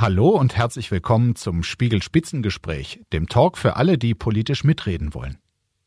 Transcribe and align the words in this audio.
Hallo 0.00 0.30
und 0.30 0.56
herzlich 0.56 0.90
willkommen 0.90 1.36
zum 1.36 1.62
Spiegel 1.62 2.02
Spitzengespräch, 2.02 3.02
dem 3.12 3.28
Talk 3.28 3.58
für 3.58 3.76
alle, 3.76 3.98
die 3.98 4.14
politisch 4.14 4.64
mitreden 4.64 5.12
wollen. 5.12 5.36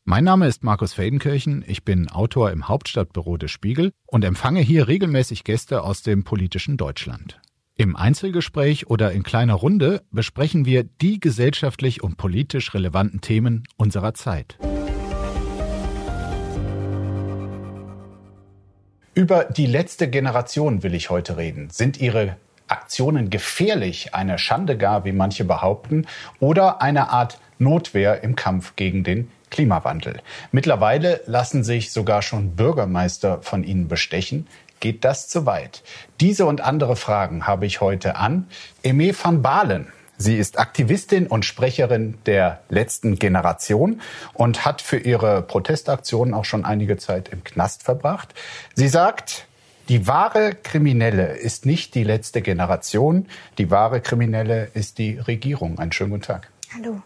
Mein 0.04 0.22
Name 0.22 0.46
ist 0.46 0.62
Markus 0.62 0.92
Feldenkirchen, 0.92 1.64
ich 1.66 1.84
bin 1.84 2.08
Autor 2.08 2.52
im 2.52 2.68
Hauptstadtbüro 2.68 3.38
des 3.38 3.50
Spiegel 3.50 3.90
und 4.06 4.24
empfange 4.24 4.60
hier 4.60 4.86
regelmäßig 4.86 5.42
Gäste 5.42 5.82
aus 5.82 6.02
dem 6.02 6.22
politischen 6.22 6.76
Deutschland. 6.76 7.40
Im 7.74 7.96
Einzelgespräch 7.96 8.86
oder 8.86 9.10
in 9.10 9.24
kleiner 9.24 9.54
Runde 9.54 10.04
besprechen 10.12 10.64
wir 10.64 10.84
die 10.84 11.18
gesellschaftlich 11.18 12.04
und 12.04 12.16
politisch 12.16 12.72
relevanten 12.72 13.20
Themen 13.20 13.64
unserer 13.76 14.14
Zeit. 14.14 14.58
Über 19.16 19.42
die 19.44 19.66
letzte 19.66 20.08
Generation 20.08 20.84
will 20.84 20.94
ich 20.94 21.10
heute 21.10 21.36
reden. 21.36 21.70
Sind 21.70 22.00
ihre 22.00 22.36
Aktionen 22.68 23.30
gefährlich, 23.30 24.14
eine 24.14 24.38
Schande 24.38 24.76
gar, 24.76 25.04
wie 25.04 25.12
manche 25.12 25.44
behaupten, 25.44 26.06
oder 26.40 26.82
eine 26.82 27.10
Art 27.10 27.38
Notwehr 27.58 28.22
im 28.22 28.36
Kampf 28.36 28.74
gegen 28.76 29.04
den 29.04 29.30
Klimawandel. 29.50 30.20
Mittlerweile 30.50 31.20
lassen 31.26 31.62
sich 31.62 31.92
sogar 31.92 32.22
schon 32.22 32.56
Bürgermeister 32.56 33.40
von 33.42 33.62
ihnen 33.62 33.86
bestechen. 33.86 34.48
Geht 34.80 35.04
das 35.04 35.28
zu 35.28 35.46
weit? 35.46 35.82
Diese 36.20 36.46
und 36.46 36.60
andere 36.60 36.96
Fragen 36.96 37.46
habe 37.46 37.64
ich 37.64 37.80
heute 37.80 38.16
an 38.16 38.48
Eme 38.82 39.14
van 39.16 39.42
Balen. 39.42 39.92
Sie 40.16 40.36
ist 40.36 40.58
Aktivistin 40.58 41.26
und 41.26 41.44
Sprecherin 41.44 42.18
der 42.26 42.60
letzten 42.68 43.18
Generation 43.18 44.00
und 44.32 44.64
hat 44.64 44.80
für 44.80 44.98
ihre 44.98 45.42
Protestaktionen 45.42 46.34
auch 46.34 46.44
schon 46.44 46.64
einige 46.64 46.96
Zeit 46.96 47.28
im 47.28 47.42
Knast 47.42 47.82
verbracht. 47.82 48.34
Sie 48.74 48.88
sagt, 48.88 49.46
die 49.88 50.06
wahre 50.06 50.54
Kriminelle 50.54 51.36
ist 51.36 51.66
nicht 51.66 51.94
die 51.94 52.04
letzte 52.04 52.42
Generation. 52.42 53.26
Die 53.58 53.70
wahre 53.70 54.00
Kriminelle 54.00 54.70
ist 54.74 54.98
die 54.98 55.18
Regierung. 55.18 55.78
Einen 55.78 55.92
schönen 55.92 56.10
guten 56.10 56.22
Tag. 56.22 56.50
Hallo. 56.74 57.02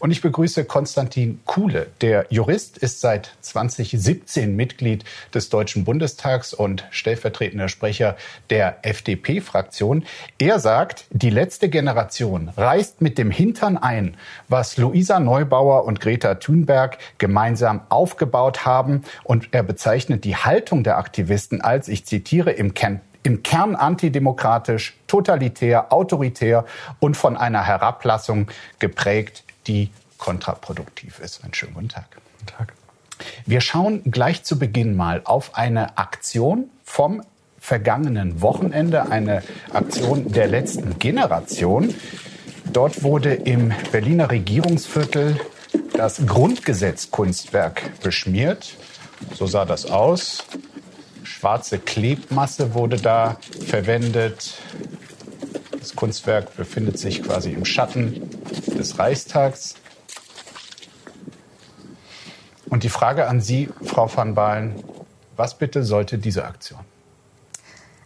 Und 0.00 0.10
ich 0.12 0.22
begrüße 0.22 0.64
Konstantin 0.64 1.40
Kuhle. 1.44 1.88
Der 2.00 2.24
Jurist 2.30 2.78
ist 2.78 3.02
seit 3.02 3.32
2017 3.42 4.56
Mitglied 4.56 5.04
des 5.34 5.50
Deutschen 5.50 5.84
Bundestags 5.84 6.54
und 6.54 6.86
stellvertretender 6.90 7.68
Sprecher 7.68 8.16
der 8.48 8.78
FDP-Fraktion. 8.80 10.06
Er 10.38 10.58
sagt, 10.58 11.04
die 11.10 11.28
letzte 11.28 11.68
Generation 11.68 12.48
reißt 12.56 13.02
mit 13.02 13.18
dem 13.18 13.30
Hintern 13.30 13.76
ein, 13.76 14.16
was 14.48 14.78
Luisa 14.78 15.20
Neubauer 15.20 15.84
und 15.84 16.00
Greta 16.00 16.36
Thunberg 16.36 16.96
gemeinsam 17.18 17.82
aufgebaut 17.90 18.64
haben. 18.64 19.02
Und 19.22 19.50
er 19.52 19.62
bezeichnet 19.62 20.24
die 20.24 20.36
Haltung 20.36 20.82
der 20.82 20.96
Aktivisten 20.96 21.60
als, 21.60 21.88
ich 21.88 22.06
zitiere, 22.06 22.52
im 22.52 22.72
Kern 22.72 23.02
im 23.22 23.42
Kern 23.42 23.76
antidemokratisch, 23.76 24.96
totalitär, 25.06 25.92
autoritär 25.92 26.64
und 27.00 27.18
von 27.18 27.36
einer 27.36 27.62
Herablassung 27.66 28.46
geprägt, 28.78 29.44
die 29.66 29.90
kontraproduktiv 30.18 31.18
ist. 31.20 31.42
Einen 31.44 31.54
schönen 31.54 31.74
guten 31.74 31.88
Tag. 31.88 32.06
Guten 32.38 32.46
Tag. 32.46 32.72
Wir 33.46 33.60
schauen 33.60 34.02
gleich 34.10 34.42
zu 34.44 34.58
Beginn 34.58 34.96
mal 34.96 35.22
auf 35.24 35.54
eine 35.54 35.98
Aktion 35.98 36.70
vom 36.84 37.22
vergangenen 37.58 38.40
Wochenende, 38.40 39.10
eine 39.10 39.42
Aktion 39.72 40.32
der 40.32 40.48
letzten 40.48 40.98
Generation. 40.98 41.94
Dort 42.72 43.02
wurde 43.02 43.34
im 43.34 43.72
Berliner 43.92 44.30
Regierungsviertel 44.30 45.38
das 45.94 46.24
Grundgesetzkunstwerk 46.26 48.00
beschmiert. 48.00 48.74
So 49.34 49.46
sah 49.46 49.64
das 49.66 49.86
aus. 49.86 50.44
Schwarze 51.22 51.78
Klebmasse 51.78 52.74
wurde 52.74 52.96
da 52.96 53.36
verwendet. 53.66 54.54
Das 55.78 55.94
Kunstwerk 55.94 56.56
befindet 56.56 56.98
sich 56.98 57.22
quasi 57.22 57.52
im 57.52 57.64
Schatten 57.64 58.39
des 58.80 58.98
Reichstags. 58.98 59.76
Und 62.68 62.82
die 62.82 62.88
Frage 62.88 63.26
an 63.26 63.40
Sie, 63.40 63.68
Frau 63.84 64.10
van 64.14 64.34
Baalen, 64.34 64.82
was 65.36 65.56
bitte 65.56 65.84
sollte 65.84 66.18
diese 66.18 66.44
Aktion? 66.44 66.80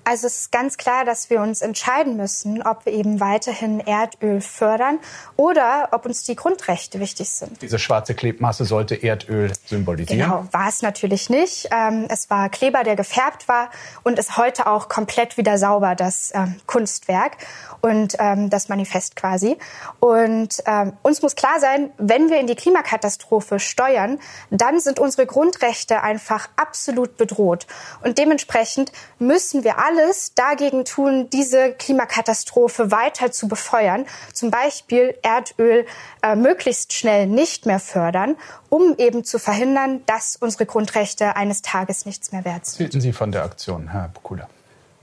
Also 0.04 0.26
es 0.26 0.40
ist 0.40 0.52
ganz 0.52 0.76
klar, 0.76 1.04
dass 1.04 1.30
wir 1.30 1.40
uns 1.40 1.62
entscheiden 1.62 2.16
müssen, 2.16 2.62
ob 2.62 2.84
wir 2.84 2.92
eben 2.92 3.20
weiterhin 3.20 3.80
Erdöl 3.80 4.40
fördern 4.40 4.98
oder 5.36 5.88
ob 5.92 6.04
uns 6.06 6.24
die 6.24 6.36
Grundrechte 6.36 7.00
wichtig 7.00 7.30
sind. 7.30 7.62
Diese 7.62 7.78
schwarze 7.78 8.14
Klebmasse 8.14 8.64
sollte 8.64 8.94
Erdöl 8.94 9.52
symbolisieren? 9.64 10.20
Genau, 10.20 10.46
war 10.52 10.68
es 10.68 10.82
natürlich 10.82 11.30
nicht. 11.30 11.68
Ähm, 11.72 12.06
es 12.08 12.28
war 12.28 12.48
Kleber, 12.50 12.84
der 12.84 12.96
gefärbt 12.96 13.48
war 13.48 13.70
und 14.02 14.18
ist 14.18 14.36
heute 14.36 14.66
auch 14.66 14.88
komplett 14.88 15.36
wieder 15.36 15.56
sauber, 15.58 15.94
das 15.94 16.32
ähm, 16.34 16.56
Kunstwerk 16.66 17.38
und 17.80 18.16
ähm, 18.18 18.50
das 18.50 18.68
Manifest 18.68 19.16
quasi. 19.16 19.56
Und 20.00 20.62
uns 21.02 21.22
muss 21.22 21.36
klar 21.36 21.60
sein, 21.60 21.90
wenn 21.98 22.30
wir 22.30 22.38
in 22.38 22.46
die 22.46 22.54
Klimakatastrophe 22.54 23.58
steuern, 23.58 24.18
dann 24.50 24.80
sind 24.80 24.98
unsere 24.98 25.26
Grundrechte 25.26 26.02
einfach 26.02 26.48
absolut 26.56 27.16
bedroht. 27.16 27.66
Und 28.02 28.18
dementsprechend 28.18 28.92
müssen 29.18 29.64
wir 29.64 29.78
alle 29.78 29.93
alles 29.94 30.34
dagegen 30.34 30.84
tun, 30.84 31.28
diese 31.30 31.72
Klimakatastrophe 31.72 32.90
weiter 32.90 33.30
zu 33.32 33.48
befeuern. 33.48 34.06
Zum 34.32 34.50
Beispiel 34.50 35.14
Erdöl 35.22 35.86
äh, 36.22 36.36
möglichst 36.36 36.92
schnell 36.92 37.26
nicht 37.26 37.66
mehr 37.66 37.80
fördern, 37.80 38.36
um 38.68 38.94
eben 38.98 39.24
zu 39.24 39.38
verhindern, 39.38 40.00
dass 40.06 40.36
unsere 40.36 40.66
Grundrechte 40.66 41.36
eines 41.36 41.62
Tages 41.62 42.06
nichts 42.06 42.32
mehr 42.32 42.44
wert 42.44 42.66
sind. 42.66 42.74
Was 42.74 42.78
hielten 42.78 43.00
Sie 43.00 43.12
von 43.12 43.32
der 43.32 43.44
Aktion, 43.44 43.88
Herr 43.88 44.08
Bukula? 44.08 44.48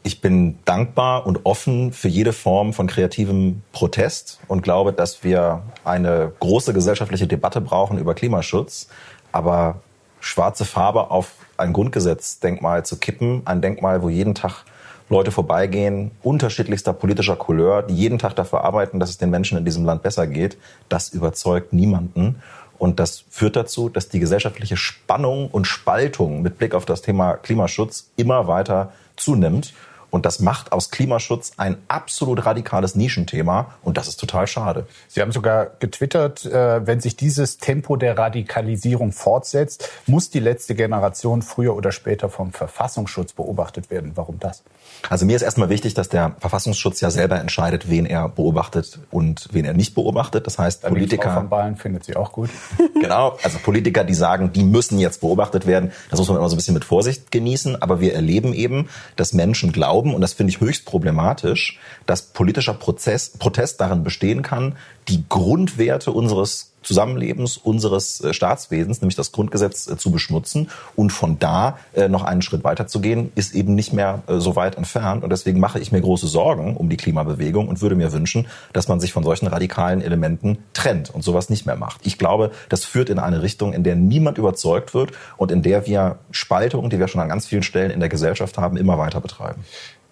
Ich 0.03 0.19
bin 0.19 0.57
dankbar 0.65 1.27
und 1.27 1.45
offen 1.45 1.93
für 1.93 2.07
jede 2.07 2.33
Form 2.33 2.73
von 2.73 2.87
kreativem 2.87 3.61
Protest 3.71 4.39
und 4.47 4.63
glaube, 4.63 4.93
dass 4.93 5.23
wir 5.23 5.61
eine 5.85 6.33
große 6.39 6.73
gesellschaftliche 6.73 7.27
Debatte 7.27 7.61
brauchen 7.61 7.99
über 7.99 8.15
Klimaschutz. 8.15 8.87
Aber 9.31 9.81
schwarze 10.19 10.65
Farbe 10.65 11.11
auf 11.11 11.33
ein 11.57 11.71
Grundgesetzdenkmal 11.71 12.83
zu 12.83 12.97
kippen, 12.97 13.43
ein 13.45 13.61
Denkmal, 13.61 14.01
wo 14.01 14.09
jeden 14.09 14.33
Tag 14.33 14.65
Leute 15.11 15.31
vorbeigehen, 15.31 16.11
unterschiedlichster 16.23 16.93
politischer 16.93 17.35
Couleur, 17.35 17.83
die 17.83 17.93
jeden 17.93 18.17
Tag 18.17 18.33
dafür 18.37 18.63
arbeiten, 18.63 18.99
dass 18.99 19.09
es 19.09 19.17
den 19.17 19.29
Menschen 19.29 19.57
in 19.57 19.65
diesem 19.65 19.83
Land 19.83 20.03
besser 20.03 20.25
geht, 20.25 20.57
das 20.87 21.09
überzeugt 21.09 21.73
niemanden. 21.73 22.41
Und 22.77 22.99
das 22.99 23.25
führt 23.29 23.57
dazu, 23.57 23.89
dass 23.89 24.07
die 24.07 24.19
gesellschaftliche 24.19 24.77
Spannung 24.77 25.49
und 25.49 25.65
Spaltung 25.65 26.41
mit 26.41 26.57
Blick 26.57 26.73
auf 26.73 26.85
das 26.85 27.01
Thema 27.01 27.33
Klimaschutz 27.35 28.09
immer 28.15 28.47
weiter 28.47 28.93
zunimmt. 29.17 29.73
Und 30.11 30.25
das 30.25 30.39
macht 30.39 30.71
aus 30.71 30.91
Klimaschutz 30.91 31.53
ein 31.57 31.77
absolut 31.87 32.45
radikales 32.45 32.95
Nischenthema. 32.95 33.73
Und 33.81 33.97
das 33.97 34.07
ist 34.07 34.19
total 34.19 34.47
schade. 34.47 34.87
Sie 35.07 35.21
haben 35.21 35.31
sogar 35.31 35.71
getwittert, 35.79 36.45
äh, 36.45 36.85
wenn 36.85 37.01
sich 37.01 37.15
dieses 37.15 37.57
Tempo 37.57 37.97
der 37.97 38.17
Radikalisierung 38.17 39.11
fortsetzt, 39.11 39.89
muss 40.07 40.29
die 40.29 40.39
letzte 40.39 40.73
Generation 40.73 41.41
früher 41.41 41.75
oder 41.75 41.91
später 41.91 42.29
vom 42.29 42.51
Verfassungsschutz 42.51 43.33
beobachtet 43.33 43.89
werden. 43.89 44.13
Warum 44.15 44.39
das? 44.39 44.63
Also 45.09 45.25
mir 45.25 45.35
ist 45.35 45.41
erstmal 45.41 45.69
wichtig, 45.69 45.93
dass 45.93 46.09
der 46.09 46.35
Verfassungsschutz 46.39 47.01
ja 47.01 47.11
selber 47.11 47.39
entscheidet, 47.39 47.89
wen 47.89 48.05
er 48.05 48.29
beobachtet 48.29 48.99
und 49.09 49.47
wen 49.51 49.65
er 49.65 49.73
nicht 49.73 49.95
beobachtet. 49.95 50.47
Das 50.47 50.59
heißt, 50.59 50.83
Dann 50.83 50.91
Politiker. 50.91 51.31
Frau 51.31 51.39
von 51.39 51.49
Ballen 51.49 51.75
findet 51.75 52.05
sie 52.05 52.15
auch 52.15 52.31
gut. 52.31 52.49
genau. 53.01 53.37
Also 53.43 53.59
Politiker, 53.59 54.03
die 54.03 54.13
sagen, 54.13 54.53
die 54.53 54.63
müssen 54.63 54.99
jetzt 54.99 55.21
beobachtet 55.21 55.65
werden. 55.65 55.91
Das 56.09 56.19
muss 56.19 56.27
man 56.29 56.37
immer 56.37 56.49
so 56.49 56.55
ein 56.55 56.57
bisschen 56.57 56.73
mit 56.73 56.85
Vorsicht 56.85 57.31
genießen. 57.31 57.81
Aber 57.81 57.99
wir 57.99 58.13
erleben 58.13 58.53
eben, 58.53 58.89
dass 59.15 59.33
Menschen 59.33 59.71
glauben, 59.71 60.13
und 60.13 60.21
das 60.21 60.33
finde 60.33 60.51
ich 60.51 60.59
höchst 60.59 60.85
problematisch, 60.85 61.79
dass 62.05 62.21
politischer 62.21 62.73
Prozess, 62.73 63.29
Protest 63.37 63.81
darin 63.81 64.03
bestehen 64.03 64.41
kann, 64.41 64.75
die 65.07 65.23
Grundwerte 65.27 66.11
unseres 66.11 66.70
Zusammenlebens 66.83 67.57
unseres 67.57 68.21
äh, 68.21 68.33
Staatswesens, 68.33 69.01
nämlich 69.01 69.15
das 69.15 69.31
Grundgesetz, 69.31 69.87
äh, 69.87 69.97
zu 69.97 70.11
beschmutzen. 70.11 70.69
Und 70.95 71.11
von 71.11 71.39
da 71.39 71.77
äh, 71.93 72.07
noch 72.07 72.23
einen 72.23 72.41
Schritt 72.41 72.63
weiter 72.63 72.87
zu 72.87 73.01
gehen, 73.01 73.31
ist 73.35 73.53
eben 73.53 73.75
nicht 73.75 73.93
mehr 73.93 74.23
so 74.27 74.55
weit 74.55 74.75
entfernt. 74.77 75.23
Und 75.23 75.29
deswegen 75.29 75.59
mache 75.59 75.79
ich 75.79 75.91
mir 75.91 76.01
große 76.01 76.27
Sorgen 76.27 76.75
um 76.75 76.89
die 76.89 76.97
Klimabewegung 76.97 77.67
und 77.67 77.81
würde 77.81 77.95
mir 77.95 78.11
wünschen, 78.11 78.47
dass 78.73 78.87
man 78.87 78.99
sich 78.99 79.13
von 79.13 79.23
solchen 79.23 79.47
radikalen 79.47 80.01
Elementen 80.01 80.59
trennt 80.73 81.09
und 81.09 81.23
sowas 81.23 81.49
nicht 81.49 81.65
mehr 81.65 81.75
macht. 81.75 82.01
Ich 82.03 82.17
glaube, 82.17 82.51
das 82.69 82.85
führt 82.85 83.09
in 83.09 83.19
eine 83.19 83.41
Richtung, 83.41 83.73
in 83.73 83.83
der 83.83 83.95
niemand 83.95 84.37
überzeugt 84.37 84.93
wird 84.93 85.11
und 85.37 85.51
in 85.51 85.61
der 85.61 85.85
wir 85.87 86.19
Spaltung, 86.31 86.89
die 86.89 86.99
wir 86.99 87.07
schon 87.07 87.21
an 87.21 87.29
ganz 87.29 87.45
vielen 87.45 87.63
Stellen 87.63 87.91
in 87.91 87.99
der 87.99 88.09
Gesellschaft 88.09 88.57
haben, 88.57 88.77
immer 88.77 88.97
weiter 88.97 89.21
betreiben. 89.21 89.63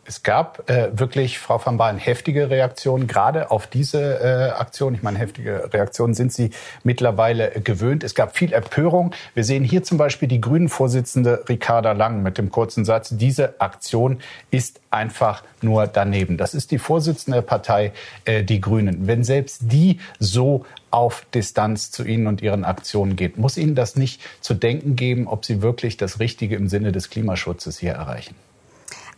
Es 0.09 0.23
gab 0.23 0.67
äh, 0.71 0.89
wirklich, 0.97 1.37
Frau 1.37 1.63
van 1.63 1.77
Baalen, 1.77 1.99
heftige 1.99 2.49
Reaktionen, 2.49 3.05
gerade 3.05 3.51
auf 3.51 3.67
diese 3.67 4.19
äh, 4.19 4.59
Aktion. 4.59 4.95
Ich 4.95 5.03
meine, 5.03 5.19
heftige 5.19 5.71
Reaktionen 5.71 6.15
sind 6.15 6.33
Sie 6.33 6.49
mittlerweile 6.83 7.53
äh, 7.53 7.61
gewöhnt. 7.61 8.03
Es 8.03 8.15
gab 8.15 8.35
viel 8.35 8.51
Empörung. 8.51 9.13
Wir 9.35 9.43
sehen 9.43 9.63
hier 9.63 9.83
zum 9.83 9.99
Beispiel 9.99 10.27
die 10.27 10.41
Grünen-Vorsitzende 10.41 11.43
Ricarda 11.47 11.91
Lang 11.91 12.23
mit 12.23 12.39
dem 12.39 12.49
kurzen 12.49 12.85
Satz, 12.85 13.09
diese 13.11 13.61
Aktion 13.61 14.17
ist 14.49 14.81
einfach 14.89 15.43
nur 15.61 15.85
daneben. 15.85 16.37
Das 16.37 16.55
ist 16.55 16.71
die 16.71 16.79
Vorsitzende 16.79 17.37
der 17.37 17.43
Partei, 17.43 17.91
äh, 18.25 18.43
die 18.43 18.61
Grünen. 18.61 19.05
Wenn 19.05 19.23
selbst 19.23 19.61
die 19.65 19.99
so 20.17 20.65
auf 20.89 21.23
Distanz 21.35 21.91
zu 21.91 22.03
Ihnen 22.03 22.25
und 22.25 22.41
Ihren 22.41 22.65
Aktionen 22.65 23.15
geht, 23.15 23.37
muss 23.37 23.57
Ihnen 23.57 23.75
das 23.75 23.95
nicht 23.95 24.21
zu 24.41 24.55
denken 24.55 24.95
geben, 24.95 25.27
ob 25.27 25.45
Sie 25.45 25.61
wirklich 25.61 25.97
das 25.97 26.19
Richtige 26.19 26.55
im 26.55 26.67
Sinne 26.67 26.91
des 26.91 27.11
Klimaschutzes 27.11 27.77
hier 27.77 27.91
erreichen? 27.93 28.33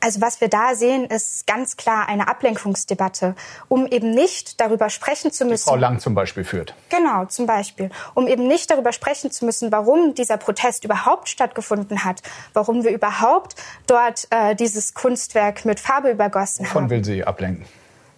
Also 0.02 0.20
was 0.20 0.42
wir 0.42 0.50
da 0.50 0.76
sehen, 0.76 1.06
ist 1.06 1.46
ganz 1.48 1.78
klar 1.78 2.08
eine 2.10 2.28
Ablenkungsdebatte, 2.28 3.36
um 3.70 3.86
eben 3.86 4.12
nicht 4.12 4.60
darüber 4.60 4.90
sprechen 4.90 5.32
zu 5.32 5.46
müssen. 5.46 5.66
Die 5.66 5.70
Frau 5.70 5.76
Lang 5.76 6.00
zum 6.00 6.16
Beispiel 6.16 6.44
führt. 6.44 6.74
Genau, 6.90 7.26
zum 7.26 7.46
Beispiel. 7.46 7.92
Um 8.16 8.28
eben 8.28 8.48
nicht 8.48 8.72
darüber 8.72 8.92
sprechen 8.92 9.32
zu 9.32 9.46
müssen, 9.46 9.72
warum 9.72 10.16
dieser 10.16 10.38
Protest 10.38 10.84
überhaupt 10.86 11.30
stattgefunden 11.30 12.04
hat, 12.04 12.22
warum 12.54 12.84
wir 12.84 12.92
überhaupt 12.92 13.56
dort 13.88 14.28
äh, 14.32 14.56
dieses 14.56 14.94
Kunstwerk 14.94 15.66
mit 15.66 15.80
Farbe 15.80 16.10
übergossen 16.10 16.66
Wovon 16.66 16.84
haben. 16.84 16.90
will 16.90 17.06
sie 17.06 17.24
ablenken? 17.24 17.66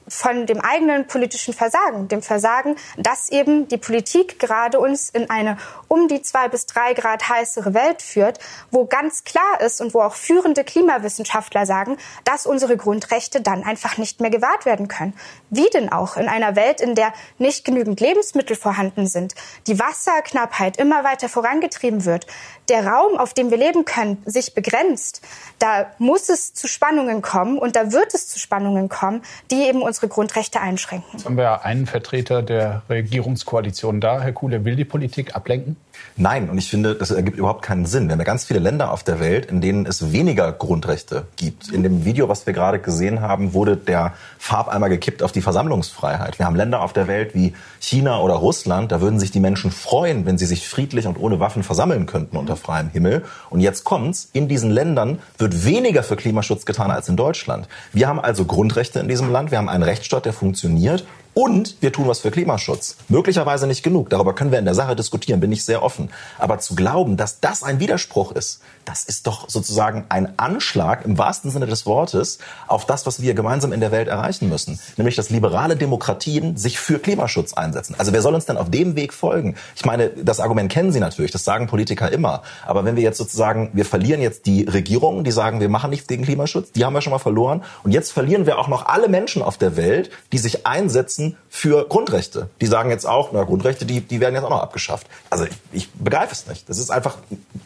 Von 0.07 0.45
dem 0.45 0.59
eigenen 0.59 1.07
politischen 1.07 1.53
Versagen, 1.53 2.07
dem 2.07 2.21
Versagen, 2.21 2.75
dass 2.97 3.29
eben 3.29 3.67
die 3.67 3.77
Politik 3.77 4.39
gerade 4.39 4.79
uns 4.79 5.09
in 5.09 5.29
eine 5.29 5.57
um 5.87 6.07
die 6.07 6.21
zwei 6.21 6.47
bis 6.47 6.65
drei 6.65 6.93
Grad 6.93 7.29
heißere 7.29 7.73
Welt 7.73 8.01
führt, 8.01 8.39
wo 8.71 8.85
ganz 8.85 9.23
klar 9.23 9.61
ist 9.61 9.79
und 9.79 9.93
wo 9.93 10.01
auch 10.01 10.15
führende 10.15 10.63
Klimawissenschaftler 10.63 11.65
sagen, 11.65 11.97
dass 12.25 12.45
unsere 12.45 12.77
Grundrechte 12.77 13.41
dann 13.41 13.63
einfach 13.63 13.97
nicht 13.97 14.19
mehr 14.19 14.31
gewahrt 14.31 14.65
werden 14.65 14.87
können. 14.87 15.13
Wie 15.49 15.69
denn 15.69 15.91
auch 15.91 16.17
in 16.17 16.27
einer 16.27 16.55
Welt, 16.55 16.81
in 16.81 16.95
der 16.95 17.13
nicht 17.37 17.63
genügend 17.63 17.99
Lebensmittel 17.99 18.55
vorhanden 18.55 19.07
sind, 19.07 19.35
die 19.67 19.79
Wasserknappheit 19.79 20.77
immer 20.77 21.03
weiter 21.03 21.29
vorangetrieben 21.29 22.05
wird, 22.05 22.25
der 22.69 22.87
Raum, 22.87 23.17
auf 23.17 23.33
dem 23.33 23.51
wir 23.51 23.57
leben 23.57 23.85
können, 23.85 24.21
sich 24.25 24.53
begrenzt, 24.53 25.21
da 25.59 25.91
muss 25.97 26.29
es 26.29 26.53
zu 26.53 26.67
Spannungen 26.67 27.21
kommen 27.21 27.57
und 27.57 27.75
da 27.75 27.91
wird 27.91 28.13
es 28.13 28.27
zu 28.27 28.39
Spannungen 28.39 28.89
kommen, 28.89 29.21
die 29.51 29.63
eben 29.63 29.81
unsere 29.93 30.07
Grundrechte 30.07 30.59
einschränken. 30.59 31.07
Jetzt 31.13 31.25
haben 31.25 31.37
wir 31.37 31.65
einen 31.65 31.85
Vertreter 31.85 32.41
der 32.41 32.81
Regierungskoalition 32.89 34.01
da. 34.01 34.21
Herr 34.21 34.31
Kuhle, 34.33 34.65
will 34.65 34.75
die 34.75 34.85
Politik 34.85 35.35
ablenken? 35.35 35.77
Nein, 36.15 36.49
und 36.49 36.57
ich 36.57 36.69
finde, 36.69 36.93
das 36.95 37.11
ergibt 37.11 37.37
überhaupt 37.37 37.63
keinen 37.63 37.85
Sinn. 37.85 38.07
Wir 38.07 38.13
haben 38.13 38.19
ja 38.19 38.25
ganz 38.25 38.45
viele 38.45 38.59
Länder 38.59 38.91
auf 38.91 39.03
der 39.03 39.19
Welt, 39.19 39.47
in 39.47 39.61
denen 39.61 39.85
es 39.85 40.11
weniger 40.11 40.51
Grundrechte 40.51 41.25
gibt. 41.37 41.69
In 41.69 41.81
dem 41.81 42.05
Video, 42.05 42.29
was 42.29 42.45
wir 42.45 42.53
gerade 42.53 42.77
gesehen 42.79 43.21
haben, 43.21 43.53
wurde 43.53 43.77
der 43.77 44.13
Farbeimer 44.37 44.89
gekippt 44.89 45.23
auf 45.23 45.31
die 45.31 45.41
Versammlungsfreiheit. 45.41 46.37
Wir 46.37 46.45
haben 46.45 46.55
Länder 46.55 46.81
auf 46.81 46.93
der 46.93 47.07
Welt 47.07 47.33
wie 47.33 47.53
China 47.79 48.19
oder 48.19 48.35
Russland, 48.35 48.91
da 48.91 49.01
würden 49.01 49.19
sich 49.19 49.31
die 49.31 49.39
Menschen 49.39 49.71
freuen, 49.71 50.25
wenn 50.25 50.37
sie 50.37 50.45
sich 50.45 50.67
friedlich 50.67 51.07
und 51.07 51.19
ohne 51.19 51.39
Waffen 51.39 51.63
versammeln 51.63 52.05
könnten 52.05 52.37
unter 52.37 52.57
freiem 52.57 52.89
Himmel. 52.89 53.23
Und 53.49 53.59
jetzt 53.59 53.83
kommt's, 53.83 54.29
in 54.33 54.47
diesen 54.47 54.69
Ländern 54.69 55.19
wird 55.37 55.65
weniger 55.65 56.03
für 56.03 56.15
Klimaschutz 56.15 56.65
getan 56.65 56.91
als 56.91 57.09
in 57.09 57.15
Deutschland. 57.15 57.67
Wir 57.91 58.07
haben 58.07 58.19
also 58.19 58.45
Grundrechte 58.45 58.99
in 58.99 59.07
diesem 59.07 59.31
Land, 59.31 59.51
wir 59.51 59.57
haben 59.57 59.69
einen 59.69 59.83
Rechtsstaat, 59.83 60.25
der 60.25 60.33
funktioniert 60.33 61.05
und 61.33 61.77
wir 61.81 61.91
tun 61.91 62.07
was 62.07 62.19
für 62.19 62.31
Klimaschutz. 62.31 62.97
Möglicherweise 63.09 63.67
nicht 63.67 63.83
genug. 63.83 64.09
Darüber 64.09 64.33
können 64.35 64.51
wir 64.51 64.59
in 64.59 64.65
der 64.65 64.75
Sache 64.75 64.95
diskutieren, 64.95 65.39
bin 65.39 65.51
ich 65.51 65.63
sehr 65.63 65.83
offen. 65.83 66.09
Aber 66.37 66.59
zu 66.59 66.75
glauben, 66.75 67.17
dass 67.17 67.39
das 67.39 67.63
ein 67.63 67.79
Widerspruch 67.79 68.31
ist, 68.33 68.61
das 68.85 69.03
ist 69.03 69.27
doch 69.27 69.49
sozusagen 69.49 70.05
ein 70.09 70.37
Anschlag 70.37 71.05
im 71.05 71.17
wahrsten 71.17 71.49
Sinne 71.49 71.65
des 71.65 71.85
Wortes 71.85 72.39
auf 72.67 72.85
das, 72.85 73.05
was 73.05 73.21
wir 73.21 73.33
gemeinsam 73.33 73.73
in 73.73 73.79
der 73.79 73.91
Welt 73.91 74.07
erreichen 74.07 74.49
müssen. 74.49 74.79
Nämlich, 74.97 75.15
dass 75.15 75.29
liberale 75.29 75.75
Demokratien 75.75 76.57
sich 76.57 76.79
für 76.79 76.99
Klimaschutz 76.99 77.53
einsetzen. 77.53 77.95
Also 77.97 78.13
wer 78.13 78.21
soll 78.21 78.35
uns 78.35 78.45
denn 78.45 78.57
auf 78.57 78.69
dem 78.69 78.95
Weg 78.95 79.13
folgen? 79.13 79.55
Ich 79.75 79.85
meine, 79.85 80.09
das 80.09 80.39
Argument 80.39 80.71
kennen 80.71 80.91
Sie 80.91 80.99
natürlich, 80.99 81.31
das 81.31 81.43
sagen 81.43 81.67
Politiker 81.67 82.11
immer. 82.11 82.43
Aber 82.65 82.85
wenn 82.85 82.95
wir 82.95 83.03
jetzt 83.03 83.17
sozusagen, 83.17 83.69
wir 83.73 83.85
verlieren 83.85 84.21
jetzt 84.21 84.45
die 84.45 84.65
Regierungen, 84.65 85.23
die 85.23 85.31
sagen, 85.31 85.59
wir 85.59 85.69
machen 85.69 85.89
nichts 85.89 86.07
gegen 86.07 86.23
Klimaschutz, 86.23 86.71
die 86.71 86.85
haben 86.85 86.93
wir 86.93 87.01
schon 87.01 87.11
mal 87.11 87.19
verloren. 87.19 87.63
Und 87.83 87.91
jetzt 87.91 88.11
verlieren 88.11 88.45
wir 88.45 88.59
auch 88.59 88.67
noch 88.67 88.85
alle 88.85 89.07
Menschen 89.07 89.41
auf 89.41 89.57
der 89.57 89.77
Welt, 89.77 90.09
die 90.31 90.37
sich 90.37 90.67
einsetzen, 90.67 91.22
für 91.49 91.87
Grundrechte. 91.87 92.49
Die 92.61 92.65
sagen 92.65 92.89
jetzt 92.89 93.05
auch, 93.05 93.31
na, 93.31 93.43
Grundrechte, 93.43 93.85
die, 93.85 94.01
die 94.01 94.19
werden 94.19 94.33
jetzt 94.33 94.43
auch 94.43 94.49
noch 94.49 94.61
abgeschafft. 94.61 95.07
Also 95.29 95.45
ich, 95.45 95.53
ich 95.71 95.91
begreife 95.91 96.33
es 96.33 96.47
nicht. 96.47 96.67
Das 96.67 96.79
ist 96.79 96.89
einfach 96.89 97.17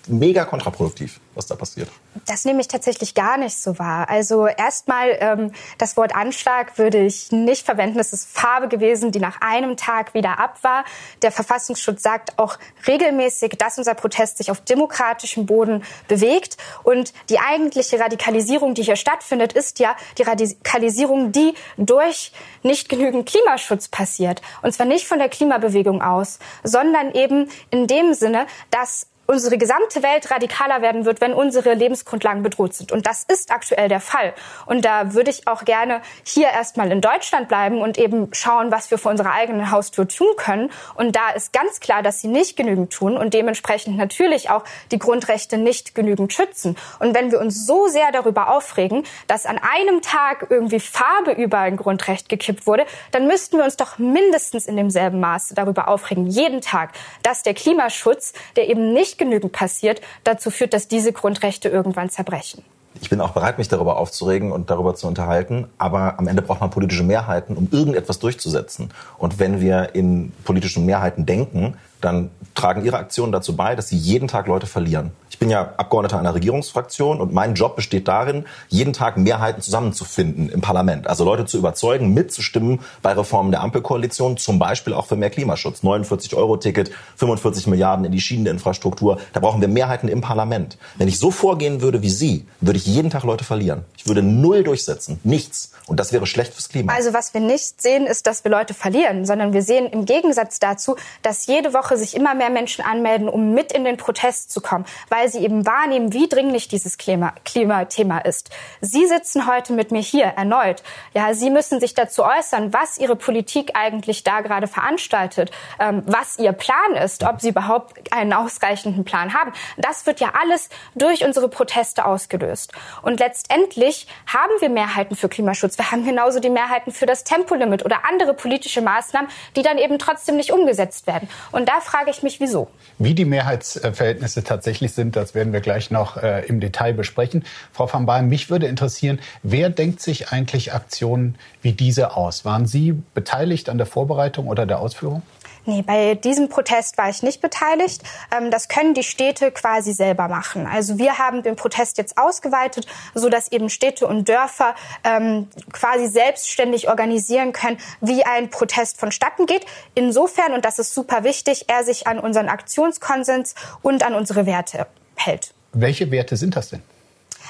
mega 0.08 0.44
kontraproduktiv, 0.46 1.20
was 1.36 1.48
da 1.48 1.56
passiert. 1.56 1.90
Das 2.26 2.46
nehme 2.46 2.60
ich 2.62 2.68
tatsächlich 2.68 3.14
gar 3.14 3.38
nicht 3.38 3.58
so 3.58 3.80
wahr. 3.80 4.10
Also 4.10 4.48
erstmal, 4.48 5.18
ähm, 5.20 5.52
das 5.78 5.96
Wort 5.96 6.16
Anschlag 6.16 6.78
würde 6.78 7.06
ich 7.06 7.32
nicht 7.32 7.66
verwenden. 7.66 8.00
Es 8.00 8.12
ist 8.12 8.28
Farbe 8.30 8.68
gewesen, 8.68 9.12
die 9.12 9.20
nach 9.20 9.40
einem 9.40 9.78
Tag 9.78 10.14
wieder 10.14 10.40
ab 10.40 10.60
war. 10.64 10.84
Der 11.22 11.32
Verfassungsschutz 11.32 12.04
sagt 12.04 12.38
auch 12.38 12.58
regelmäßig, 12.88 13.56
dass 13.58 13.78
unser 13.78 13.94
Protest 13.94 14.38
sich 14.38 14.52
auf 14.52 14.62
demokratischem 14.62 15.46
Boden 15.46 15.84
bewegt. 16.08 16.58
Und 16.84 17.14
die 17.30 17.40
eigentliche 17.40 18.00
Radikalisierung, 18.00 18.74
die 18.74 18.84
hier 18.84 18.96
stattfindet, 18.96 19.54
ist 19.54 19.80
ja 19.80 19.96
die 20.18 20.24
Radikalisierung, 20.24 21.32
die 21.32 21.54
durch 21.78 22.32
nicht 22.64 22.90
genügend 22.90 23.26
Klimaschutz 23.48 23.88
passiert. 23.88 24.42
Und 24.62 24.74
zwar 24.74 24.86
nicht 24.86 25.08
von 25.08 25.20
der 25.20 25.30
Klimabewegung 25.30 26.02
aus, 26.02 26.40
sondern 26.64 27.14
eben 27.14 27.50
in 27.72 27.88
dem 27.88 28.14
Sinne, 28.14 28.46
dass 28.72 29.08
unsere 29.28 29.58
gesamte 29.58 30.02
Welt 30.04 30.32
radikaler 30.32 30.82
werden 30.82 31.06
wird, 31.06 31.22
wenn 31.22 31.34
unsere 31.34 31.74
Lebensgrundlagen 31.74 32.44
bedroht 32.44 32.74
sind. 32.74 32.92
Und 32.92 33.06
das 33.06 33.26
ist 33.28 33.52
aktuell 33.52 33.90
der 33.90 34.00
Fall. 34.00 34.34
Und 34.66 34.86
da 34.86 35.14
würde 35.14 35.30
ich 35.30 35.48
auch 35.48 35.66
gerne 35.66 36.02
hier 36.24 36.48
erstmal 36.48 36.92
in 36.92 37.02
Deutschland 37.02 37.50
bleiben 37.50 37.82
und 37.82 37.98
eben 37.98 38.30
schauen, 38.34 38.72
was 38.72 38.90
wir 38.90 38.98
vor 38.98 39.12
unserer 39.12 39.34
eigenen 39.34 39.70
Haustür 39.70 40.08
tun 40.08 40.30
können. 40.38 40.72
Und 40.96 41.16
da 41.16 41.32
ist 41.32 41.52
ganz 41.52 41.82
klar, 41.82 42.02
dass 42.02 42.22
sie 42.22 42.30
nicht 42.30 42.56
genügend 42.56 42.92
tun 42.94 43.18
und 43.18 43.34
dementsprechend 43.34 43.98
natürlich 43.98 44.50
auch 44.50 44.64
die 44.92 45.00
Grundrechte 45.00 45.58
nicht 45.58 45.94
genügend 45.94 46.32
schützen. 46.32 46.78
Und 47.00 47.14
wenn 47.14 47.32
wir 47.32 47.42
uns 47.42 47.66
so 47.66 47.88
sehr 47.88 48.12
darüber 48.14 48.50
aufregen, 48.50 49.04
dass 49.28 49.46
an 49.46 49.60
einem 49.60 50.02
Tag 50.02 50.48
irgendwie 50.50 50.80
Farbe 50.80 51.32
über 51.32 51.60
ein 51.60 51.76
Grundrecht 51.76 52.30
gekippt 52.30 52.66
wurde, 52.66 52.86
dann 53.12 53.28
müssten 53.28 53.58
wir 53.58 53.66
uns 53.66 53.76
doch 53.76 53.98
mindestens 53.98 54.68
in 54.68 54.78
demselben 54.78 55.20
Maße 55.20 55.54
darüber 55.54 55.90
aufregen, 55.90 56.28
jeden 56.28 56.62
Tag, 56.62 56.92
dass 57.24 57.44
der 57.44 57.54
Klimaschutz, 57.54 58.32
der 58.56 58.70
eben 58.70 58.94
nicht 58.94 59.17
genügend 59.18 59.52
passiert, 59.52 60.02
dazu 60.24 60.52
führt, 60.52 60.74
dass 60.74 60.88
diese 60.88 61.14
Grundrechte 61.14 61.70
irgendwann 61.70 62.10
zerbrechen. 62.10 62.64
Ich 63.02 63.10
bin 63.10 63.22
auch 63.22 63.32
bereit, 63.32 63.58
mich 63.58 63.68
darüber 63.68 63.98
aufzuregen 63.98 64.52
und 64.52 64.70
darüber 64.70 64.96
zu 64.96 65.08
unterhalten. 65.08 65.68
Aber 65.78 66.18
am 66.18 66.28
Ende 66.28 66.42
braucht 66.42 66.62
man 66.62 66.70
politische 66.70 67.04
Mehrheiten, 67.04 67.56
um 67.56 67.68
irgendetwas 67.72 68.20
durchzusetzen. 68.20 68.90
Und 69.18 69.40
wenn 69.40 69.62
wir 69.62 69.94
in 69.94 70.32
politischen 70.44 70.86
Mehrheiten 70.86 71.26
denken, 71.26 71.78
dann 72.02 72.30
tragen 72.56 72.84
ihre 72.84 72.98
Aktionen 72.98 73.32
dazu 73.32 73.56
bei, 73.56 73.76
dass 73.76 73.90
sie 73.90 73.98
jeden 73.98 74.28
Tag 74.28 74.48
Leute 74.48 74.68
verlieren. 74.68 75.12
Ich 75.30 75.40
bin 75.40 75.52
ja 75.52 75.74
Abgeordneter 75.78 76.18
einer 76.18 76.34
Regierungsfraktion 76.34 77.22
und 77.22 77.32
mein 77.32 77.54
Job 77.54 77.76
besteht 77.76 78.08
darin, 78.08 78.46
jeden 78.70 78.92
Tag 78.92 79.18
Mehrheiten 79.18 79.62
zusammenzufinden 79.62 80.50
im 80.50 80.62
Parlament. 80.62 81.06
Also 81.06 81.24
Leute 81.24 81.46
zu 81.46 81.60
überzeugen, 81.60 82.16
mitzustimmen 82.16 82.80
bei 83.04 83.12
Reformen 83.12 83.52
der 83.52 83.62
Ampelkoalition, 83.62 84.38
zum 84.38 84.58
Beispiel 84.58 84.94
auch 84.94 85.06
für 85.06 85.16
mehr 85.16 85.30
Klimaschutz. 85.30 85.84
49-Euro-Ticket, 85.84 86.90
45 87.18 87.68
Milliarden 87.68 88.04
in 88.06 88.12
die 88.12 88.20
Schieneninfrastruktur. 88.20 89.20
Da 89.34 89.40
brauchen 89.40 89.62
wir 89.62 89.68
Mehrheiten 89.68 90.08
im 90.08 90.22
Parlament. 90.22 90.80
Wenn 90.96 91.08
ich 91.08 91.20
so 91.20 91.30
vorgehen 91.30 91.82
würde 91.82 92.02
wie 92.02 92.10
Sie, 92.10 92.48
würde 92.60 92.78
ich 92.78 92.88
jeden 92.88 93.12
Tag 93.12 93.24
Leute 93.24 93.44
verlieren. 93.44 93.86
Ich 93.96 94.08
würde 94.08 94.24
null 94.24 94.64
durchsetzen. 94.64 95.20
Nichts. 95.24 95.72
Und 95.86 96.00
das 96.00 96.14
wäre 96.14 96.26
schlecht 96.26 96.54
fürs 96.54 96.70
Klima. 96.70 96.94
Also 96.94 97.14
was 97.14 97.36
wir 97.36 97.42
nicht 97.42 97.80
sehen, 97.82 98.08
ist, 98.08 98.26
dass 98.28 98.44
wir 98.44 98.52
Leute 98.52 98.74
verlieren, 98.74 99.26
sondern 99.26 99.54
wir 99.54 99.62
sehen 99.62 99.86
im 99.86 100.06
Gegensatz 100.06 100.60
dazu, 100.60 100.96
dass 101.22 101.46
jede 101.46 101.74
Woche 101.74 101.87
sich 101.96 102.16
immer 102.16 102.34
mehr 102.34 102.50
Menschen 102.50 102.84
anmelden, 102.84 103.30
um 103.30 103.54
mit 103.54 103.72
in 103.72 103.86
den 103.86 103.96
Protest 103.96 104.52
zu 104.52 104.60
kommen, 104.60 104.86
weil 105.10 105.30
sie 105.30 105.40
eben 105.40 105.66
wahrnehmen, 105.66 106.12
wie 106.12 106.28
dringlich 106.28 106.68
dieses 106.68 106.98
Klima, 106.98 107.34
Klimathema 107.46 108.18
ist. 108.20 108.50
Sie 108.82 109.06
sitzen 109.06 109.48
heute 109.48 109.74
mit 109.74 109.92
mir 109.92 110.02
hier 110.02 110.26
erneut. 110.26 110.84
Ja, 111.14 111.34
Sie 111.34 111.50
müssen 111.50 111.80
sich 111.80 111.94
dazu 111.94 112.24
äußern, 112.24 112.74
was 112.74 112.98
Ihre 112.98 113.16
Politik 113.16 113.72
eigentlich 113.76 114.24
da 114.24 114.42
gerade 114.42 114.68
veranstaltet, 114.68 115.52
ähm, 115.80 116.04
was 116.06 116.40
Ihr 116.40 116.52
Plan 116.52 116.96
ist, 117.02 117.24
ob 117.24 117.40
Sie 117.42 117.50
überhaupt 117.50 118.12
einen 118.12 118.34
ausreichenden 118.34 119.06
Plan 119.06 119.34
haben. 119.34 119.54
Das 119.78 120.06
wird 120.06 120.20
ja 120.20 120.34
alles 120.42 120.70
durch 120.96 121.24
unsere 121.24 121.50
Proteste 121.50 122.06
ausgelöst. 122.06 122.74
Und 123.02 123.20
letztendlich 123.20 124.08
haben 124.26 124.52
wir 124.60 124.70
Mehrheiten 124.70 125.16
für 125.16 125.30
Klimaschutz. 125.30 125.78
Wir 125.78 125.92
haben 125.92 126.06
genauso 126.06 126.40
die 126.40 126.50
Mehrheiten 126.50 126.92
für 126.92 127.06
das 127.06 127.24
Tempolimit 127.24 127.86
oder 127.86 128.06
andere 128.10 128.34
politische 128.34 128.82
Maßnahmen, 128.82 129.30
die 129.56 129.62
dann 129.62 129.78
eben 129.78 130.00
trotzdem 130.00 130.38
nicht 130.38 130.52
umgesetzt 130.52 131.08
werden. 131.08 131.30
Und 131.52 131.68
frage 131.82 132.12
ich 132.12 132.24
mich, 132.24 132.40
wieso. 132.40 132.68
Wie 133.00 133.14
die 133.14 133.26
Mehrheitsverhältnisse 133.26 134.44
tatsächlich 134.44 134.94
sind, 134.94 135.16
das 135.16 135.36
werden 135.36 135.54
wir 135.54 135.62
gleich 135.62 135.92
noch 135.92 136.18
äh, 136.18 136.46
im 136.46 136.60
Detail 136.60 136.94
besprechen. 136.94 137.46
Frau 137.74 137.92
van 137.92 138.06
Baalen, 138.06 138.30
mich 138.30 138.50
würde 138.50 138.68
interessieren, 138.68 139.20
wer 139.44 139.70
denkt 139.70 140.02
sich 140.02 140.30
eigentlich 140.30 140.74
Aktionen 140.74 141.36
wie 141.62 141.74
diese 141.74 142.16
aus? 142.16 142.46
Waren 142.46 142.66
Sie 142.66 142.94
beteiligt 143.14 143.70
an 143.70 143.78
der 143.78 143.88
Vorbereitung 143.88 144.48
oder 144.48 144.66
der 144.66 144.80
Ausführung? 144.80 145.22
Nee, 145.68 145.82
bei 145.82 146.16
diesem 146.16 146.48
Protest 146.48 146.98
war 146.98 147.10
ich 147.10 147.24
nicht 147.24 147.42
beteiligt. 147.42 148.02
Ähm, 148.36 148.52
das 148.52 148.70
können 148.70 148.94
die 148.94 149.04
Städte 149.04 149.52
quasi 149.52 149.92
selber 149.92 150.30
machen. 150.30 150.66
Also 150.66 150.98
wir 150.98 151.18
haben 151.18 151.44
den 151.44 151.58
Protest 151.58 151.98
jetzt 151.98 152.18
ausgeweitet, 152.18 152.88
so 153.14 153.28
dass 153.28 153.52
eben 153.52 153.70
Städte 153.70 154.08
und 154.08 154.30
Dörfer 154.30 154.76
ähm, 155.04 155.50
quasi 155.74 156.08
selbstständig 156.08 156.88
organisieren 156.88 157.52
können, 157.52 157.78
wie 158.00 158.24
ein 158.24 158.50
Protest 158.50 158.98
vonstatten 158.98 159.46
geht. 159.46 159.66
Insofern, 159.94 160.54
und 160.54 160.64
das 160.64 160.80
ist 160.80 160.94
super 160.94 161.26
wichtig, 161.26 161.66
er 161.68 161.84
sich 161.84 162.08
an 162.08 162.18
unseren 162.20 162.48
Aktionskonsens 162.48 163.54
und 163.82 164.04
an 164.04 164.16
unsere 164.16 164.46
Werte 164.46 164.88
hält. 165.16 165.54
Welche 165.74 166.10
Werte 166.12 166.38
sind 166.38 166.56
das 166.56 166.70
denn? 166.70 166.82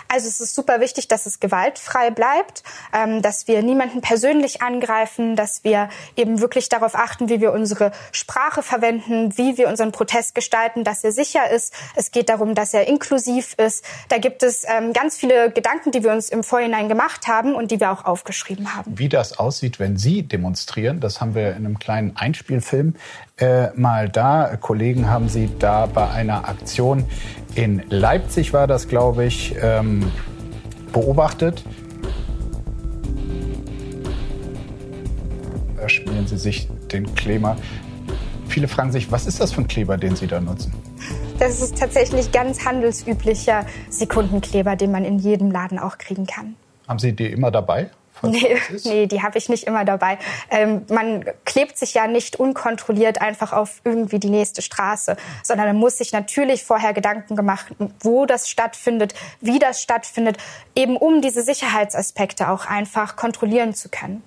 Also 0.08 0.28
es 0.28 0.40
ist 0.40 0.56
super 0.56 0.80
wichtig, 0.80 1.08
dass 1.08 1.26
es 1.26 1.40
gewaltfrei 1.40 2.12
bleibt, 2.12 2.64
ähm, 2.94 3.22
dass 3.22 3.48
wir 3.48 3.62
niemanden 3.62 4.02
persönlich 4.02 4.62
angreifen, 4.62 5.36
dass 5.36 5.64
wir 5.64 5.90
eben 6.16 6.40
wirklich 6.40 6.70
darauf 6.70 6.96
achten, 6.96 7.30
wie 7.30 7.42
wir 7.42 7.52
unsere 7.52 7.92
Sprache 8.12 8.64
verwenden, 8.64 9.38
wie 9.38 9.58
wir 9.58 9.68
unseren 9.68 9.92
Protest 9.92 10.36
gestalten, 10.36 10.84
dass 10.84 11.04
er 11.04 11.12
sicher 11.12 11.50
ist. 11.50 11.74
Es 11.96 12.12
geht 12.12 12.30
darum, 12.30 12.56
dass 12.56 12.74
er 12.74 12.88
inklusiv 12.88 13.54
ist. 13.58 13.84
Da 14.10 14.18
gibt 14.18 14.44
es 14.44 14.64
ähm, 14.68 14.94
ganz 14.94 15.18
viele 15.18 15.52
Gedanken, 15.52 15.92
die 15.92 16.04
wir 16.04 16.12
uns 16.12 16.30
im 16.30 16.44
Vorhinein 16.44 16.90
gemacht 16.90 17.28
haben 17.28 17.56
und 17.56 17.72
die 17.72 17.80
wir 17.80 17.92
auch 17.92 18.06
aufgeschrieben 18.06 18.76
haben. 18.76 18.98
Wie 18.98 19.10
das 19.10 19.38
aussieht, 19.38 19.80
wenn 19.80 19.98
Sie 19.98 20.24
demonstrieren, 20.24 21.00
das 21.00 21.22
haben 21.22 21.36
wir 21.36 21.52
in 21.52 21.66
einem 21.66 21.80
kleinen 21.80 22.16
Einspielfilm 22.16 22.96
äh, 23.38 23.70
mal 23.76 24.10
da. 24.10 24.58
Kollegen 24.60 25.10
haben 25.10 25.30
Sie 25.30 25.50
da 25.60 25.86
bei 25.86 26.10
einer 26.10 26.48
Aktion 26.48 27.06
in 27.58 27.82
Leipzig 27.90 28.54
war 28.54 28.68
das, 28.68 28.88
glaube 28.88 29.26
ich, 29.26 29.56
ähm, 29.60 30.12
beobachtet. 30.94 31.64
Da 35.76 35.90
schmieren 35.90 36.28
Sie 36.28 36.38
sich 36.38 36.70
den 36.92 37.16
Kleber. 37.16 37.58
Viele 38.48 38.68
fragen 38.68 38.92
sich, 38.92 39.12
was 39.12 39.26
ist 39.26 39.40
das 39.40 39.54
für 39.54 39.62
ein 39.62 39.68
Kleber, 39.68 39.98
den 39.98 40.16
Sie 40.16 40.28
da 40.28 40.40
nutzen? 40.40 40.72
Das 41.40 41.62
ist 41.62 41.80
tatsächlich 41.80 42.32
ganz 42.32 42.64
handelsüblicher 42.64 43.66
Sekundenkleber, 43.90 44.76
den 44.76 44.92
man 44.92 45.04
in 45.04 45.18
jedem 45.18 45.50
Laden 45.50 45.80
auch 45.80 45.98
kriegen 45.98 46.28
kann. 46.28 46.56
Haben 46.88 47.00
Sie 47.00 47.14
die 47.14 47.32
immer 47.32 47.50
dabei? 47.50 47.90
Nee, 48.22 48.58
nee, 48.84 49.08
die 49.08 49.22
habe 49.22 49.38
ich 49.38 49.50
nicht 49.50 49.66
immer 49.66 49.86
dabei. 49.86 50.18
Ähm, 50.50 50.86
man 50.90 51.26
klebt 51.46 51.78
sich 51.78 51.94
ja 51.94 52.08
nicht 52.08 52.38
unkontrolliert 52.38 53.22
einfach 53.22 53.54
auf 53.54 53.82
irgendwie 53.84 54.20
die 54.20 54.30
nächste 54.30 54.62
Straße, 54.62 55.18
sondern 55.44 55.68
man 55.68 55.78
muss 55.78 55.98
sich 55.98 56.12
natürlich 56.12 56.64
vorher 56.64 56.94
Gedanken 56.94 57.36
gemacht, 57.36 57.68
wo 58.02 58.26
das 58.26 58.50
stattfindet, 58.50 59.14
wie 59.42 59.60
das 59.60 59.82
stattfindet, 59.82 60.38
eben 60.76 60.98
um 60.98 61.22
diese 61.22 61.44
Sicherheitsaspekte 61.44 62.50
auch 62.50 62.66
einfach 62.66 63.16
kontrollieren 63.16 63.74
zu 63.74 63.90
können 63.90 64.24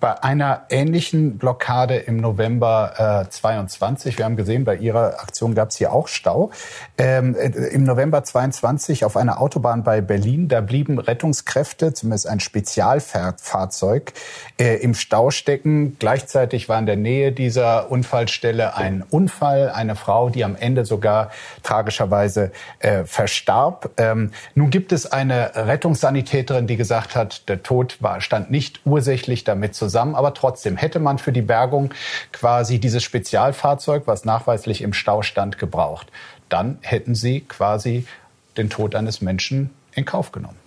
bei 0.00 0.22
einer 0.22 0.62
ähnlichen 0.70 1.36
Blockade 1.36 1.96
im 1.96 2.16
November 2.16 3.26
äh, 3.26 3.30
22. 3.30 4.16
Wir 4.16 4.24
haben 4.24 4.36
gesehen, 4.36 4.64
bei 4.64 4.76
Ihrer 4.76 5.20
Aktion 5.20 5.54
gab 5.54 5.68
es 5.68 5.76
hier 5.76 5.92
auch 5.92 6.08
Stau. 6.08 6.50
Ähm, 6.96 7.36
äh, 7.36 7.48
Im 7.48 7.84
November 7.84 8.24
22 8.24 9.04
auf 9.04 9.18
einer 9.18 9.40
Autobahn 9.40 9.84
bei 9.84 10.00
Berlin, 10.00 10.48
da 10.48 10.62
blieben 10.62 10.98
Rettungskräfte, 10.98 11.92
zumindest 11.92 12.26
ein 12.26 12.40
Spezialfahrzeug, 12.40 14.14
äh, 14.58 14.76
im 14.76 14.94
Stau 14.94 15.30
stecken. 15.30 15.96
Gleichzeitig 15.98 16.70
war 16.70 16.78
in 16.78 16.86
der 16.86 16.96
Nähe 16.96 17.30
dieser 17.30 17.90
Unfallstelle 17.90 18.76
ein 18.76 19.02
Unfall, 19.02 19.68
eine 19.68 19.96
Frau, 19.96 20.30
die 20.30 20.44
am 20.44 20.56
Ende 20.56 20.86
sogar 20.86 21.30
tragischerweise 21.62 22.52
äh, 22.78 23.04
verstarb. 23.04 23.90
Ähm, 23.98 24.32
nun 24.54 24.70
gibt 24.70 24.92
es 24.92 25.12
eine 25.12 25.54
Rettungssanitäterin, 25.54 26.66
die 26.66 26.78
gesagt 26.78 27.14
hat, 27.14 27.50
der 27.50 27.62
Tod 27.62 27.98
war, 28.00 28.22
stand 28.22 28.50
nicht 28.50 28.80
ursächlich 28.86 29.44
damit 29.44 29.74
zusammen 29.74 29.89
zusammen. 29.90 30.14
Aber 30.14 30.32
trotzdem 30.34 30.76
hätte 30.76 31.00
man 31.00 31.18
für 31.18 31.32
die 31.32 31.42
Bergung 31.42 31.92
quasi 32.32 32.78
dieses 32.78 33.02
Spezialfahrzeug, 33.02 34.04
was 34.06 34.24
nachweislich 34.24 34.82
im 34.82 34.92
Stau 34.92 35.22
stand, 35.22 35.58
gebraucht. 35.58 36.10
Dann 36.48 36.78
hätten 36.82 37.14
sie 37.14 37.40
quasi 37.40 38.06
den 38.56 38.70
Tod 38.70 38.94
eines 38.94 39.20
Menschen 39.20 39.70
in 39.92 40.04
Kauf 40.04 40.30
genommen. 40.30 40.59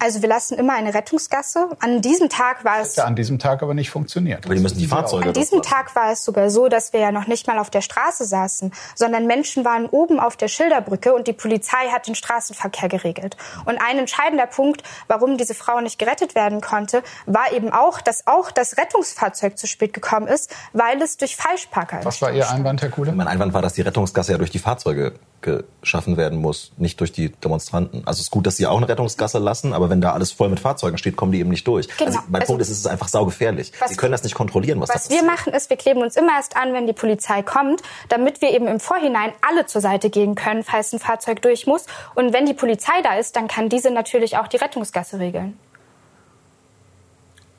Also 0.00 0.22
wir 0.22 0.28
lassen 0.28 0.56
immer 0.56 0.74
eine 0.74 0.94
Rettungsgasse. 0.94 1.70
An 1.80 2.00
diesem 2.00 2.28
Tag 2.28 2.64
war 2.64 2.80
es. 2.80 2.94
Ja, 2.94 3.04
an 3.04 3.16
diesem 3.16 3.38
Tag 3.38 3.62
aber 3.62 3.74
nicht 3.74 3.90
funktioniert. 3.90 4.44
Aber 4.44 4.54
die 4.54 4.60
müssen 4.60 4.78
die 4.78 4.86
Fahrzeuge. 4.86 5.28
An 5.28 5.32
diesem 5.34 5.60
Tag 5.62 5.96
war 5.96 6.12
es 6.12 6.24
sogar 6.24 6.50
so, 6.50 6.68
dass 6.68 6.92
wir 6.92 7.00
ja 7.00 7.10
noch 7.10 7.26
nicht 7.26 7.48
mal 7.48 7.58
auf 7.58 7.68
der 7.68 7.80
Straße 7.80 8.24
saßen, 8.24 8.72
sondern 8.94 9.26
Menschen 9.26 9.64
waren 9.64 9.86
oben 9.86 10.20
auf 10.20 10.36
der 10.36 10.46
Schilderbrücke 10.46 11.12
und 11.12 11.26
die 11.26 11.32
Polizei 11.32 11.88
hat 11.92 12.06
den 12.06 12.14
Straßenverkehr 12.14 12.88
geregelt. 12.88 13.36
Und 13.64 13.78
ein 13.78 13.98
entscheidender 13.98 14.46
Punkt, 14.46 14.82
warum 15.08 15.36
diese 15.36 15.54
Frau 15.54 15.80
nicht 15.80 15.98
gerettet 15.98 16.36
werden 16.36 16.60
konnte, 16.60 17.02
war 17.26 17.52
eben 17.52 17.72
auch, 17.72 18.00
dass 18.00 18.26
auch 18.26 18.52
das 18.52 18.78
Rettungsfahrzeug 18.78 19.58
zu 19.58 19.66
spät 19.66 19.92
gekommen 19.92 20.28
ist, 20.28 20.54
weil 20.72 21.02
es 21.02 21.16
durch 21.16 21.34
Falschparker. 21.34 22.00
Was 22.04 22.22
war 22.22 22.30
Ihr 22.30 22.48
Einwand, 22.48 22.82
Herr 22.82 22.90
Kuhle? 22.90 23.12
Mein 23.12 23.26
Einwand 23.26 23.52
war, 23.52 23.62
dass 23.62 23.72
die 23.72 23.82
Rettungsgasse 23.82 24.32
ja 24.32 24.38
durch 24.38 24.50
die 24.50 24.60
Fahrzeuge 24.60 25.14
geschaffen 25.40 26.16
werden 26.16 26.40
muss, 26.40 26.72
nicht 26.76 26.98
durch 27.00 27.12
die 27.12 27.30
Demonstranten. 27.30 28.02
Also 28.06 28.18
es 28.18 28.26
ist 28.26 28.30
gut, 28.30 28.46
dass 28.46 28.56
sie 28.56 28.66
auch 28.66 28.76
eine 28.76 28.88
Rettungsgasse 28.88 29.38
lassen, 29.38 29.72
aber 29.72 29.88
wenn 29.88 30.00
da 30.00 30.12
alles 30.12 30.32
voll 30.32 30.48
mit 30.48 30.58
Fahrzeugen 30.58 30.98
steht, 30.98 31.16
kommen 31.16 31.32
die 31.32 31.38
eben 31.38 31.50
nicht 31.50 31.66
durch. 31.66 31.88
Genau. 31.88 32.06
Also 32.06 32.18
mein 32.28 32.40
also, 32.42 32.52
Punkt 32.52 32.62
ist, 32.62 32.70
es 32.70 32.78
ist 32.78 32.86
einfach 32.86 33.08
saugefährlich. 33.08 33.72
Sie 33.86 33.96
können 33.96 34.12
das 34.12 34.24
nicht 34.24 34.34
kontrollieren, 34.34 34.80
was, 34.80 34.88
was 34.88 34.94
da 34.94 34.98
passiert. 35.00 35.20
Was 35.20 35.26
wir 35.26 35.30
machen, 35.30 35.52
ist, 35.52 35.70
wir 35.70 35.76
kleben 35.76 36.02
uns 36.02 36.16
immer 36.16 36.32
erst 36.36 36.56
an, 36.56 36.72
wenn 36.72 36.86
die 36.86 36.92
Polizei 36.92 37.42
kommt, 37.42 37.82
damit 38.08 38.40
wir 38.40 38.50
eben 38.50 38.66
im 38.66 38.80
Vorhinein 38.80 39.32
alle 39.48 39.66
zur 39.66 39.80
Seite 39.80 40.10
gehen 40.10 40.34
können, 40.34 40.64
falls 40.64 40.92
ein 40.92 40.98
Fahrzeug 40.98 41.40
durch 41.42 41.66
muss. 41.66 41.86
Und 42.14 42.32
wenn 42.32 42.46
die 42.46 42.54
Polizei 42.54 43.00
da 43.02 43.14
ist, 43.16 43.36
dann 43.36 43.46
kann 43.46 43.68
diese 43.68 43.90
natürlich 43.90 44.36
auch 44.38 44.48
die 44.48 44.56
Rettungsgasse 44.56 45.18
regeln. 45.18 45.58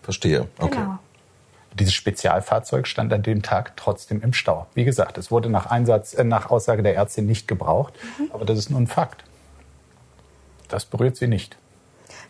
Verstehe. 0.01 0.47
Okay. 0.57 0.75
Genau. 0.75 0.99
Dieses 1.73 1.93
Spezialfahrzeug 1.93 2.87
stand 2.87 3.13
an 3.13 3.23
dem 3.23 3.41
Tag 3.41 3.77
trotzdem 3.77 4.21
im 4.21 4.33
Stau. 4.33 4.67
Wie 4.73 4.85
gesagt, 4.85 5.17
es 5.17 5.31
wurde 5.31 5.49
nach, 5.49 5.67
Einsatz, 5.67 6.13
äh, 6.13 6.23
nach 6.23 6.49
Aussage 6.49 6.83
der 6.83 6.95
Ärztin 6.95 7.25
nicht 7.25 7.47
gebraucht, 7.47 7.93
mhm. 8.17 8.31
aber 8.33 8.45
das 8.45 8.57
ist 8.57 8.69
nun 8.69 8.83
ein 8.83 8.87
Fakt. 8.87 9.23
Das 10.67 10.85
berührt 10.85 11.15
sie 11.15 11.27
nicht. 11.27 11.57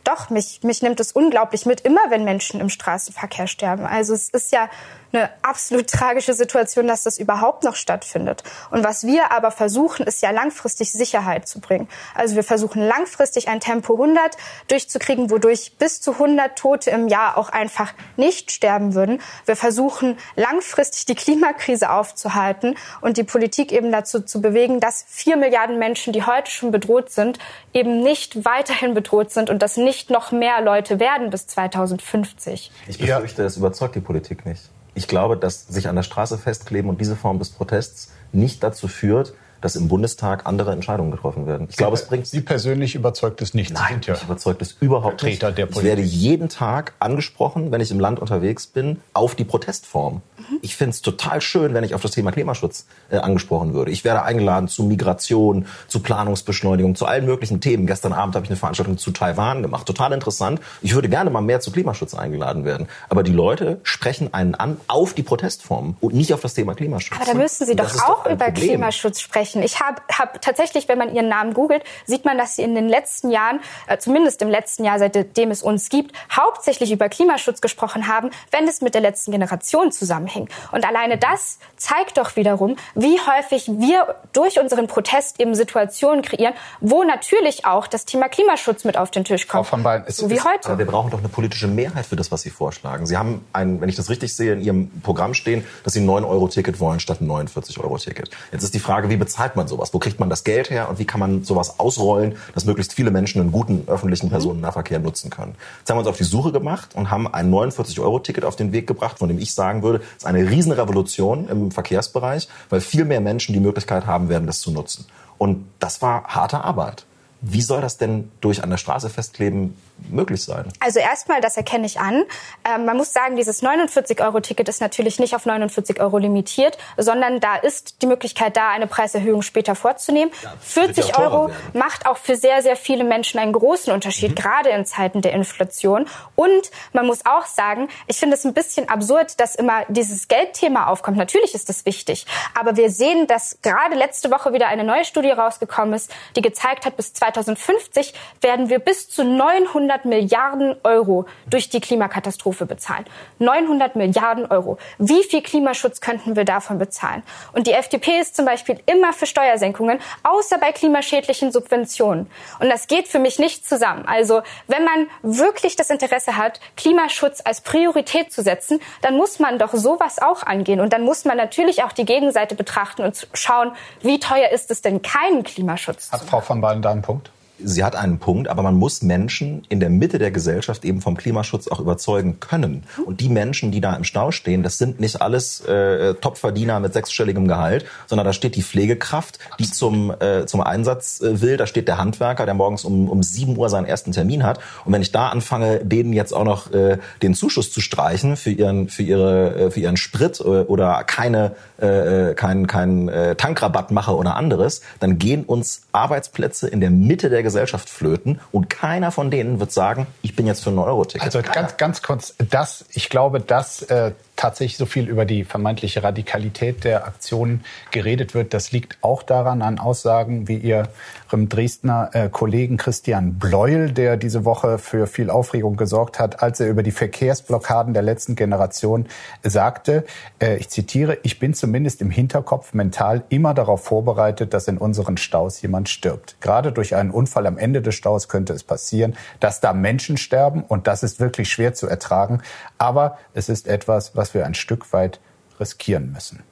Doch, 0.04 0.30
mich, 0.30 0.62
mich 0.64 0.82
nimmt 0.82 1.00
es 1.00 1.12
unglaublich 1.12 1.66
mit, 1.66 1.82
immer 1.82 2.00
wenn 2.10 2.24
Menschen 2.24 2.60
im 2.62 2.70
Straßenverkehr 2.70 3.48
sterben. 3.48 3.86
Also 3.86 4.14
es 4.14 4.30
ist 4.30 4.52
ja 4.52 4.70
eine 5.12 5.30
absolut 5.42 5.88
tragische 5.88 6.34
Situation, 6.34 6.88
dass 6.88 7.04
das 7.04 7.18
überhaupt 7.18 7.64
noch 7.64 7.76
stattfindet. 7.76 8.44
Und 8.72 8.84
was 8.84 9.06
wir 9.06 9.32
aber 9.32 9.52
versuchen, 9.52 10.06
ist 10.06 10.22
ja 10.22 10.32
langfristig 10.32 10.92
Sicherheit 10.92 11.48
zu 11.48 11.60
bringen. 11.60 11.88
Also 12.14 12.36
wir 12.36 12.44
versuchen 12.44 12.82
langfristig 12.82 13.48
ein 13.48 13.60
Tempo 13.60 13.94
100 13.94 14.38
durchzukriegen, 14.68 15.30
wodurch 15.32 15.74
bis 15.78 16.02
zu 16.02 16.14
100 16.14 16.58
Tote 16.58 16.92
im 16.92 17.08
Jahr 17.08 17.38
auch 17.38 17.50
einfach 17.50 17.94
nicht 18.18 18.52
sterben 18.52 18.94
würden. 18.94 19.22
Wir 19.46 19.56
versuchen 19.56 20.18
langfristig 20.36 21.06
die 21.06 21.16
Klimakrise 21.16 21.90
aufzuhalten 21.90 22.76
und 23.02 23.18
die 23.18 23.24
Politik 23.24 23.72
eben 23.72 23.92
dazu 23.92 24.22
zu 24.22 24.42
bewegen, 24.42 24.80
dass 24.80 25.06
vier 25.08 25.38
Milliarden 25.38 25.80
Menschen, 25.80 26.14
die 26.14 26.24
heute 26.24 26.52
schon 26.52 26.72
bedroht 26.72 27.12
sind, 27.12 27.40
eben 27.74 28.02
nicht 28.02 28.46
weiterhin 28.46 28.94
bedroht 28.94 29.32
sind 29.32 29.50
und 29.50 29.62
dass 29.62 29.78
nicht 29.78 30.10
noch 30.10 30.32
mehr 30.32 30.62
Leute 30.62 31.00
werden 31.00 31.30
bis 31.30 31.48
2050. 31.48 32.72
Ich 32.88 32.98
befürchte, 32.98 33.44
das 33.44 33.58
überzeugt 33.58 33.96
die 33.96 34.02
Politik 34.02 34.46
nicht 34.46 34.70
ich 34.96 35.08
glaube, 35.08 35.38
dass 35.38 35.68
sich 35.68 35.88
an 35.88 35.96
der 35.96 36.04
Straße 36.04 36.38
festkleben 36.38 36.90
und 36.90 37.02
diese 37.02 37.16
Form 37.16 37.40
des 37.40 37.50
Protests 37.50 38.12
nicht 38.32 38.64
dazu 38.64 38.88
führt, 38.88 39.34
dass 39.62 39.76
im 39.76 39.88
Bundestag 39.88 40.46
andere 40.46 40.72
Entscheidungen 40.72 41.12
getroffen 41.12 41.48
werden. 41.48 41.68
Ich 41.70 41.78
glaube, 41.78 41.96
es 41.96 42.06
bringt 42.06 42.28
Sie 42.28 42.42
persönlich 42.42 42.96
überzeugt 42.96 43.42
es 43.42 43.54
nicht. 43.54 43.74
Nein, 43.74 44.02
ja 44.06 44.20
mich 44.20 44.24
überzeugt 44.24 44.62
es 44.62 44.76
überhaupt 44.80 45.24
nicht. 45.24 45.42
Der 45.42 45.70
ich 45.70 45.84
werde 45.84 46.02
jeden 46.02 46.50
Tag 46.50 46.94
angesprochen, 47.00 47.72
wenn 47.72 47.82
ich 47.82 47.92
im 47.92 48.00
Land 48.00 48.20
unterwegs 48.20 48.68
bin, 48.68 49.02
auf 49.14 49.36
die 49.36 49.44
Protestform. 49.44 50.22
Mhm. 50.38 50.60
Ich 50.62 50.76
finde 50.76 50.92
es 50.92 51.02
total 51.02 51.42
schön, 51.42 51.74
wenn 51.74 51.84
ich 51.84 51.96
auf 51.96 52.02
das 52.02 52.12
Thema 52.12 52.32
Klimaschutz 52.32 52.86
äh, 53.10 53.18
angesprochen 53.18 53.74
würde. 53.74 53.92
Ich 53.92 54.04
werde 54.04 54.24
eingeladen 54.24 54.68
zu 54.68 54.84
Migration, 54.84 55.66
zu 55.88 56.00
Planungsbeschleunigung, 56.00 56.96
zu 56.96 57.06
allen 57.06 57.26
möglichen 57.26 57.62
Themen. 57.62 57.88
Gestern 57.88 58.14
Abend 58.14 58.36
habe 58.36 58.46
ich 58.46 58.50
eine 58.50 58.58
Veranstaltung 58.58 58.98
zu 58.98 59.12
Taiwan 59.12 59.62
gemacht. 59.62 59.86
Total 59.86 60.12
interessant. 60.14 60.60
Ich 60.82 60.94
würde 60.94 61.10
gerne 61.10 61.30
mal 61.30 61.42
mehr 61.42 61.60
zu 61.60 61.72
Klimaschutz 61.72 62.14
eingeladen 62.14 62.66
werden. 62.66 62.88
Aber 63.10 63.24
die 63.24 63.32
Leute 63.32 63.80
sprechen 63.84 64.34
einen 64.34 64.56
an 64.56 64.78
auf 64.88 65.14
die 65.14 65.24
Protestform 65.24 65.98
und 66.00 66.14
nicht 66.14 66.34
auf 66.34 66.42
das 66.42 66.54
Thema 66.54 66.76
Klimaschutz. 66.76 67.20
Aber 67.20 67.32
da 67.32 67.38
müssen 67.38 67.66
Sie 67.66 67.76
doch 67.76 67.94
auch 68.04 68.20
doch 68.24 68.32
über 68.32 68.46
Problem. 68.46 68.70
Klimaschutz 68.70 69.20
sprechen 69.20 69.49
sprechen. 69.50 69.64
Ich 69.64 69.80
habe 69.80 70.02
hab 70.18 70.42
tatsächlich, 70.42 70.88
wenn 70.88 70.98
man 70.98 71.14
ihren 71.14 71.28
Namen 71.28 71.54
googelt, 71.54 71.84
sieht 72.06 72.26
man, 72.26 72.38
dass 72.38 72.56
sie 72.56 72.64
in 72.64 72.76
den 72.76 72.88
letzten 72.88 73.32
Jahren, 73.32 73.60
äh, 73.88 73.98
zumindest 73.98 74.42
im 74.42 74.50
letzten 74.50 74.84
Jahr, 74.84 75.00
seitdem 75.00 75.52
es 75.52 75.64
uns 75.64 75.90
gibt, 75.90 76.16
hauptsächlich 76.32 76.92
über 76.92 77.10
Klimaschutz 77.10 77.62
gesprochen 77.62 78.08
haben, 78.08 78.30
wenn 78.52 78.68
es 78.68 78.82
mit 78.82 78.94
der 78.94 79.02
letzten 79.02 79.32
Generation 79.32 79.92
zusammenhing. 79.92 80.50
Und 80.72 80.86
alleine 80.86 81.18
das 81.18 81.60
zeigt 81.78 82.18
doch 82.18 82.36
wiederum, 82.36 82.76
wie 82.96 83.20
häufig 83.20 83.68
wir 83.68 84.16
durch 84.34 84.60
unseren 84.60 84.88
Protest 84.88 85.40
eben 85.40 85.56
Situationen 85.56 86.22
kreieren, 86.22 86.54
wo 86.80 87.04
natürlich 87.04 87.66
auch 87.66 87.88
das 87.88 88.06
Thema 88.06 88.30
Klimaschutz 88.30 88.84
mit 88.84 88.98
auf 88.98 89.12
den 89.12 89.24
Tisch 89.24 89.48
kommt. 89.48 89.68
Frau 89.68 89.76
von 89.76 89.84
Bein, 89.84 90.04
so 90.08 90.30
wie 90.30 90.40
heute. 90.40 90.70
Aber 90.70 90.78
wir 90.78 90.86
brauchen 90.86 91.12
doch 91.12 91.20
eine 91.20 91.30
politische 91.30 91.68
Mehrheit 91.68 92.06
für 92.06 92.16
das, 92.16 92.32
was 92.32 92.42
Sie 92.42 92.50
vorschlagen. 92.50 93.06
Sie 93.06 93.18
haben, 93.18 93.46
ein, 93.54 93.82
wenn 93.82 93.90
ich 93.90 93.96
das 93.96 94.10
richtig 94.10 94.36
sehe, 94.36 94.54
in 94.54 94.62
Ihrem 94.62 94.92
Programm 95.02 95.34
stehen, 95.34 95.66
dass 95.84 95.94
Sie 95.94 96.02
ein 96.02 96.08
9-Euro-Ticket 96.08 96.80
wollen 96.80 97.00
statt 97.00 97.22
ein 97.22 97.30
49-Euro-Ticket. 97.30 98.30
Jetzt 98.52 98.64
ist 98.64 98.74
die 98.74 98.80
Frage, 98.80 99.10
wie 99.10 99.18
bezahlt 99.18 99.39
bezahlt 99.40 99.56
man 99.56 99.68
sowas? 99.70 99.94
Wo 99.94 100.00
kriegt 100.00 100.20
man 100.20 100.30
das 100.30 100.44
Geld 100.44 100.70
her 100.70 100.90
und 100.90 101.00
wie 101.00 101.06
kann 101.06 101.20
man 101.22 101.46
sowas 101.46 101.80
ausrollen, 101.80 102.36
dass 102.54 102.66
möglichst 102.66 102.94
viele 102.94 103.10
Menschen 103.10 103.40
einen 103.40 103.54
guten 103.54 103.84
öffentlichen 103.88 104.26
mhm. 104.26 104.32
Personennahverkehr 104.32 105.00
nutzen 105.00 105.30
können? 105.30 105.56
Jetzt 105.80 105.90
haben 105.90 105.96
wir 105.96 106.02
uns 106.02 106.10
auf 106.10 106.18
die 106.18 106.26
Suche 106.26 106.52
gemacht 106.52 106.94
und 106.94 107.10
haben 107.10 107.26
ein 107.34 107.50
49-Euro-Ticket 107.50 108.44
auf 108.44 108.58
den 108.58 108.74
Weg 108.74 108.86
gebracht, 108.86 109.20
von 109.20 109.30
dem 109.30 109.40
ich 109.40 109.54
sagen 109.54 109.82
würde, 109.82 110.00
es 110.18 110.24
ist 110.24 110.26
eine 110.26 110.50
Riesenrevolution 110.50 111.48
im 111.48 111.72
Verkehrsbereich, 111.72 112.50
weil 112.70 112.82
viel 112.82 113.06
mehr 113.06 113.22
Menschen 113.22 113.54
die 113.54 113.62
Möglichkeit 113.62 114.06
haben 114.06 114.28
werden, 114.28 114.46
das 114.46 114.60
zu 114.60 114.72
nutzen. 114.72 115.06
Und 115.38 115.66
das 115.80 116.02
war 116.02 116.26
harte 116.26 116.62
Arbeit. 116.66 117.06
Wie 117.42 117.62
soll 117.62 117.82
das 117.82 117.98
denn 117.98 118.32
durch 118.42 118.64
an 118.64 118.70
der 118.70 118.78
Straße 118.78 119.10
festkleben 119.10 119.78
möglich 120.10 120.44
sein? 120.44 120.66
Also 120.80 121.00
erstmal, 121.00 121.40
das 121.40 121.56
erkenne 121.56 121.86
ich 121.86 122.00
an. 122.00 122.24
Ähm, 122.66 122.86
man 122.86 122.98
muss 122.98 123.14
sagen, 123.14 123.38
dieses 123.38 123.64
49-Euro-Ticket 123.64 124.68
ist 124.68 124.82
natürlich 124.82 125.20
nicht 125.20 125.36
auf 125.36 125.46
49 125.46 126.02
Euro 126.02 126.18
limitiert, 126.18 126.78
sondern 126.98 127.40
da 127.40 127.56
ist 127.56 128.02
die 128.02 128.08
Möglichkeit 128.08 128.58
da, 128.58 128.70
eine 128.70 128.88
Preiserhöhung 128.88 129.42
später 129.42 129.76
vorzunehmen. 129.76 130.32
Ja, 130.44 130.54
40 130.60 131.18
Euro 131.18 131.50
macht 131.74 132.06
auch 132.06 132.18
für 132.18 132.36
sehr, 132.36 132.62
sehr 132.62 132.76
viele 132.76 133.06
Menschen 133.06 133.40
einen 133.40 133.54
großen 133.54 133.94
Unterschied, 133.94 134.32
mhm. 134.32 134.36
gerade 134.36 134.70
in 134.70 134.86
Zeiten 134.86 135.22
der 135.22 135.32
Inflation. 135.34 136.08
Und 136.36 136.72
man 136.92 137.06
muss 137.06 137.26
auch 137.26 137.46
sagen, 137.46 137.88
ich 138.08 138.18
finde 138.18 138.36
es 138.36 138.44
ein 138.44 138.54
bisschen 138.54 138.90
absurd, 138.90 139.40
dass 139.40 139.56
immer 139.56 139.86
dieses 139.88 140.28
Geldthema 140.28 140.88
aufkommt. 140.88 141.18
Natürlich 141.18 141.56
ist 141.56 141.70
das 141.70 141.86
wichtig, 141.86 142.26
aber 142.60 142.76
wir 142.76 142.90
sehen, 142.90 143.28
dass 143.28 143.60
gerade 143.62 143.96
letzte 143.96 144.30
Woche 144.30 144.52
wieder 144.52 144.68
eine 144.68 144.84
neue 144.84 145.06
Studie 145.06 145.32
rausgekommen 145.32 145.94
ist, 145.94 146.12
die 146.36 146.42
gezeigt 146.42 146.86
hat, 146.86 146.98
bis 146.98 147.14
2050 147.34 148.14
werden 148.42 148.70
wir 148.70 148.80
bis 148.80 149.10
zu 149.10 149.24
900 149.24 150.06
Milliarden 150.06 150.76
Euro 150.84 151.26
durch 151.48 151.70
die 151.70 151.80
Klimakatastrophe 151.80 152.66
bezahlen. 152.66 153.06
900 153.40 153.96
Milliarden 153.96 154.46
Euro. 154.46 154.78
Wie 154.98 155.24
viel 155.24 155.42
Klimaschutz 155.42 156.02
könnten 156.02 156.36
wir 156.36 156.46
davon 156.46 156.78
bezahlen? 156.78 157.24
Und 157.54 157.68
die 157.68 157.74
FDP 157.74 158.20
ist 158.20 158.36
zum 158.36 158.46
Beispiel 158.46 158.80
immer 158.86 159.14
für 159.14 159.26
Steuersenkungen, 159.26 160.00
außer 160.24 160.58
bei 160.58 160.72
klimaschädlichen 160.72 161.52
Subventionen. 161.52 162.30
Und 162.60 162.70
das 162.70 162.88
geht 162.88 163.08
für 163.08 163.20
mich 163.20 163.40
nicht 163.40 163.68
zusammen. 163.68 164.06
Also 164.06 164.42
wenn 164.68 164.84
man 164.84 165.08
wirklich 165.22 165.76
das 165.76 165.90
Interesse 165.90 166.38
hat, 166.38 166.60
Klimaschutz 166.78 167.42
als 167.44 167.62
Priorität 167.62 168.32
zu 168.32 168.42
setzen, 168.42 168.80
dann 169.02 169.18
muss 169.18 169.40
man 169.40 169.60
doch 169.60 169.74
sowas 169.74 170.20
auch 170.22 170.44
angehen. 170.44 170.80
Und 170.80 170.94
dann 170.94 171.04
muss 171.04 171.26
man 171.26 171.38
natürlich 171.38 171.84
auch 171.84 171.92
die 171.92 172.06
Gegenseite 172.06 172.56
betrachten 172.56 173.04
und 173.04 173.28
schauen, 173.34 173.72
wie 174.02 174.20
teuer 174.20 174.50
ist 174.50 174.72
es 174.72 174.82
denn, 174.82 175.02
keinen 175.02 175.44
Klimaschutz 175.44 176.12
Hat 176.12 176.22
Frau 176.22 176.42
von 176.42 176.62
Baden 176.62 176.82
da 176.82 176.92
einen 176.92 177.02
Punkt? 177.02 177.19
Sie 177.64 177.84
hat 177.84 177.96
einen 177.96 178.20
Punkt, 178.20 178.48
aber 178.48 178.64
man 178.64 178.76
muss 178.76 179.02
Menschen 179.02 179.64
in 179.70 179.80
der 179.80 179.90
Mitte 179.90 180.20
der 180.20 180.32
Gesellschaft 180.32 180.86
eben 180.86 181.02
vom 181.02 181.18
Klimaschutz 181.18 181.68
auch 181.68 181.80
überzeugen 181.80 182.40
können. 182.40 182.84
Und 183.06 183.22
die 183.22 183.30
Menschen, 183.30 183.72
die 183.72 183.82
da 183.82 183.96
im 183.96 184.04
Stau 184.04 184.32
stehen, 184.32 184.64
das 184.64 184.78
sind 184.78 185.00
nicht 185.00 185.22
alles 185.22 185.62
äh, 185.62 186.14
Topverdiener 186.16 186.80
mit 186.80 186.94
sechsstelligem 186.94 187.48
Gehalt, 187.48 187.86
sondern 188.08 188.26
da 188.26 188.34
steht 188.34 188.56
die 188.56 188.64
Pflegekraft, 188.64 189.40
die 189.60 189.70
zum, 189.70 190.14
äh, 190.20 190.46
zum 190.46 190.62
Einsatz 190.62 191.22
äh, 191.22 191.42
will, 191.42 191.58
da 191.58 191.68
steht 191.68 191.88
der 191.88 191.98
Handwerker, 191.98 192.46
der 192.46 192.54
morgens 192.54 192.86
um, 192.86 193.10
um 193.10 193.24
7 193.24 193.58
Uhr 193.58 193.70
seinen 193.70 193.86
ersten 193.86 194.12
Termin 194.12 194.44
hat. 194.44 194.60
Und 194.86 194.94
wenn 194.94 195.02
ich 195.02 195.12
da 195.12 195.30
anfange, 195.30 195.84
denen 195.84 196.14
jetzt 196.14 196.34
auch 196.34 196.46
noch 196.46 196.72
äh, 196.72 196.98
den 197.22 197.34
Zuschuss 197.34 197.72
zu 197.72 197.82
streichen 197.82 198.38
für 198.38 198.52
ihren, 198.52 198.90
für 198.90 199.04
ihre, 199.04 199.56
äh, 199.56 199.72
für 199.72 199.80
ihren 199.80 199.98
Sprit 199.98 200.40
äh, 200.40 200.44
oder 200.44 201.04
keine, 201.04 201.56
äh, 201.82 202.34
kein, 202.36 202.68
kein 202.68 203.10
äh, 203.10 203.36
Tankrabatt 203.36 203.92
mache 203.92 204.16
oder 204.16 204.36
anderes, 204.36 204.82
dann 205.00 205.18
gehen 205.18 205.46
uns 205.46 205.84
Arbeitsplätze 205.92 206.68
in 206.68 206.82
der 206.82 206.92
Mitte 206.92 207.30
der 207.30 207.44
Gesellschaft 207.44 207.90
flöten 207.90 208.40
und 208.52 208.70
keiner 208.70 209.12
von 209.12 209.32
denen 209.32 209.60
wird 209.60 209.72
sagen, 209.72 210.08
ich 210.22 210.36
bin 210.36 210.48
jetzt 210.48 210.64
für 210.64 210.70
ein 210.70 210.80
Euro-Ticket. 210.80 211.26
Also 211.26 211.42
ganz, 211.42 211.78
ganz 211.78 212.02
kurz, 212.02 212.36
das, 212.50 212.86
ich 212.92 213.10
glaube, 213.10 213.40
dass 213.40 213.82
äh, 213.84 214.12
tatsächlich 214.40 214.78
so 214.78 214.86
viel 214.86 215.10
über 215.10 215.26
die 215.26 215.44
vermeintliche 215.44 216.02
Radikalität 216.02 216.86
der 216.86 217.06
Aktionen 217.06 217.66
geredet 217.92 218.34
wird, 218.34 218.54
das 218.54 218.72
liegt 218.72 218.98
auch 219.02 219.22
daran 219.22 219.62
an 219.62 219.80
Aussagen 219.80 220.48
wie 220.48 220.56
Ihrem 220.56 221.50
Dresdner 221.50 222.10
äh, 222.14 222.30
Kollegen 222.30 222.78
Christian 222.78 223.34
Bleuel, 223.34 223.92
der 223.92 224.16
diese 224.16 224.46
Woche 224.46 224.78
für 224.78 225.08
viel 225.08 225.30
Aufregung 225.30 225.76
gesorgt 225.76 226.20
hat, 226.20 226.42
als 226.42 226.62
er 226.62 226.70
über 226.70 226.84
die 226.84 226.92
Verkehrsblockaden 226.92 227.94
der 227.94 228.02
letzten 228.02 228.38
Generation 228.38 229.08
sagte, 229.44 230.06
äh, 230.42 230.56
ich 230.56 230.70
zitiere, 230.70 231.18
ich 231.24 231.38
bin 231.40 231.54
zumindest 231.54 232.02
im 232.02 232.10
Hinterkopf 232.10 232.74
mental 232.74 233.24
immer 233.28 233.54
darauf 233.54 233.84
vorbereitet, 233.84 234.54
dass 234.54 234.70
in 234.70 234.78
unseren 234.78 235.18
Staus 235.18 235.62
jemand 235.62 235.90
stirbt. 235.90 236.38
Gerade 236.40 236.72
durch 236.72 236.96
einen 236.96 237.12
Unfall 237.12 237.46
am 237.46 237.58
Ende 237.58 237.82
des 237.82 237.96
Staus 237.96 238.30
könnte 238.30 238.54
es 238.54 238.64
passieren, 238.64 239.18
dass 239.42 239.60
da 239.60 239.74
Menschen 239.74 240.16
sterben 240.16 240.64
und 240.64 240.88
das 240.88 241.04
ist 241.04 241.20
wirklich 241.20 241.50
schwer 241.50 241.74
zu 241.74 241.88
ertragen. 241.88 242.42
Aber 242.78 243.18
es 243.34 243.50
ist 243.50 243.68
etwas, 243.68 244.16
was 244.16 244.29
wir 244.34 244.46
ein 244.46 244.56
Stück 244.56 244.92
weit 244.94 245.20
riskieren 245.60 246.12
müssen. 246.12 246.44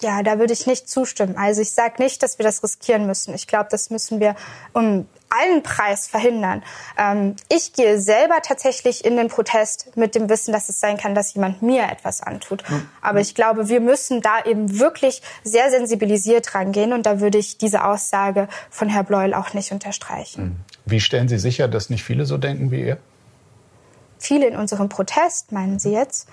Ja, 0.00 0.22
da 0.22 0.38
würde 0.38 0.52
ich 0.52 0.66
nicht 0.66 0.88
zustimmen. 0.88 1.36
Also 1.36 1.60
ich 1.60 1.72
sage 1.72 2.00
nicht, 2.00 2.22
dass 2.22 2.38
wir 2.38 2.44
das 2.44 2.62
riskieren 2.62 3.06
müssen. 3.06 3.34
Ich 3.34 3.48
glaube, 3.48 3.66
das 3.70 3.90
müssen 3.90 4.20
wir 4.20 4.36
um 4.72 5.08
allen 5.28 5.62
Preis 5.62 6.06
verhindern. 6.06 6.62
Ähm, 6.96 7.34
ich 7.48 7.72
gehe 7.72 8.00
selber 8.00 8.36
tatsächlich 8.42 9.04
in 9.04 9.16
den 9.16 9.28
Protest 9.28 9.96
mit 9.96 10.14
dem 10.14 10.28
Wissen, 10.28 10.52
dass 10.52 10.68
es 10.68 10.78
sein 10.78 10.98
kann, 10.98 11.16
dass 11.16 11.34
jemand 11.34 11.62
mir 11.62 11.82
etwas 11.90 12.22
antut. 12.22 12.62
Aber 13.02 13.20
ich 13.20 13.34
glaube, 13.34 13.68
wir 13.68 13.80
müssen 13.80 14.22
da 14.22 14.44
eben 14.44 14.78
wirklich 14.78 15.20
sehr 15.42 15.70
sensibilisiert 15.70 16.54
rangehen 16.54 16.92
und 16.92 17.04
da 17.04 17.20
würde 17.20 17.38
ich 17.38 17.58
diese 17.58 17.84
Aussage 17.84 18.48
von 18.70 18.88
Herr 18.88 19.02
Bleuel 19.02 19.34
auch 19.34 19.52
nicht 19.52 19.72
unterstreichen. 19.72 20.42
Hm. 20.42 20.56
Wie 20.86 21.00
stellen 21.00 21.28
Sie 21.28 21.38
sicher, 21.38 21.66
dass 21.66 21.90
nicht 21.90 22.04
viele 22.04 22.24
so 22.24 22.38
denken 22.38 22.70
wie 22.70 22.82
ihr? 22.82 22.98
Viele 24.18 24.46
in 24.46 24.56
unserem 24.56 24.88
Protest, 24.88 25.52
meinen 25.52 25.78
Sie 25.78 25.90
jetzt? 25.92 26.28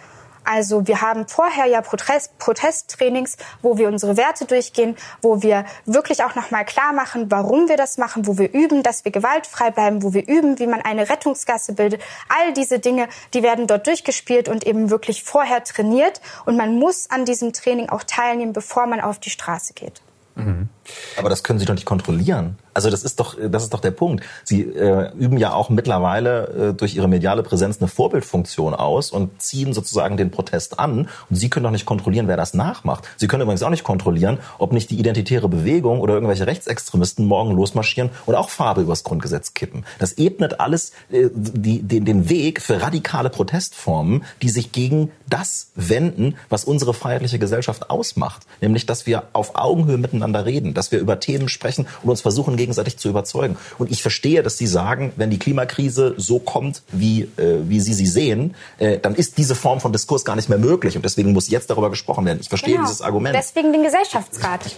Also 0.46 0.88
wir 0.88 1.02
haben 1.02 1.28
vorher 1.28 1.66
ja 1.66 1.82
Protest, 1.82 2.38
Protesttrainings, 2.38 3.38
wo 3.62 3.78
wir 3.78 3.88
unsere 3.88 4.18
Werte 4.18 4.46
durchgehen, 4.46 4.96
wo 5.22 5.42
wir 5.42 5.66
wirklich 5.86 6.24
auch 6.24 6.36
nochmal 6.36 6.66
klar 6.66 6.94
machen, 6.94 7.32
warum 7.32 7.68
wir 7.68 7.78
das 7.78 7.98
machen, 7.98 8.28
wo 8.28 8.38
wir 8.38 8.54
üben, 8.54 8.84
dass 8.84 9.06
wir 9.06 9.12
gewaltfrei 9.12 9.72
bleiben, 9.72 10.04
wo 10.04 10.14
wir 10.14 10.28
üben, 10.28 10.60
wie 10.60 10.68
man 10.68 10.82
eine 10.82 11.10
Rettungsgasse 11.10 11.74
bildet. 11.74 12.02
All 12.30 12.54
diese 12.54 12.80
Dinge, 12.80 13.08
die 13.34 13.44
werden 13.44 13.68
dort 13.68 13.88
durchgespielt 13.88 14.48
und 14.48 14.66
eben 14.66 14.90
wirklich 14.90 15.24
vorher 15.24 15.64
trainiert. 15.64 16.22
Und 16.46 16.58
man 16.58 16.78
muss 16.78 17.10
an 17.10 17.26
diesem 17.26 17.54
Training 17.54 17.90
auch 17.90 18.04
teilnehmen, 18.04 18.54
bevor 18.54 18.86
man 18.86 19.02
auf 19.02 19.20
die 19.20 19.30
Straße 19.30 19.74
geht. 19.74 20.02
Mhm. 20.36 20.70
Aber 21.18 21.30
das 21.30 21.44
können 21.44 21.60
Sie 21.60 21.66
doch 21.66 21.74
nicht 21.74 21.86
kontrollieren. 21.86 22.58
Also 22.76 22.90
das 22.90 23.04
ist 23.04 23.22
doch, 23.22 23.38
das 23.42 23.64
ist 23.64 23.74
doch 23.74 23.80
der 23.80 23.92
Punkt. 23.92 24.26
Sie 24.44 24.64
äh, 24.64 25.10
üben 25.18 25.38
ja 25.38 25.54
auch 25.54 25.70
mittlerweile 25.70 26.72
äh, 26.72 26.74
durch 26.74 26.96
ihre 26.96 27.08
mediale 27.08 27.42
Präsenz 27.42 27.80
eine 27.80 27.88
Vorbildfunktion 27.88 28.74
aus 28.74 29.12
und 29.12 29.42
ziehen 29.42 29.74
sozusagen 29.74 30.18
den 30.18 30.30
Protest 30.30 30.78
an. 30.78 31.08
Und 31.30 31.36
Sie 31.36 31.50
können 31.50 31.64
doch 31.64 31.72
nicht 31.72 31.86
kontrollieren, 31.86 32.28
wer 32.28 32.36
das 32.36 32.54
nachmacht. 32.54 33.06
Sie 33.16 33.28
können 33.28 33.44
übrigens 33.44 33.64
auch 33.64 33.70
nicht 33.70 33.86
kontrollieren, 33.86 34.40
ob 34.58 34.74
nicht 34.74 34.90
die 34.92 35.00
identitäre 35.00 35.48
Bewegung 35.48 36.02
oder 36.02 36.16
irgendwelche 36.16 36.48
Rechtsextremisten 36.48 37.26
morgen 37.26 37.52
losmarschieren 37.52 38.10
und 38.26 38.36
auch 38.36 38.50
Farbe 38.50 38.82
übers 38.82 39.06
Grundgesetz 39.06 39.54
kippen. 39.54 39.86
Das 40.00 40.14
ebnet 40.14 40.60
alles 40.60 40.92
äh, 41.12 41.30
die, 41.34 41.82
den, 41.82 42.04
den 42.04 42.30
Weg 42.30 42.62
für 42.62 42.82
radikale 42.82 43.30
Protestformen, 43.30 44.26
die 44.42 44.50
sich 44.50 44.74
gegen 44.74 45.12
das 45.28 45.72
wenden, 45.76 46.36
was 46.50 46.66
unsere 46.66 46.94
freiheitliche 46.94 47.40
Gesellschaft 47.40 47.90
ausmacht. 47.90 48.44
Nämlich, 48.60 48.86
dass 48.86 49.08
wir 49.08 49.24
auf 49.32 49.56
Augenhöhe 49.56 49.98
miteinander 49.98 50.46
reden, 50.46 50.74
dass 50.76 50.92
wir 50.92 51.00
über 51.00 51.20
Themen 51.20 51.50
sprechen 51.50 51.88
und 52.04 52.10
uns 52.10 52.22
versuchen, 52.22 52.58
gegenseitig 52.58 52.98
zu 52.98 53.10
überzeugen. 53.10 53.58
Und 53.78 53.92
ich 53.92 54.02
verstehe, 54.02 54.44
dass 54.44 54.58
Sie 54.58 54.68
sagen, 54.68 55.14
wenn 55.16 55.30
die 55.30 55.40
Klimakrise 55.40 56.14
so 56.18 56.40
kommt, 56.40 56.84
wie, 56.92 57.24
äh, 57.38 57.60
wie 57.64 57.80
Sie 57.80 57.94
sie 57.94 58.06
sehen, 58.06 58.56
äh, 58.78 59.00
dann 59.00 59.16
ist 59.16 59.38
diese 59.38 59.56
Form 59.56 59.80
von 59.80 59.92
Diskurs 59.92 60.26
gar 60.26 60.36
nicht 60.36 60.50
mehr 60.50 60.60
möglich. 60.60 60.96
Und 60.96 61.04
deswegen 61.06 61.34
muss 61.34 61.50
jetzt 61.50 61.70
darüber 61.70 61.90
gesprochen 61.90 62.26
werden. 62.26 62.40
Ich 62.42 62.50
verstehe 62.50 62.76
genau. 62.76 62.86
dieses 62.86 63.02
Argument. 63.02 63.36
Deswegen 63.36 63.72
den 63.72 63.84
Gesellschaftsrat. 63.84 64.76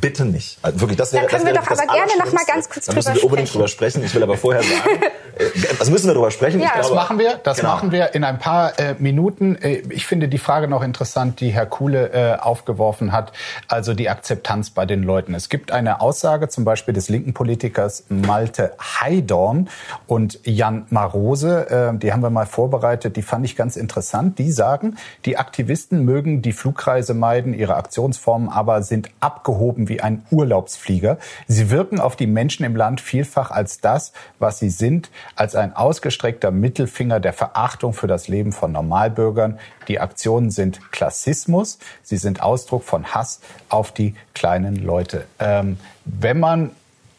Bitte 0.00 0.26
nicht. 0.26 0.58
Also 0.62 0.80
wirklich, 0.80 0.98
das 0.98 1.12
wäre. 1.12 1.24
Da 1.24 1.30
können 1.30 1.44
das 1.46 1.54
wir 1.54 1.60
doch 1.60 1.70
aber 1.70 1.92
gerne 1.92 2.12
noch 2.18 2.32
mal 2.32 2.44
ganz 2.46 2.68
kurz 2.68 2.86
da 2.86 2.92
müssen 2.92 3.14
wir 3.14 3.24
unbedingt 3.24 3.52
drüber 3.52 3.68
sprechen. 3.68 4.04
Ich 4.04 4.14
will 4.14 4.22
aber 4.22 4.36
vorher 4.36 4.62
sagen, 4.62 5.00
also 5.80 5.90
müssen 5.90 6.06
wir 6.06 6.14
drüber 6.14 6.30
sprechen. 6.30 6.60
Ja, 6.60 6.72
glaube, 6.72 6.82
das 6.82 6.94
machen 6.94 7.18
wir. 7.18 7.40
Das 7.42 7.58
genau. 7.58 7.70
machen 7.70 7.92
wir 7.92 8.14
in 8.14 8.22
ein 8.22 8.38
paar 8.38 8.78
äh, 8.78 8.94
Minuten. 8.98 9.56
Äh, 9.56 9.82
ich 9.90 10.06
finde 10.06 10.28
die 10.28 10.38
Frage 10.38 10.68
noch 10.68 10.82
interessant, 10.82 11.40
die 11.40 11.50
Herr 11.50 11.66
Kuhle 11.66 12.10
äh, 12.12 12.38
aufgeworfen 12.38 13.12
hat. 13.12 13.32
Also 13.68 13.94
die 13.94 14.10
Akzeptanz 14.10 14.70
bei 14.70 14.84
den 14.84 15.02
Leuten. 15.02 15.34
Es 15.34 15.48
gibt 15.48 15.72
eine 15.72 16.00
Aussage 16.00 16.48
zum 16.48 16.64
Beispiel 16.64 16.92
des 16.92 17.08
linken 17.08 17.32
Politikers 17.32 18.04
Malte 18.08 18.74
Heidorn 18.78 19.68
und 20.06 20.40
Jan 20.44 20.86
Marose. 20.90 21.92
Äh, 21.94 21.98
die 21.98 22.12
haben 22.12 22.22
wir 22.22 22.30
mal 22.30 22.46
vorbereitet. 22.46 23.16
Die 23.16 23.22
fand 23.22 23.46
ich 23.46 23.56
ganz 23.56 23.76
interessant. 23.76 24.38
Die 24.38 24.52
sagen, 24.52 24.96
die 25.24 25.38
Aktivisten 25.38 26.04
mögen 26.04 26.42
die 26.42 26.52
Flugreise 26.52 27.14
meiden, 27.14 27.54
ihre 27.54 27.76
Aktionsformen 27.76 28.50
aber 28.50 28.82
sind 28.82 29.08
abgehoben 29.20 29.85
wie 29.88 30.00
ein 30.00 30.24
Urlaubsflieger. 30.30 31.18
Sie 31.48 31.70
wirken 31.70 32.00
auf 32.00 32.16
die 32.16 32.26
Menschen 32.26 32.64
im 32.64 32.76
Land 32.76 33.00
vielfach 33.00 33.50
als 33.50 33.80
das, 33.80 34.12
was 34.38 34.58
sie 34.58 34.70
sind, 34.70 35.10
als 35.34 35.54
ein 35.54 35.74
ausgestreckter 35.74 36.50
Mittelfinger 36.50 37.20
der 37.20 37.32
Verachtung 37.32 37.92
für 37.92 38.06
das 38.06 38.28
Leben 38.28 38.52
von 38.52 38.72
Normalbürgern. 38.72 39.58
Die 39.88 40.00
Aktionen 40.00 40.50
sind 40.50 40.92
Klassismus, 40.92 41.78
sie 42.02 42.16
sind 42.16 42.42
Ausdruck 42.42 42.84
von 42.84 43.14
Hass 43.14 43.40
auf 43.68 43.92
die 43.92 44.14
kleinen 44.34 44.76
Leute. 44.76 45.26
Ähm, 45.38 45.78
wenn 46.04 46.40
man 46.40 46.70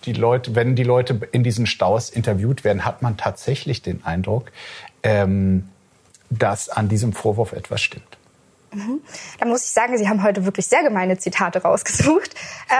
die 0.05 0.13
Leute, 0.13 0.55
wenn 0.55 0.75
die 0.75 0.83
Leute 0.83 1.19
in 1.31 1.43
diesen 1.43 1.67
Staus 1.67 2.09
interviewt 2.09 2.63
werden, 2.63 2.85
hat 2.85 3.01
man 3.01 3.17
tatsächlich 3.17 3.81
den 3.81 4.05
Eindruck, 4.05 4.51
ähm, 5.03 5.69
dass 6.29 6.69
an 6.69 6.89
diesem 6.89 7.13
Vorwurf 7.13 7.53
etwas 7.53 7.81
stimmt. 7.81 8.16
Mhm. 8.77 9.01
Da 9.39 9.45
muss 9.45 9.63
ich 9.63 9.71
sagen, 9.71 9.97
Sie 9.97 10.07
haben 10.07 10.23
heute 10.23 10.45
wirklich 10.45 10.67
sehr 10.67 10.83
gemeine 10.83 11.17
Zitate 11.17 11.61
rausgesucht. 11.61 12.35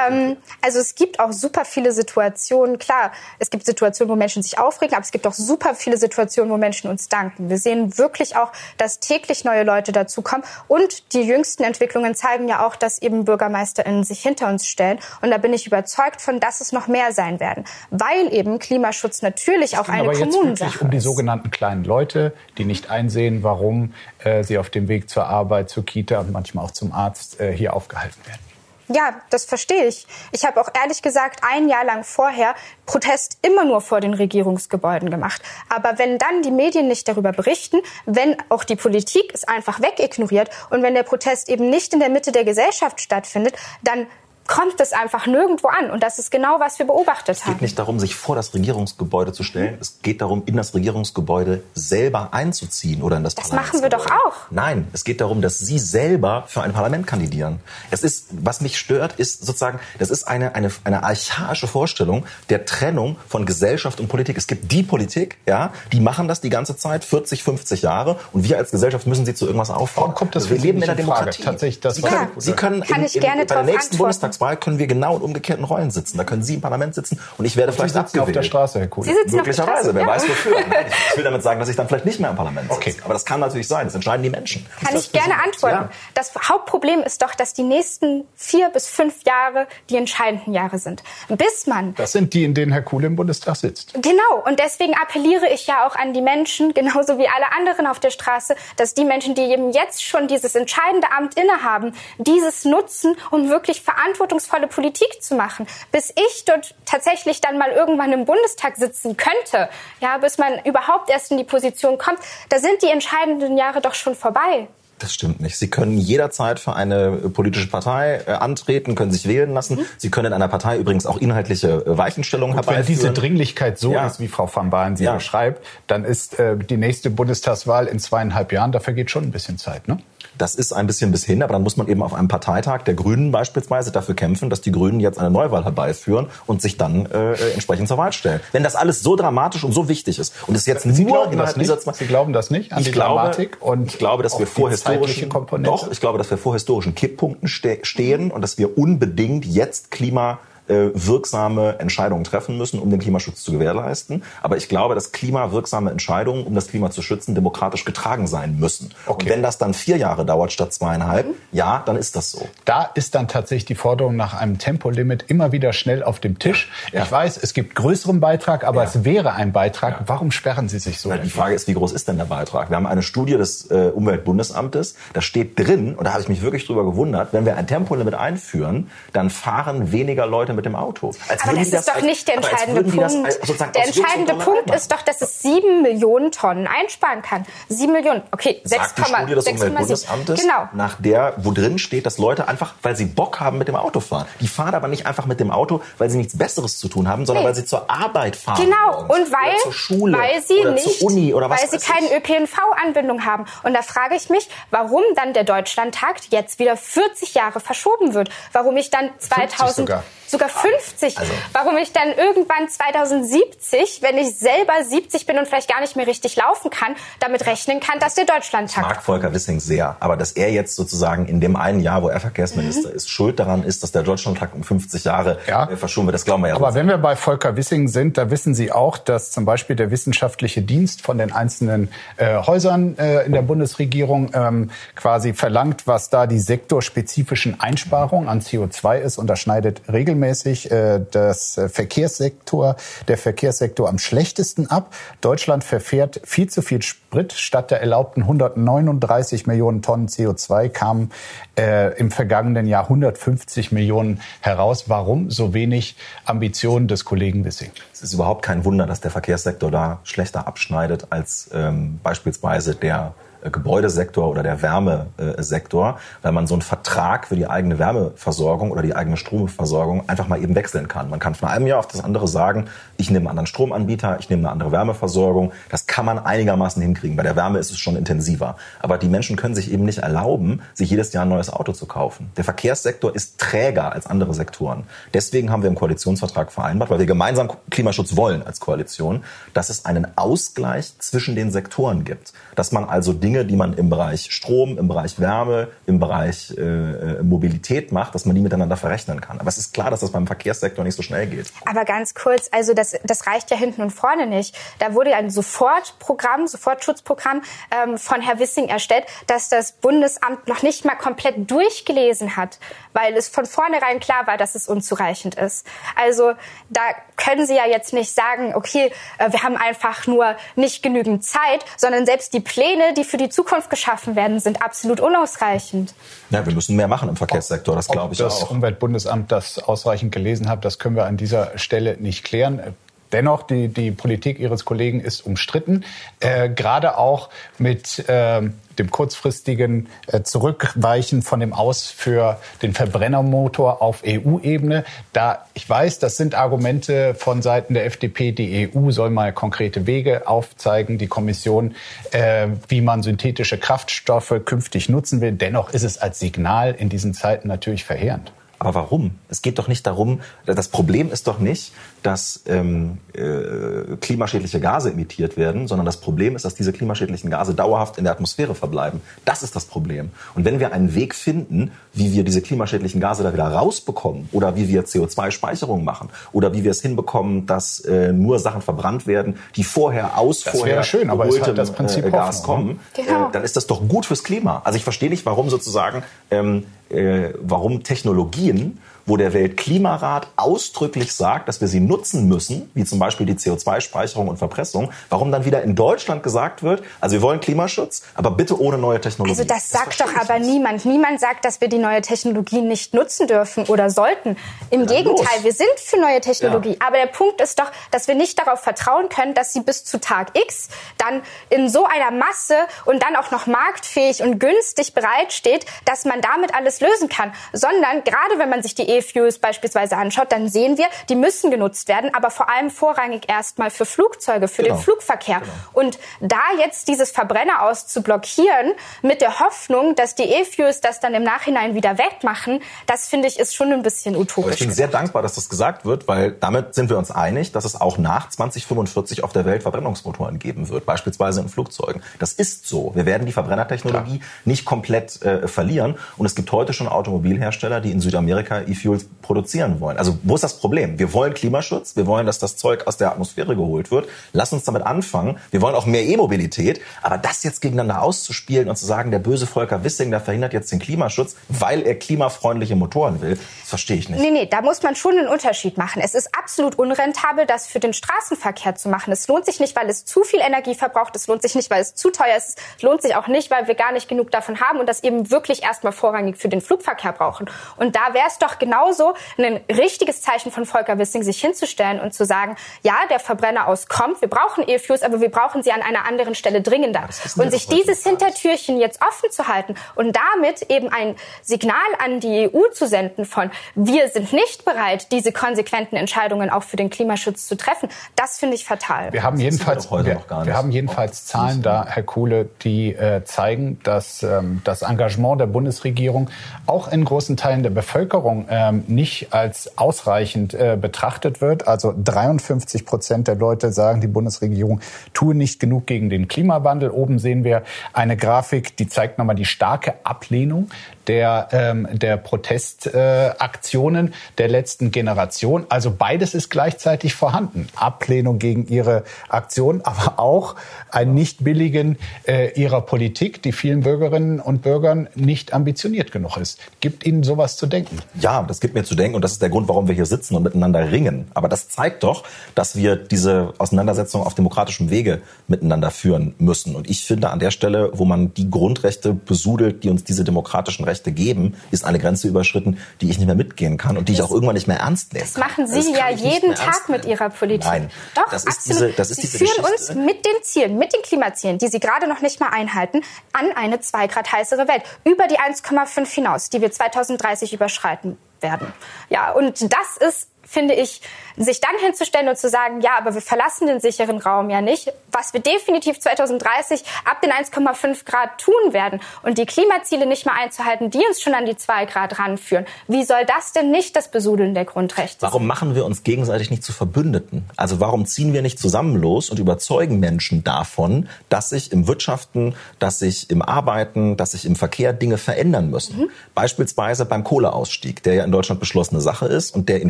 Ähm, 0.10 0.38
also 0.62 0.80
es 0.80 0.96
gibt 0.96 1.20
auch 1.20 1.32
super 1.32 1.66
viele 1.66 1.92
Situationen. 1.92 2.78
Klar, 2.78 3.12
es 3.40 3.50
gibt 3.50 3.66
Situationen, 3.66 4.12
wo 4.12 4.16
Menschen 4.16 4.44
sich 4.44 4.60
aufregen, 4.60 4.96
aber 4.96 5.04
es 5.04 5.12
gibt 5.12 5.26
auch 5.26 5.34
super 5.34 5.76
viele 5.76 5.98
Situationen, 5.98 6.52
wo 6.52 6.58
Menschen 6.58 6.90
uns 6.90 7.10
danken. 7.10 7.50
Wir 7.50 7.58
sehen 7.58 7.98
wirklich 7.98 8.36
auch, 8.36 8.52
dass 8.78 9.00
täglich 9.00 9.44
neue 9.44 9.64
Leute 9.64 9.92
dazukommen. 9.92 10.46
Und 10.68 11.14
die 11.14 11.22
jüngsten 11.22 11.64
Entwicklungen 11.64 12.16
zeigen 12.16 12.48
ja 12.48 12.66
auch, 12.66 12.76
dass 12.76 13.02
eben 13.02 13.26
BürgermeisterInnen 13.26 14.04
sich 14.04 14.22
hinter 14.22 14.48
uns 14.48 14.68
stellen. 14.68 15.00
Und 15.22 15.32
da 15.32 15.38
bin 15.38 15.54
ich 15.54 15.66
überzeugt 15.66 16.22
von, 16.22 16.40
dass 16.40 16.62
es 16.62 16.72
noch 16.72 16.88
mehr 16.88 17.12
sein 17.12 17.40
werden. 17.40 17.66
Weil 17.90 18.34
eben 18.34 18.60
Klimaschutz 18.60 19.22
natürlich 19.22 19.78
auch 19.78 19.90
eine 19.90 20.12
Kommunensache 20.12 20.76
ist. 20.76 20.82
um 20.82 20.92
die 20.92 21.00
sogenannten 21.00 21.50
kleinen 21.50 21.84
Leute, 21.84 22.34
die 22.58 22.66
nicht 22.66 22.90
einsehen, 22.90 23.44
warum 23.44 23.94
äh, 24.20 24.44
sie 24.44 24.58
auf 24.58 24.70
dem 24.70 24.88
Weg 24.88 25.10
zur 25.10 25.26
Arbeit, 25.28 25.70
zur 25.70 25.86
Kita 25.88 26.20
und 26.20 26.32
manchmal 26.32 26.66
auch 26.66 26.72
zum 26.72 26.92
Arzt 26.92 27.40
äh, 27.40 27.52
hier 27.52 27.74
aufgehalten 27.74 28.20
werden. 28.26 28.42
Ja, 28.90 29.22
das 29.32 29.44
verstehe 29.44 29.86
ich. 29.86 30.08
Ich 30.32 30.46
habe 30.46 30.62
auch 30.62 30.70
ehrlich 30.82 31.02
gesagt 31.02 31.42
ein 31.44 31.68
Jahr 31.68 31.84
lang 31.84 32.06
vorher 32.06 32.56
Protest 32.86 33.38
immer 33.42 33.66
nur 33.66 33.82
vor 33.82 34.00
den 34.00 34.14
Regierungsgebäuden 34.14 35.10
gemacht. 35.10 35.42
Aber 35.68 36.00
wenn 36.00 36.18
dann 36.18 36.42
die 36.42 36.52
Medien 36.52 36.88
nicht 36.88 37.06
darüber 37.08 37.34
berichten, 37.34 37.82
wenn 38.06 38.38
auch 38.48 38.64
die 38.64 38.78
Politik 38.78 39.32
es 39.34 39.44
einfach 39.44 39.82
wegignoriert 39.82 40.50
und 40.70 40.84
wenn 40.84 40.94
der 40.94 41.04
Protest 41.04 41.50
eben 41.50 41.70
nicht 41.70 41.94
in 41.94 42.00
der 42.00 42.10
Mitte 42.10 42.32
der 42.32 42.46
Gesellschaft 42.46 43.02
stattfindet, 43.02 43.56
dann 43.84 44.08
kommt 44.48 44.80
es 44.80 44.94
einfach 44.94 45.28
nirgendwo 45.28 45.68
an. 45.68 45.92
Und 45.92 46.04
das 46.04 46.20
ist 46.20 46.32
genau, 46.32 46.60
was 46.60 46.80
wir 46.80 46.86
beobachtet 46.86 47.40
haben. 47.42 47.52
Es 47.52 47.56
geht 47.56 47.62
nicht 47.62 47.80
darum, 47.80 48.00
sich 48.00 48.16
vor 48.16 48.36
das 48.36 48.54
Regierungsgebäude 48.54 49.34
zu 49.34 49.44
stellen. 49.44 49.76
Mhm. 49.76 49.82
Es 49.82 50.00
geht 50.02 50.22
darum, 50.22 50.44
in 50.46 50.56
das 50.56 50.74
Regierungsgebäude 50.74 51.64
selber 51.74 52.34
einzuziehen 52.34 53.02
oder 53.02 53.18
in 53.18 53.24
das, 53.24 53.36
das 53.36 53.50
Parlament. 53.50 53.74
Das 53.74 53.82
machen 53.82 53.84
wir 53.84 53.90
doch 53.90 54.06
auch. 54.06 54.36
Nein, 54.50 54.88
es 54.94 55.04
geht 55.04 55.22
darum, 55.22 55.42
dass 55.42 55.60
Sie 55.60 55.80
selber 55.80 56.46
für 56.48 56.62
ein 56.62 56.74
Parlament 56.74 57.08
kandidieren. 57.08 57.60
Es 57.92 58.04
ist, 58.04 58.28
was 58.32 58.62
mich 58.62 58.78
stört, 58.78 59.14
ist 59.14 59.46
sozusagen, 59.46 59.80
das 60.00 60.10
ist 60.10 60.28
eine, 60.28 60.56
eine, 60.56 60.72
eine 60.84 61.04
archaische 61.04 61.68
Vorstellung 61.68 62.26
der 62.50 62.66
Trennung 62.66 63.18
von 63.28 63.46
Gesellschaft 63.46 64.00
und 64.00 64.08
Politik. 64.08 64.38
Es 64.38 64.48
gibt 64.48 64.72
die 64.72 64.84
Politik, 64.84 65.38
ja, 65.46 65.74
die 65.92 66.00
machen 66.00 66.28
das 66.28 66.42
die 66.42 66.50
ganze 66.50 66.78
Zeit, 66.78 67.04
40, 67.04 67.44
50 67.44 67.82
Jahre, 67.82 68.20
und 68.34 68.44
wir 68.44 68.58
als 68.58 68.72
Gesellschaft 68.72 69.08
müssen 69.08 69.26
sie 69.26 69.34
zu 69.34 69.46
irgendwas 69.46 69.70
aufbauen. 69.70 70.04
Warum 70.04 70.16
kommt 70.16 70.36
das 70.36 70.50
wir 70.50 70.58
leben 70.58 70.82
in 70.82 70.86
der 70.86 70.96
Demokratie. 70.96 71.44
Tatsächlich, 71.44 71.80
das 71.80 71.96
Sie 71.96 72.02
können, 72.02 72.30
Sie 72.38 72.54
können 72.54 72.82
Kann 72.82 73.04
in, 73.04 73.08
in, 73.08 73.24
in, 73.24 73.48
bei 73.48 73.56
der 73.56 73.64
nächsten 73.64 73.98
Bundestags 73.98 74.37
Bundestagswahl 74.38 74.58
können 74.58 74.80
wir 74.80 74.88
genau 74.88 75.18
in 75.18 75.22
umgekehrten 75.22 75.64
Rollen 75.64 75.92
sitzen. 75.92 76.18
Da 76.18 76.24
können 76.24 76.44
Sie 76.44 76.56
im 76.56 76.62
Parlament 76.62 76.96
sitzen 76.96 77.20
und 77.38 77.46
ich 77.46 77.56
werde 77.58 77.72
und 77.72 77.78
vielleicht 77.78 77.96
abgewählt. 77.96 78.28
auf 78.28 78.32
der 78.32 78.44
Straße, 78.44 78.80
Herr 78.80 78.88
Kuhn. 78.88 79.04
Sie 79.04 79.14
sitzen 79.14 79.36
Möglicherweise, 79.38 79.94
wer 79.94 80.02
ja. 80.02 80.08
weiß 80.08 80.28
wofür. 80.30 80.58
Ich 81.12 81.18
will 81.18 81.24
damit 81.24 81.42
sagen, 81.44 81.60
dass 81.60 81.70
ich 81.70 81.76
dann 81.76 81.88
vielleicht 81.88 82.06
nicht 82.06 82.20
mehr 82.20 82.30
im 82.30 82.36
Parlament 82.36 82.72
sitze. 82.72 82.90
Okay. 82.90 82.96
Aber 83.04 83.14
das 83.14 83.26
kann 83.26 83.40
natürlich 83.40 83.68
sein. 83.68 83.88
Das 83.88 83.96
entscheiden 83.96 84.24
die 84.24 84.30
Menschen. 84.30 84.66
Kann 84.86 84.96
ich 84.96 85.12
gerne 85.12 85.36
antworten. 85.44 85.76
Ja. 85.76 85.90
Das 86.14 86.34
Hauptproblem 86.36 87.02
ist 87.02 87.22
doch, 87.22 87.34
dass 87.36 87.54
die 87.54 87.64
nächsten 87.64 88.26
vier 88.36 88.70
bis 88.70 88.88
fünf 88.88 89.24
Jahre 89.26 89.68
die 89.90 89.98
entscheidenden 89.98 90.54
Jahre 90.54 90.78
sind. 90.78 91.04
Bis 91.30 91.66
man... 91.66 91.96
Das 91.96 92.12
sind 92.12 92.34
die, 92.34 92.44
in 92.44 92.54
denen 92.54 92.72
Herr 92.72 92.82
Kuhle 92.82 93.08
im 93.08 93.16
Bundestag 93.16 93.56
sitzt. 93.56 93.94
Genau. 93.96 94.44
Und 94.46 94.60
deswegen 94.60 94.94
appelliere 94.94 95.48
ich 95.52 95.68
ja 95.68 95.88
auch 95.88 95.96
an 95.96 96.14
die 96.14 96.22
Menschen, 96.22 96.74
genauso 96.74 97.18
wie 97.18 97.28
alle 97.28 97.52
anderen 97.58 97.88
auf 97.88 98.00
der 98.00 98.12
Straße, 98.12 98.56
dass 98.76 98.94
die 98.94 99.06
Menschen, 99.06 99.36
die 99.36 99.42
eben 99.42 99.72
jetzt 99.72 100.04
schon 100.04 100.28
dieses 100.28 100.56
entscheidende 100.56 101.12
Amt 101.12 101.36
innehaben, 101.40 101.94
dieses 102.18 102.66
nutzen, 102.66 103.16
um 103.32 103.50
wirklich 103.50 103.82
verantwortungsvolle 104.28 104.68
Politik 104.68 105.22
zu 105.22 105.36
machen. 105.36 105.68
Bis 105.92 106.12
ich 106.12 106.46
dort 106.46 106.76
tatsächlich 106.86 107.42
dann 107.42 107.58
mal 107.58 107.72
irgendwann 107.72 108.12
im 108.12 108.26
Bundestag 108.26 108.78
sitzen 108.78 109.18
könnte, 109.18 109.70
ja, 110.02 110.18
bis 110.18 110.38
man 110.38 110.54
überhaupt 110.66 111.10
erst 111.10 111.32
in 111.32 111.38
die 111.38 111.44
Position 111.44 111.98
kommt, 111.98 112.20
da 112.50 112.60
sind 112.60 112.82
die 112.82 112.90
entscheidenden 112.90 113.58
Jahre 113.58 113.82
doch 113.82 113.94
schon 113.94 114.16
vorbei. 114.16 114.68
Das 115.00 115.14
stimmt 115.14 115.42
nicht. 115.42 115.60
Sie 115.60 115.70
können 115.70 116.00
jederzeit 116.00 116.60
für 116.60 116.74
eine 116.74 117.12
politische 117.12 117.70
Partei 117.70 118.24
äh, 118.26 118.32
antreten, 118.32 118.96
können 118.96 119.12
sich 119.12 119.28
wählen 119.28 119.54
lassen. 119.54 119.78
Mhm. 119.78 119.86
Sie 119.98 120.10
können 120.10 120.28
in 120.28 120.34
einer 120.34 120.48
Partei 120.48 120.80
übrigens 120.80 121.06
auch 121.06 121.18
inhaltliche 121.18 121.86
äh, 121.86 121.98
Weichenstellungen 122.00 122.56
herbeiführen. 122.56 122.88
Wenn 122.88 122.96
diese 122.96 123.12
Dringlichkeit 123.12 123.78
so 123.78 123.94
ja. 123.94 124.08
ist, 124.08 124.20
wie 124.20 124.28
Frau 124.28 124.50
van 124.52 124.72
Baalen 124.72 124.98
sie 124.98 125.04
ja. 125.04 125.14
beschreibt, 125.14 125.64
dann 125.86 126.04
ist 126.04 126.40
äh, 126.40 126.58
die 126.58 126.78
nächste 126.78 127.12
Bundestagswahl 127.12 127.86
in 127.86 128.00
zweieinhalb 128.00 128.52
Jahren, 128.52 128.72
da 128.72 128.80
vergeht 128.80 129.12
schon 129.12 129.26
ein 129.26 129.32
bisschen 129.32 129.60
Zeit, 129.60 129.88
ne? 129.88 130.00
Das 130.38 130.56
ist 130.56 130.74
ein 130.74 130.88
bisschen 130.88 131.12
bis 131.12 131.24
hin, 131.24 131.44
aber 131.44 131.54
dann 131.54 131.64
muss 131.64 131.78
man 131.78 131.88
eben 131.88 132.02
auf 132.02 132.14
einem 132.14 132.28
Parteitag 132.28 132.84
der 132.84 132.94
Grünen 132.94 133.32
beispielsweise 133.32 133.92
dafür 133.92 134.16
kämpfen, 134.16 134.50
dass 134.50 134.62
die 134.62 134.72
Grünen 134.72 135.00
jetzt 135.00 135.20
eine 135.20 135.30
Neuwahl 135.30 135.64
herbeiführen 135.64 136.28
und 136.46 136.62
sich 136.62 136.78
dann 136.78 137.06
äh, 137.08 137.34
entsprechend 137.54 137.88
zur 137.88 137.98
Wahl 137.98 138.14
stellen. 138.14 138.40
Wenn 138.52 138.64
das 138.64 138.76
alles 138.76 139.02
so 139.02 139.16
dramatisch 139.16 139.64
und 139.64 139.74
so 139.74 139.90
wichtig 139.90 140.20
ist 140.20 140.34
und 140.48 140.56
es 140.56 140.66
jetzt 140.66 140.84
Sie 140.84 141.04
nur 141.04 141.14
glauben 141.30 141.38
das 141.38 141.56
nicht? 141.58 141.72
Sie 141.96 142.06
glauben 142.06 142.34
das 142.34 142.52
nicht 142.52 142.72
an 142.72 142.80
ich 142.80 142.86
die 142.86 142.92
glaube, 142.92 143.16
Dramatik 143.16 143.58
und 143.60 143.88
ich 143.88 143.98
glaube, 143.98 144.24
dass 144.24 144.38
wir 144.40 144.48
vor 144.48 144.70
historischen 144.70 145.30
Doch, 145.64 145.92
ich 145.92 146.00
glaube, 146.00 146.18
dass 146.18 146.30
wir 146.30 146.38
vor 146.38 146.54
historischen 146.54 146.96
Kipppunkten 146.96 147.48
ste 147.48 147.80
stehen 147.84 148.32
und 148.32 148.42
dass 148.42 148.58
wir 148.58 148.78
unbedingt 148.78 149.46
jetzt 149.46 149.92
Klima 149.92 150.34
äh, 150.34 150.57
wirksame 150.68 151.80
Entscheidungen 151.80 152.24
treffen 152.24 152.58
müssen, 152.58 152.80
um 152.80 152.90
den 152.90 153.00
Klimaschutz 153.00 153.44
zu 153.44 153.52
gewährleisten. 153.54 154.24
Aber 154.42 154.58
ich 154.58 154.68
glaube, 154.68 154.96
dass 154.96 155.12
klimawirksame 155.12 155.92
Entscheidungen, 155.92 156.46
um 156.46 156.56
das 156.56 156.68
Klima 156.68 156.92
zu 156.92 157.02
schützen, 157.02 157.36
demokratisch 157.36 157.86
getragen 157.86 158.28
sein 158.28 158.60
müssen. 158.60 158.94
Okay. 159.06 159.24
Und 159.24 159.30
wenn 159.30 159.44
das 159.44 159.58
dann 159.58 159.74
vier 159.74 159.98
Jahre 159.98 160.26
dauert 160.26 160.52
statt 160.52 160.74
zweieinhalb, 160.74 161.28
mhm. 161.28 161.34
ja, 161.52 161.84
dann 161.86 161.96
ist 161.96 162.16
das 162.16 162.32
so. 162.32 162.48
Da 162.66 162.84
ist 162.84 163.16
dann 163.16 163.28
tatsächlich 163.28 163.66
die 163.66 163.76
Forderung 163.76 164.16
nach 164.16 164.34
einem 164.34 164.58
Tempolimit 164.58 165.26
immer 165.28 165.52
wieder 165.52 165.72
schnell 165.74 166.04
auf 166.04 166.20
dem 166.20 166.40
Tisch. 166.40 166.70
Ja. 166.92 167.04
Ich 167.04 167.12
weiß, 167.12 167.38
es 167.38 167.54
gibt 167.54 167.76
größeren 167.76 168.20
Beitrag, 168.20 168.66
aber 168.66 168.84
ja. 168.84 168.90
es 168.90 169.06
wäre 169.06 169.34
ein 169.34 169.54
Beitrag. 169.54 170.02
Ja. 170.02 170.04
Warum 170.08 170.32
sperren 170.32 170.68
Sie 170.68 170.80
sich 170.80 171.00
so? 171.00 171.10
Na, 171.10 171.18
die 171.18 171.30
Frage 171.30 171.56
ist, 171.56 171.68
wie 171.68 171.74
groß 171.74 171.94
ist 171.94 172.08
denn 172.08 172.18
der 172.18 172.26
Beitrag? 172.26 172.70
Wir 172.70 172.76
haben 172.76 172.88
eine 172.88 173.04
Studie 173.04 173.38
des 173.38 173.72
äh, 173.72 173.92
Umweltbundesamtes, 173.94 174.96
da 175.14 175.22
steht 175.22 175.58
drin, 175.58 175.96
und 175.96 176.06
da 176.06 176.12
habe 176.12 176.22
ich 176.22 176.30
mich 176.30 176.42
wirklich 176.42 176.66
drüber 176.66 176.84
gewundert, 176.84 177.32
wenn 177.32 177.46
wir 177.46 177.56
ein 177.56 177.68
Tempolimit 177.68 178.16
einführen, 178.16 178.90
dann 179.14 179.30
fahren 179.30 179.92
weniger 179.92 180.28
Leute 180.28 180.54
mit 180.58 180.66
dem 180.66 180.76
Auto. 180.76 181.14
Als 181.30 181.44
aber 181.44 181.54
das 181.54 181.64
ist 181.68 181.74
das, 181.74 181.86
doch 181.86 182.02
nicht 182.02 182.28
der 182.28 182.36
entscheidende 182.36 182.84
Punkt. 182.84 183.76
der 183.76 183.86
entscheidende 183.86 184.34
Punkt 184.34 184.70
ist 184.76 184.92
doch, 184.92 185.02
dass 185.02 185.22
es 185.22 185.42
sieben 185.42 185.84
Millionen 185.84 186.34
Tonnen 186.34 186.68
einsparen 186.68 187.22
kann. 187.22 187.46
Sieben 187.70 187.94
Millionen, 187.94 188.24
okay, 188.32 188.62
6,7. 188.66 190.42
Genau. 190.42 190.68
Nach 190.74 190.98
der, 191.00 191.36
wo 191.38 191.52
drin 191.52 191.80
steht, 191.80 192.06
dass 192.06 192.18
Leute 192.18 192.50
einfach, 192.50 192.74
weil 192.82 192.98
sie 192.98 193.06
Bock 193.06 193.40
haben 193.40 193.58
mit 193.58 193.70
dem 193.70 193.78
Auto 193.78 194.02
fahren. 194.02 194.28
Die 194.42 194.48
fahren 194.48 194.76
aber 194.76 194.90
nicht 194.90 195.06
einfach 195.06 195.26
mit 195.26 195.40
dem 195.40 195.52
Auto, 195.52 195.82
weil 195.98 196.10
sie 196.10 196.18
nichts 196.18 196.38
Besseres 196.38 196.78
zu 196.80 196.90
tun 196.90 197.08
haben, 197.08 197.26
sondern 197.26 197.44
nee. 197.44 197.50
weil 197.50 197.56
sie 197.56 197.66
zur 197.66 197.90
Arbeit 197.90 198.36
fahren. 198.36 198.62
Genau. 198.62 199.02
Und 199.04 199.32
weil, 199.32 199.58
zur 199.62 199.72
Schule 199.74 200.18
weil 200.18 200.42
sie 200.42 200.60
oder 200.60 200.72
nicht, 200.72 201.00
zur 201.00 201.08
Uni 201.08 201.34
oder 201.34 201.50
was 201.50 201.62
weil 201.62 201.80
sie 201.80 201.86
keine 201.86 202.16
ÖPNV-Anbindung 202.18 203.24
haben. 203.26 203.46
Und 203.64 203.74
da 203.74 203.82
frage 203.82 204.16
ich 204.16 204.30
mich, 204.30 204.50
warum 204.72 205.04
dann 205.16 205.34
der 205.34 205.44
Deutschlandtag 205.44 206.18
jetzt 206.30 206.60
wieder 206.60 206.76
40 206.76 207.34
Jahre 207.34 207.60
verschoben 207.60 208.14
wird. 208.14 208.30
Warum 208.52 208.76
ich 208.78 208.90
dann 208.90 209.12
2000 209.20 209.76
sogar. 209.76 210.04
Sogar 210.28 210.50
50. 210.50 211.18
Also. 211.18 211.32
Warum 211.54 211.78
ich 211.78 211.94
dann 211.94 212.10
irgendwann 212.12 212.70
2070, 212.70 214.02
wenn 214.02 214.18
ich 214.18 214.38
selber 214.38 214.74
70 214.84 215.26
bin 215.26 215.38
und 215.38 215.48
vielleicht 215.48 215.70
gar 215.70 215.82
nicht 215.82 215.96
mehr 215.96 216.08
richtig 216.08 216.36
laufen 216.36 216.70
kann, 216.70 216.96
damit 217.20 217.46
rechnen 217.46 217.80
kann, 217.80 218.00
dass 218.00 218.16
der 218.16 218.26
Deutschlandtag. 218.26 218.84
Ich 218.84 218.90
mag 218.90 219.04
Volker 219.04 219.34
Wissing 219.34 219.60
sehr, 219.60 219.96
aber 220.00 220.18
dass 220.18 220.34
er 220.34 220.52
jetzt 220.52 220.76
sozusagen 220.76 221.28
in 221.28 221.40
dem 221.40 221.56
einen 221.56 221.80
Jahr, 221.80 222.04
wo 222.04 222.10
er 222.10 222.20
Verkehrsminister 222.20 222.90
mhm. 222.90 222.96
ist, 222.96 223.10
schuld 223.10 223.40
daran 223.40 223.64
ist, 223.64 223.84
dass 223.84 223.92
der 223.92 224.04
Deutschlandtag 224.04 224.54
um 224.54 224.64
50 224.64 225.04
Jahre 225.06 225.40
ja. 225.48 225.70
Äh, 225.70 225.78
verschoben 225.78 226.08
wird, 226.08 226.16
das 226.16 226.26
glauben 226.26 226.44
wir 226.44 226.50
ja. 226.50 226.56
Aber 226.56 226.74
wenn 226.74 226.88
wir 226.88 226.98
bei 226.98 227.16
Volker 227.16 227.56
Wissing 227.56 227.88
sind, 227.88 228.18
da 228.18 228.30
wissen 228.30 228.54
Sie 228.54 228.72
auch, 228.72 228.98
dass 228.98 229.32
zum 229.32 229.46
Beispiel 229.46 229.76
der 229.76 229.92
wissenschaftliche 229.92 230.62
Dienst 230.62 231.02
von 231.02 231.18
den 231.18 231.32
einzelnen 231.32 231.90
äh, 232.18 232.38
Häusern 232.38 232.98
äh, 232.98 233.26
in 233.26 233.32
der 233.32 233.42
Bundesregierung 233.42 234.32
ähm, 234.34 234.72
quasi 234.96 235.34
verlangt, 235.34 235.88
was 235.88 236.10
da 236.10 236.28
die 236.28 236.40
sektorspezifischen 236.40 237.60
Einsparungen 237.60 238.28
an 238.28 238.42
CO2 238.42 239.00
ist 239.00 239.18
und 239.18 239.28
das 239.28 239.40
schneidet 239.40 239.82
regelmäßig 239.92 240.17
äh, 240.22 241.02
das 241.12 241.58
äh, 241.58 241.70
Verkehrssektor, 241.70 242.76
der 243.08 243.18
Verkehrssektor 243.18 243.90
am 243.90 244.00
schlechtesten 244.00 244.68
ab. 244.68 244.94
Deutschland 245.22 245.64
verfährt 245.64 246.22
viel 246.24 246.50
zu 246.50 246.62
viel 246.62 246.82
Sprit. 246.82 247.34
Statt 247.34 247.72
der 247.72 247.82
erlaubten 247.82 248.24
139 248.24 249.48
Millionen 249.48 249.82
Tonnen 249.82 250.08
CO2 250.08 250.70
kamen 250.70 251.12
äh, 251.58 251.98
im 251.98 252.12
vergangenen 252.12 252.68
Jahr 252.68 252.84
150 252.84 253.72
Millionen 253.72 254.22
heraus. 254.42 254.86
Warum 254.88 255.32
so 255.32 255.54
wenig 255.54 255.96
Ambitionen 256.26 256.88
des 256.88 257.06
Kollegen 257.06 257.46
Wissing? 257.46 257.72
Es 257.94 258.02
ist 258.02 258.14
überhaupt 258.14 258.44
kein 258.44 258.66
Wunder, 258.66 258.86
dass 258.86 259.02
der 259.02 259.12
Verkehrssektor 259.12 259.72
da 259.72 260.00
schlechter 260.04 260.48
abschneidet 260.48 261.08
als 261.10 261.50
ähm, 261.54 262.00
beispielsweise 262.04 262.76
der 262.76 263.14
Gebäudesektor 263.44 264.28
oder 264.28 264.44
der 264.44 264.62
Wärmesektor, 264.62 266.00
weil 266.22 266.32
man 266.32 266.48
so 266.48 266.56
einen 266.56 266.62
Vertrag 266.62 267.28
für 267.28 267.36
die 267.36 267.48
eigene 267.48 267.80
Wärmeversorgung 267.80 268.72
oder 268.72 268.82
die 268.82 268.96
eigene 268.96 269.18
Stromversorgung 269.18 270.08
einfach 270.08 270.28
mal 270.28 270.42
eben 270.42 270.56
wechseln 270.56 270.88
kann. 270.88 271.10
Man 271.10 271.20
kann 271.20 271.36
von 271.36 271.50
einem 271.50 271.68
Jahr 271.68 271.80
auf 271.80 271.88
das 271.88 272.04
andere 272.04 272.28
sagen, 272.28 272.66
ich 272.98 273.10
nehme 273.10 273.22
einen 273.22 273.28
anderen 273.30 273.48
Stromanbieter, 273.48 274.18
ich 274.20 274.30
nehme 274.30 274.42
eine 274.42 274.52
andere 274.52 274.72
Wärmeversorgung. 274.72 275.52
Das 275.70 275.86
kann 275.88 276.06
man 276.06 276.20
einigermaßen 276.20 276.82
hinkriegen. 276.82 277.16
Bei 277.16 277.24
der 277.24 277.36
Wärme 277.36 277.60
ist 277.60 277.72
es 277.72 277.80
schon 277.80 277.96
intensiver. 277.96 278.56
Aber 278.80 278.98
die 278.98 279.08
Menschen 279.08 279.36
können 279.36 279.56
sich 279.56 279.72
eben 279.72 279.86
nicht 279.86 280.00
erlauben, 280.00 280.62
sich 280.74 280.90
jedes 280.90 281.14
Jahr 281.14 281.26
ein 281.26 281.30
neues 281.30 281.52
Auto 281.52 281.74
zu 281.74 281.86
kaufen. 281.86 282.32
Der 282.38 282.44
Verkehrssektor 282.44 283.16
ist 283.16 283.38
träger 283.38 283.94
als 283.94 284.08
andere 284.08 284.34
Sektoren. 284.34 284.84
Deswegen 285.14 285.52
haben 285.52 285.62
wir 285.62 285.70
im 285.70 285.76
Koalitionsvertrag 285.76 286.52
vereinbart, 286.52 286.90
weil 286.90 287.00
wir 287.00 287.06
gemeinsam 287.06 287.50
Klimaschutz 287.70 288.16
wollen 288.16 288.42
als 288.44 288.60
Koalition, 288.60 289.24
dass 289.54 289.70
es 289.70 289.86
einen 289.86 290.08
Ausgleich 290.18 290.98
zwischen 291.00 291.36
den 291.36 291.52
Sektoren 291.52 292.04
gibt. 292.04 292.34
Dass 292.56 292.72
man 292.72 292.86
also 292.86 293.14
Dinge 293.14 293.37
Dinge, 293.38 293.46
die 293.46 293.56
man 293.56 293.74
im 293.74 293.90
Bereich 293.90 294.28
Strom, 294.32 294.78
im 294.78 294.88
Bereich 294.88 295.20
Wärme, 295.20 295.70
im 295.86 296.00
Bereich 296.00 296.54
äh, 296.58 296.62
äh, 296.62 297.24
Mobilität 297.24 297.92
macht, 297.92 298.16
dass 298.16 298.26
man 298.26 298.36
die 298.36 298.42
miteinander 298.42 298.78
verrechnen 298.78 299.22
kann. 299.22 299.40
Aber 299.40 299.50
es 299.50 299.58
ist 299.58 299.74
klar, 299.74 299.92
dass 299.92 300.00
das 300.00 300.12
beim 300.12 300.28
Verkehrssektor 300.28 300.84
nicht 300.84 300.96
so 300.96 301.04
schnell 301.04 301.28
geht. 301.28 301.48
Aber 301.66 301.86
ganz 301.86 302.16
kurz, 302.16 302.50
also 302.52 302.74
das, 302.74 302.96
das 303.04 303.28
reicht 303.28 303.52
ja 303.52 303.58
hinten 303.58 303.82
und 303.82 303.92
vorne 303.92 304.26
nicht. 304.26 304.58
Da 304.80 304.94
wurde 304.94 305.16
ein 305.16 305.30
Sofortprogramm, 305.30 306.48
Sofortschutzprogramm 306.48 307.42
ähm, 307.72 307.98
von 307.98 308.22
Herr 308.22 308.40
Wissing 308.40 308.70
erstellt, 308.70 309.06
dass 309.28 309.50
das 309.50 309.74
Bundesamt 309.74 310.48
noch 310.48 310.64
nicht 310.64 310.86
mal 310.86 310.96
komplett 310.96 311.50
durchgelesen 311.50 312.38
hat, 312.38 312.60
weil 312.94 313.16
es 313.16 313.28
von 313.28 313.46
vornherein 313.46 314.00
klar 314.00 314.26
war, 314.28 314.38
dass 314.38 314.56
es 314.56 314.68
unzureichend 314.68 315.36
ist. 315.36 315.68
Also 315.96 316.34
da 316.70 316.82
können 317.16 317.46
Sie 317.46 317.56
ja 317.56 317.68
jetzt 317.68 317.94
nicht 317.94 318.14
sagen, 318.14 318.56
okay, 318.56 318.92
äh, 319.18 319.32
wir 319.32 319.44
haben 319.44 319.58
einfach 319.58 320.08
nur 320.08 320.36
nicht 320.56 320.82
genügend 320.82 321.24
Zeit, 321.24 321.66
sondern 321.76 322.06
selbst 322.06 322.34
die 322.34 322.40
Pläne, 322.40 322.94
die 322.96 323.04
für 323.04 323.17
die 323.18 323.30
Zukunft 323.30 323.70
geschaffen 323.70 324.16
werden, 324.16 324.40
sind 324.40 324.62
absolut 324.62 325.00
unausreichend. 325.00 325.94
Ja, 326.30 326.46
wir 326.46 326.54
müssen 326.54 326.76
mehr 326.76 326.88
machen 326.88 327.10
im 327.10 327.16
Verkehrssektor, 327.16 327.76
das 327.76 327.88
glaube 327.88 328.14
ich 328.14 328.20
das 328.20 328.44
auch. 328.44 328.52
Umweltbundesamt 328.52 329.32
das 329.32 329.60
ausreichend 329.60 330.12
gelesen 330.12 330.50
hat, 330.50 330.66
das 330.66 330.80
können 330.80 330.96
wir 330.96 331.06
an 331.06 331.18
dieser 331.18 331.58
Stelle 331.58 331.98
nicht 331.98 332.24
klären. 332.24 332.76
Dennoch, 333.12 333.44
die, 333.44 333.68
die 333.70 333.92
Politik 333.92 334.40
Ihres 334.40 334.66
Kollegen 334.66 335.00
ist 335.00 335.22
umstritten, 335.22 335.84
äh, 336.20 336.50
gerade 336.50 336.98
auch 336.98 337.30
mit 337.58 338.08
äh, 338.10 338.42
dem 338.78 338.92
kurzfristigen 338.92 339.88
äh, 340.08 340.22
Zurückweichen 340.24 341.22
von 341.22 341.40
dem 341.40 341.54
Aus 341.54 341.88
für 341.88 342.40
den 342.62 342.74
Verbrennermotor 342.74 343.82
auf 343.82 344.04
EU-Ebene. 344.06 344.86
Da 345.14 345.46
ich 345.54 345.68
weiß, 345.70 346.00
das 346.00 346.18
sind 346.18 346.36
Argumente 346.36 347.16
von 347.16 347.42
Seiten 347.42 347.74
der 347.74 347.86
FDP. 347.86 348.32
Die 348.32 348.70
EU 348.74 348.92
soll 348.92 349.10
mal 349.10 349.34
konkrete 349.34 349.88
Wege 349.88 350.28
aufzeigen, 350.28 350.98
die 350.98 351.08
Kommission, 351.08 351.76
äh, 352.12 352.48
wie 352.68 352.82
man 352.82 353.04
synthetische 353.04 353.58
Kraftstoffe 353.58 354.34
künftig 354.46 354.90
nutzen 354.90 355.22
will. 355.22 355.32
Dennoch 355.32 355.74
ist 355.74 355.84
es 355.84 355.98
als 355.98 356.20
Signal 356.20 356.76
in 356.78 356.90
diesen 356.90 357.14
Zeiten 357.14 357.48
natürlich 357.48 357.84
verheerend. 357.84 358.32
Aber 358.60 358.74
warum? 358.74 359.12
Es 359.30 359.44
geht 359.44 359.60
doch 359.60 359.68
nicht 359.68 359.86
darum, 359.86 360.22
das 360.46 360.68
Problem 360.70 361.12
ist 361.12 361.28
doch 361.28 361.38
nicht, 361.38 361.74
dass 362.04 362.42
ähm, 362.46 363.00
äh, 363.14 363.96
klimaschädliche 364.00 364.60
Gase 364.60 364.92
emittiert 364.92 365.38
werden, 365.38 365.68
sondern 365.68 365.86
das 365.86 365.98
Problem 365.98 366.36
ist, 366.36 366.46
dass 366.46 366.56
diese 366.56 366.72
klimaschädlichen 366.72 367.30
Gase 367.30 367.54
dauerhaft 367.54 367.98
in 367.98 368.04
der 368.04 368.14
Atmosphäre 368.14 368.56
verbleiben. 368.56 369.02
Das 369.26 369.44
ist 369.44 369.56
das 369.56 369.66
Problem. 369.66 370.12
Und 370.36 370.46
wenn 370.46 370.60
wir 370.60 370.74
einen 370.74 370.96
Weg 370.96 371.16
finden, 371.16 371.72
wie 371.94 372.14
wir 372.14 372.24
diese 372.24 372.42
klimaschädlichen 372.42 373.02
Gase 373.02 373.24
da 373.24 373.34
wieder 373.34 373.48
rausbekommen 373.48 374.30
oder 374.32 374.56
wie 374.56 374.68
wir 374.68 374.86
CO2-Speicherung 374.86 375.84
machen 375.84 376.10
oder 376.32 376.54
wie 376.54 376.64
wir 376.64 376.72
es 376.72 376.82
hinbekommen, 376.82 377.46
dass 377.46 377.80
äh, 377.82 378.14
nur 378.14 378.40
Sachen 378.40 378.62
verbrannt 378.62 379.08
werden, 379.08 379.38
die 379.56 379.64
vorher 379.64 380.18
aus 380.18 380.44
Das 380.44 380.58
vorher 380.58 380.84
schön, 380.84 381.10
aber 381.10 381.26
hat 381.26 381.58
das 381.58 381.72
Prinzip 381.72 382.06
äh, 382.06 382.12
Gas 382.12 382.40
Hoffnung, 382.40 382.58
kommen, 382.58 382.80
Genau. 382.94 383.30
äh, 383.30 383.32
dann 383.32 383.44
ist 383.44 383.56
das 383.56 383.68
doch 383.68 383.88
gut 383.88 384.06
fürs 384.06 384.24
Klima. 384.24 384.62
Also 384.64 384.78
ich 384.78 384.84
verstehe 384.84 385.10
nicht, 385.10 385.26
warum 385.26 385.50
sozusagen 385.50 386.04
ähm, 386.32 386.64
äh, 386.90 387.34
warum 387.42 387.84
Technologien, 387.84 388.80
wo 389.08 389.18
der 389.18 389.34
Weltklimarat 389.34 390.28
ausdrücklich 390.36 391.14
sagt, 391.14 391.48
dass 391.48 391.62
wir 391.62 391.68
sie 391.68 391.80
nutzen 391.80 392.28
müssen, 392.28 392.70
wie 392.74 392.84
zum 392.86 393.00
Beispiel 393.00 393.26
die 393.26 393.34
CO2-Speicherung 393.36 394.28
und 394.28 394.38
Verpressung, 394.38 394.92
warum 395.10 395.32
dann 395.32 395.46
wieder 395.46 395.64
in 395.64 395.76
Deutschland 395.76 396.22
gesagt 396.24 396.62
wird, 396.62 396.84
also 397.02 397.16
wir 397.16 397.22
wollen 397.22 397.40
Klimaschutz, 397.40 398.04
aber 398.14 398.32
bitte 398.32 398.60
ohne 398.60 398.78
neue 398.78 399.00
Technologie. 399.02 399.32
Also 399.40 399.46
das 399.46 399.70
sagt 399.70 400.00
doch 400.02 400.14
aber 400.16 400.40
nicht. 400.40 400.52
niemand. 400.52 400.86
Niemand 400.86 401.20
sagt, 401.20 401.46
dass 401.46 401.62
wir 401.62 401.70
die 401.70 401.78
neue 401.78 402.02
Technologie 402.02 402.62
nicht 402.62 402.94
nutzen 402.94 403.28
dürfen 403.28 403.66
oder 403.66 403.90
sollten. 403.90 404.36
Im 404.70 404.82
Ja, 404.82 404.88
Gegenteil, 404.88 405.36
los. 405.36 405.44
wir 405.44 405.54
sind 405.54 405.68
für 405.78 406.00
neue 406.00 406.20
Technologie. 406.22 406.78
Ja. 406.80 406.88
Aber 406.88 406.98
der 406.98 407.08
Punkt 407.08 407.40
ist 407.42 407.60
doch, 407.60 407.72
dass 407.92 408.08
wir 408.08 408.16
nicht 408.16 408.38
darauf 408.38 408.60
vertrauen 408.60 409.08
können, 409.10 409.34
dass 409.34 409.54
sie 409.54 409.62
bis 409.62 409.86
zu 409.86 410.00
Tag 410.02 410.38
X 410.38 410.68
dann 410.98 411.22
in 411.50 411.70
so 411.70 411.86
einer 411.86 412.12
Masse 412.12 412.56
und 412.86 413.02
dann 413.02 413.16
auch 413.16 413.32
noch 413.32 413.48
marktfähig 413.48 414.22
und 414.22 414.40
günstig 414.40 414.94
bereitsteht, 414.94 415.66
dass 415.86 416.04
man 416.04 416.20
damit 416.22 416.54
alles 416.54 416.82
lösen 416.82 417.08
kann. 417.08 417.32
Sondern 417.54 418.04
gerade 418.04 418.38
wenn 418.38 418.50
man 418.50 418.62
sich 418.62 418.76
die 418.76 418.97
E-Fuels 418.98 419.40
beispielsweise 419.40 419.98
anschaut, 419.98 420.32
dann 420.32 420.50
sehen 420.50 420.78
wir, 420.78 420.86
die 421.10 421.16
müssen 421.16 421.52
genutzt 421.52 421.88
werden, 421.88 422.12
aber 422.14 422.30
vor 422.32 422.50
allem 422.50 422.70
vorrangig 422.70 423.24
erstmal 423.30 423.70
für 423.70 423.86
Flugzeuge, 423.86 424.48
für 424.48 424.64
Genau. 424.64 424.76
den 424.76 424.84
Flugverkehr. 424.84 425.42
Und 425.74 425.98
da 426.20 426.38
jetzt 426.60 426.88
dieses 426.88 427.12
Verbrenner 427.12 427.62
aus 427.64 427.88
zu 427.88 428.02
blockieren, 428.02 428.74
mit 429.02 429.22
der 429.22 429.40
Hoffnung, 429.40 429.96
dass 429.96 430.16
die 430.16 430.24
E-Fuels 430.24 430.82
das 430.82 431.00
dann 431.00 431.14
im 431.14 431.24
Nachhinein 431.24 431.76
wieder 431.76 431.98
wegmachen, 431.98 432.62
das 432.86 433.08
finde 433.08 433.28
ich 433.28 433.40
ist 433.40 433.56
schon 433.56 433.72
ein 433.72 433.84
bisschen 433.84 434.16
Aber 434.16 434.24
ich 434.24 434.30
utopisch. 434.32 434.60
bin 434.60 434.72
sehr 434.72 434.88
dankbar, 434.88 435.22
dass 435.22 435.36
das 435.36 435.50
gesagt 435.50 435.86
wird, 435.86 436.08
weil 436.08 436.32
damit 436.32 436.76
sind 436.76 436.90
wir 436.90 436.98
uns 436.98 437.12
einig, 437.12 437.52
dass 437.52 437.66
es 437.66 437.80
auch 437.80 437.98
nach 437.98 438.30
2045 438.30 439.24
auf 439.24 439.34
der 439.34 439.46
Welt 439.46 439.62
Verbrennungsmotoren 439.64 440.40
geben 440.40 440.70
wird, 440.70 440.86
beispielsweise 440.86 441.42
in 441.42 441.50
Flugzeugen. 441.50 442.02
Das 442.20 442.34
ist 442.34 442.68
so. 442.68 442.92
Wir 442.96 443.06
werden 443.06 443.26
die 443.26 443.32
Verbrennertechnologie 443.34 444.22
nicht 444.46 444.66
komplett 444.66 445.22
äh, 445.22 445.48
verlieren. 445.48 445.98
Und 446.18 446.26
es 446.26 446.36
gibt 446.36 446.52
heute 446.52 446.74
schon 446.74 446.88
Automobilhersteller, 446.88 447.82
die 447.82 447.92
in 447.92 448.00
Südamerika 448.00 448.62
E-Fuels 448.62 448.87
produzieren 449.22 449.80
wollen. 449.80 449.98
Also 449.98 450.18
wo 450.24 450.36
ist 450.36 450.44
das 450.44 450.60
Problem? 450.60 451.00
Wir 451.00 451.14
wollen 451.14 451.34
Klimaschutz, 451.34 451.96
wir 451.96 452.08
wollen, 452.08 452.26
dass 452.26 452.40
das 452.40 452.58
Zeug 452.58 452.88
aus 452.88 452.98
der 452.98 453.12
Atmosphäre 453.12 453.56
geholt 453.56 453.92
wird. 453.92 454.08
Lass 454.34 454.54
uns 454.54 454.64
damit 454.64 454.84
anfangen. 454.84 455.38
Wir 455.52 455.62
wollen 455.62 455.76
auch 455.76 455.86
mehr 455.86 456.04
E-Mobilität. 456.04 456.82
Aber 457.02 457.18
das 457.18 457.44
jetzt 457.44 457.62
gegeneinander 457.62 458.02
auszuspielen 458.02 458.70
und 458.70 458.78
zu 458.78 458.86
sagen, 458.86 459.12
der 459.12 459.20
böse 459.20 459.48
Volker 459.48 459.84
Wissing, 459.84 460.12
der 460.12 460.22
verhindert 460.22 460.54
jetzt 460.54 460.72
den 460.72 460.80
Klimaschutz, 460.80 461.36
weil 461.50 461.82
er 461.84 461.96
klimafreundliche 461.96 462.76
Motoren 462.76 463.22
will, 463.22 463.38
das 463.62 463.70
verstehe 463.70 463.98
ich 463.98 464.10
nicht. 464.10 464.22
Nee, 464.22 464.32
nee, 464.32 464.46
da 464.46 464.62
muss 464.62 464.82
man 464.84 464.96
schon 464.96 465.18
einen 465.18 465.28
Unterschied 465.28 465.78
machen. 465.78 466.02
Es 466.04 466.16
ist 466.16 466.30
absolut 466.38 466.76
unrentabel, 466.80 467.46
das 467.46 467.68
für 467.68 467.80
den 467.80 467.94
Straßenverkehr 467.94 468.76
zu 468.76 468.90
machen. 468.90 469.12
Es 469.12 469.28
lohnt 469.28 469.46
sich 469.46 469.60
nicht, 469.60 469.76
weil 469.76 469.90
es 469.90 470.06
zu 470.06 470.24
viel 470.24 470.40
Energie 470.40 470.76
verbraucht. 470.76 471.16
Es 471.16 471.28
lohnt 471.28 471.42
sich 471.42 471.56
nicht, 471.56 471.70
weil 471.70 471.82
es 471.82 471.96
zu 471.96 472.12
teuer 472.12 472.38
ist. 472.38 472.58
Es 472.78 472.84
lohnt 472.84 473.02
sich 473.02 473.16
auch 473.16 473.28
nicht, 473.28 473.52
weil 473.52 473.68
wir 473.68 473.76
gar 473.76 473.92
nicht 473.92 474.08
genug 474.08 474.32
davon 474.32 474.60
haben 474.62 474.80
und 474.80 474.88
das 474.88 475.04
eben 475.04 475.32
wirklich 475.32 475.64
erstmal 475.64 475.94
vorrangig 475.94 476.38
für 476.38 476.50
den 476.50 476.62
Flugverkehr 476.62 477.12
brauchen. 477.12 477.50
Und 477.78 477.96
da 477.96 478.14
wäre 478.14 478.28
es 478.28 478.38
doch 478.38 478.60
genauso 478.78 479.14
ein 479.38 479.60
richtiges 479.70 480.22
Zeichen 480.22 480.52
von 480.52 480.66
Volker 480.66 480.98
Wissing, 480.98 481.24
sich 481.24 481.40
hinzustellen 481.40 482.00
und 482.00 482.14
zu 482.14 482.26
sagen, 482.26 482.56
ja, 482.84 482.96
der 483.10 483.20
Verbrenner 483.20 483.68
auskommt, 483.68 484.22
wir 484.22 484.30
brauchen 484.30 484.64
E-Fuels, 484.68 485.04
aber 485.04 485.22
wir 485.22 485.30
brauchen 485.30 485.64
sie 485.64 485.72
an 485.72 485.82
einer 485.82 486.06
anderen 486.08 486.36
Stelle 486.36 486.62
dringender. 486.62 487.08
Und 487.38 487.52
sich 487.52 487.68
dieses. 487.68 487.98
Hintertürchen 488.08 488.80
jetzt 488.80 489.02
offen 489.02 489.32
zu 489.32 489.48
halten 489.48 489.76
und 489.96 490.16
damit 490.16 490.70
eben 490.70 490.90
ein 490.90 491.16
Signal 491.42 491.76
an 492.04 492.20
die 492.20 492.50
EU 492.54 492.72
zu 492.72 492.88
senden 492.88 493.26
von, 493.26 493.52
wir 493.76 494.08
sind 494.10 494.34
nicht 494.34 494.66
bereit, 494.66 495.12
diese 495.12 495.32
konsequenten 495.32 495.96
Entscheidungen 495.98 496.50
auch 496.50 496.64
für 496.64 496.78
den 496.78 496.90
Klimaschutz 496.90 497.48
zu 497.48 497.58
treffen, 497.58 497.90
das 498.16 498.38
finde 498.38 498.56
ich 498.56 498.66
fatal. 498.66 499.12
Wir 499.12 499.24
haben 499.24 499.40
jedenfalls, 499.40 499.92
wir, 499.92 500.14
noch 500.14 500.28
gar 500.28 500.46
wir 500.46 500.56
haben 500.56 500.72
jedenfalls 500.72 501.26
Zahlen 501.26 501.62
da, 501.62 501.86
Herr 501.88 502.04
Kuhle, 502.04 502.50
die 502.62 502.94
äh, 502.94 503.24
zeigen, 503.26 503.80
dass 503.84 504.24
ähm, 504.24 504.62
das 504.64 504.84
Engagement 504.84 505.42
der 505.42 505.48
Bundesregierung 505.48 506.30
auch 506.66 506.88
in 506.88 507.04
großen 507.04 507.36
Teilen 507.36 507.64
der 507.64 507.72
Bevölkerung 507.72 508.48
ähm, 508.58 508.84
nicht 508.88 509.34
als 509.34 509.78
ausreichend 509.78 510.56
äh, 510.56 510.78
betrachtet 510.82 511.42
wird. 511.42 511.68
Also 511.68 511.94
53 512.04 512.86
Prozent 512.86 513.28
der 513.28 513.36
Leute 513.36 513.72
sagen, 513.72 514.02
die 514.02 514.08
Bundesregierung 514.08 514.82
tue 515.14 515.36
nicht 515.36 515.60
genug 515.60 515.86
gegen 515.86 516.10
den 516.10 516.28
Klimawandel. 516.28 516.90
Oben 516.90 517.20
sehen 517.20 517.44
wir 517.44 517.62
eine 517.94 518.18
Grafik, 518.18 518.76
die 518.76 518.88
zeigt 518.88 519.20
nochmal 519.20 519.36
die 519.36 519.46
starke 519.46 519.94
Ablehnung 520.04 520.72
der, 521.08 521.48
ähm, 521.52 521.88
der 521.92 522.18
Protestaktionen 522.18 524.08
äh, 524.10 524.12
der 524.38 524.48
letzten 524.48 524.92
Generation. 524.92 525.66
Also 525.70 525.92
beides 525.92 526.34
ist 526.34 526.50
gleichzeitig 526.50 527.16
vorhanden. 527.16 527.68
Ablehnung 527.76 528.40
gegen 528.40 528.68
ihre 528.68 529.04
Aktion, 529.30 529.82
aber 529.84 530.20
auch 530.20 530.56
ein 530.92 531.14
Nicht-Billigen 531.14 531.98
äh, 532.28 532.52
ihrer 532.60 532.82
Politik, 532.82 533.42
die 533.42 533.52
vielen 533.52 533.82
Bürgerinnen 533.82 534.40
und 534.40 534.62
Bürgern 534.62 535.08
nicht 535.16 535.54
ambitioniert 535.54 536.12
genug 536.12 536.38
ist. 536.38 536.60
Gibt 536.80 537.06
Ihnen 537.06 537.24
sowas 537.24 537.58
zu 537.58 537.68
denken? 537.68 538.00
Ja, 538.20 538.44
das 538.44 538.60
gibt 538.60 538.74
mir 538.74 538.84
zu 538.84 538.96
denken 538.96 539.16
und 539.16 539.22
das 539.22 539.34
ist 539.34 539.42
der 539.42 539.50
Grund, 539.50 539.68
warum 539.68 539.88
wir 539.88 539.96
hier 539.96 540.06
sitzen 540.06 540.36
und 540.36 540.44
miteinander 540.44 540.92
ringen. 540.92 541.28
Aber 541.34 541.50
das 541.50 541.70
zeigt 541.70 542.04
doch, 542.04 542.24
dass 542.56 542.76
wir 542.76 542.96
diese 542.96 543.54
Auseinandersetzung 543.58 544.24
auf 544.24 544.36
demokratischem 544.36 544.90
Wege 544.90 545.22
miteinander 545.48 545.92
führen 545.92 546.36
müssen. 546.38 546.76
Und 546.76 546.90
ich 546.90 547.04
finde, 547.04 547.30
an 547.30 547.40
der 547.40 547.52
Stelle, 547.52 547.92
wo 547.94 548.06
man 548.06 548.34
die 548.34 548.50
Grundrechte 548.50 549.14
besudelt, 549.14 549.84
die 549.84 549.90
uns 549.90 550.04
diese 550.04 550.24
demokratischen 550.24 550.86
Rechte 550.86 550.97
geben, 551.06 551.56
ist 551.72 551.86
eine 551.86 552.00
Grenze 552.00 552.28
überschritten, 552.28 552.80
die 553.02 553.10
ich 553.10 553.18
nicht 553.18 553.28
mehr 553.28 553.36
mitgehen 553.36 553.78
kann 553.78 553.98
und 553.98 554.10
die 554.10 554.14
ich 554.14 554.22
auch 554.22 554.32
irgendwann 554.32 554.56
nicht 554.56 554.68
mehr 554.68 554.80
ernst 554.80 555.14
nehmen 555.14 555.26
Das 555.26 555.38
machen 555.38 555.68
Sie 555.68 555.76
Das 555.76 555.90
ja 555.90 556.10
jeden 556.10 556.56
Tag 556.56 556.90
mit. 556.90 557.06
Ihrer 557.06 557.30
Politik. 557.30 557.66
Nein, 557.70 557.90
Doch, 558.16 558.30
das 558.30 558.44
ist 558.44 558.58
absolut. 558.58 558.82
diese, 558.82 558.94
das 558.94 559.12
ist 559.12 559.16
Sie 559.18 559.22
diese 559.24 559.38
führen 559.38 559.64
Geschichte. 559.64 559.94
uns 559.94 560.06
mit 560.06 560.26
den 560.26 560.44
Zielen, 560.44 560.78
mit 560.78 560.94
den 560.94 561.02
Klimazielen, 561.02 561.58
die 561.58 561.68
Sie 561.68 561.80
gerade 561.80 562.08
noch 562.08 562.22
nicht 562.22 562.40
mal 562.40 562.50
einhalten, 562.50 563.02
an 563.34 563.52
eine 563.56 563.80
zwei 563.80 564.08
Grad 564.08 564.32
heißere 564.32 564.68
Welt. 564.68 564.84
Über 565.04 565.28
die 565.28 565.38
1,5 565.40 566.14
hinaus, 566.14 566.50
die 566.50 566.62
wir 566.62 566.72
2030 566.72 567.54
überschreiten 567.54 568.18
werden. 568.42 568.74
Ja, 569.10 569.32
und 569.32 569.62
das 569.62 569.98
ist 570.00 570.28
finde 570.48 570.74
ich, 570.76 571.02
sich 571.38 571.62
dann 571.62 571.76
hinzustellen 571.80 572.28
und 572.28 572.38
zu 572.38 572.50
sagen, 572.50 572.82
ja, 572.82 572.92
aber 572.98 573.14
wir 573.14 573.22
verlassen 573.22 573.68
den 573.68 573.80
sicheren 573.80 574.18
Raum 574.18 574.50
ja 574.50 574.62
nicht, 574.62 574.92
was 575.12 575.34
wir 575.34 575.40
definitiv 575.40 576.00
2030 576.00 576.84
ab 577.06 577.22
den 577.22 577.32
1,5 577.32 578.06
Grad 578.06 578.40
tun 578.40 578.54
werden 578.72 579.00
und 579.24 579.38
die 579.38 579.46
Klimaziele 579.46 580.06
nicht 580.06 580.26
mehr 580.26 580.36
einzuhalten, 580.36 580.90
die 580.90 581.04
uns 581.08 581.22
schon 581.22 581.34
an 581.34 581.46
die 581.46 581.56
2 581.56 581.86
Grad 581.86 582.20
ranführen. 582.20 582.66
Wie 582.88 583.04
soll 583.04 583.26
das 583.26 583.54
denn 583.54 583.72
nicht 583.72 583.96
das 583.96 584.10
Besudeln 584.10 584.54
der 584.54 584.66
Grundrechte 584.66 585.20
sein? 585.22 585.30
Warum 585.32 585.46
machen 585.46 585.76
wir 585.76 585.86
uns 585.86 586.04
gegenseitig 586.04 586.50
nicht 586.50 586.64
zu 586.64 586.74
Verbündeten? 586.74 587.46
Also 587.56 587.80
warum 587.80 588.06
ziehen 588.06 588.34
wir 588.34 588.42
nicht 588.42 588.60
zusammen 588.60 588.96
los 588.96 589.30
und 589.30 589.40
überzeugen 589.40 590.00
Menschen 590.00 590.44
davon, 590.44 591.08
dass 591.30 591.50
sich 591.50 591.72
im 591.72 591.88
Wirtschaften, 591.88 592.56
dass 592.80 593.00
sich 593.00 593.30
im 593.30 593.42
Arbeiten, 593.42 594.18
dass 594.18 594.32
sich 594.32 594.46
im 594.46 594.56
Verkehr 594.56 594.94
Dinge 594.94 595.18
verändern 595.18 595.70
müssen? 595.70 596.00
Mhm. 596.00 596.10
Beispielsweise 596.34 597.06
beim 597.06 597.24
Kohleausstieg, 597.24 598.02
der 598.04 598.16
ja 598.16 598.24
in 598.24 598.32
Deutschland 598.32 598.60
beschlossene 598.60 599.02
Sache 599.02 599.28
ist 599.28 599.54
und 599.54 599.70
der 599.70 599.82
in 599.82 599.90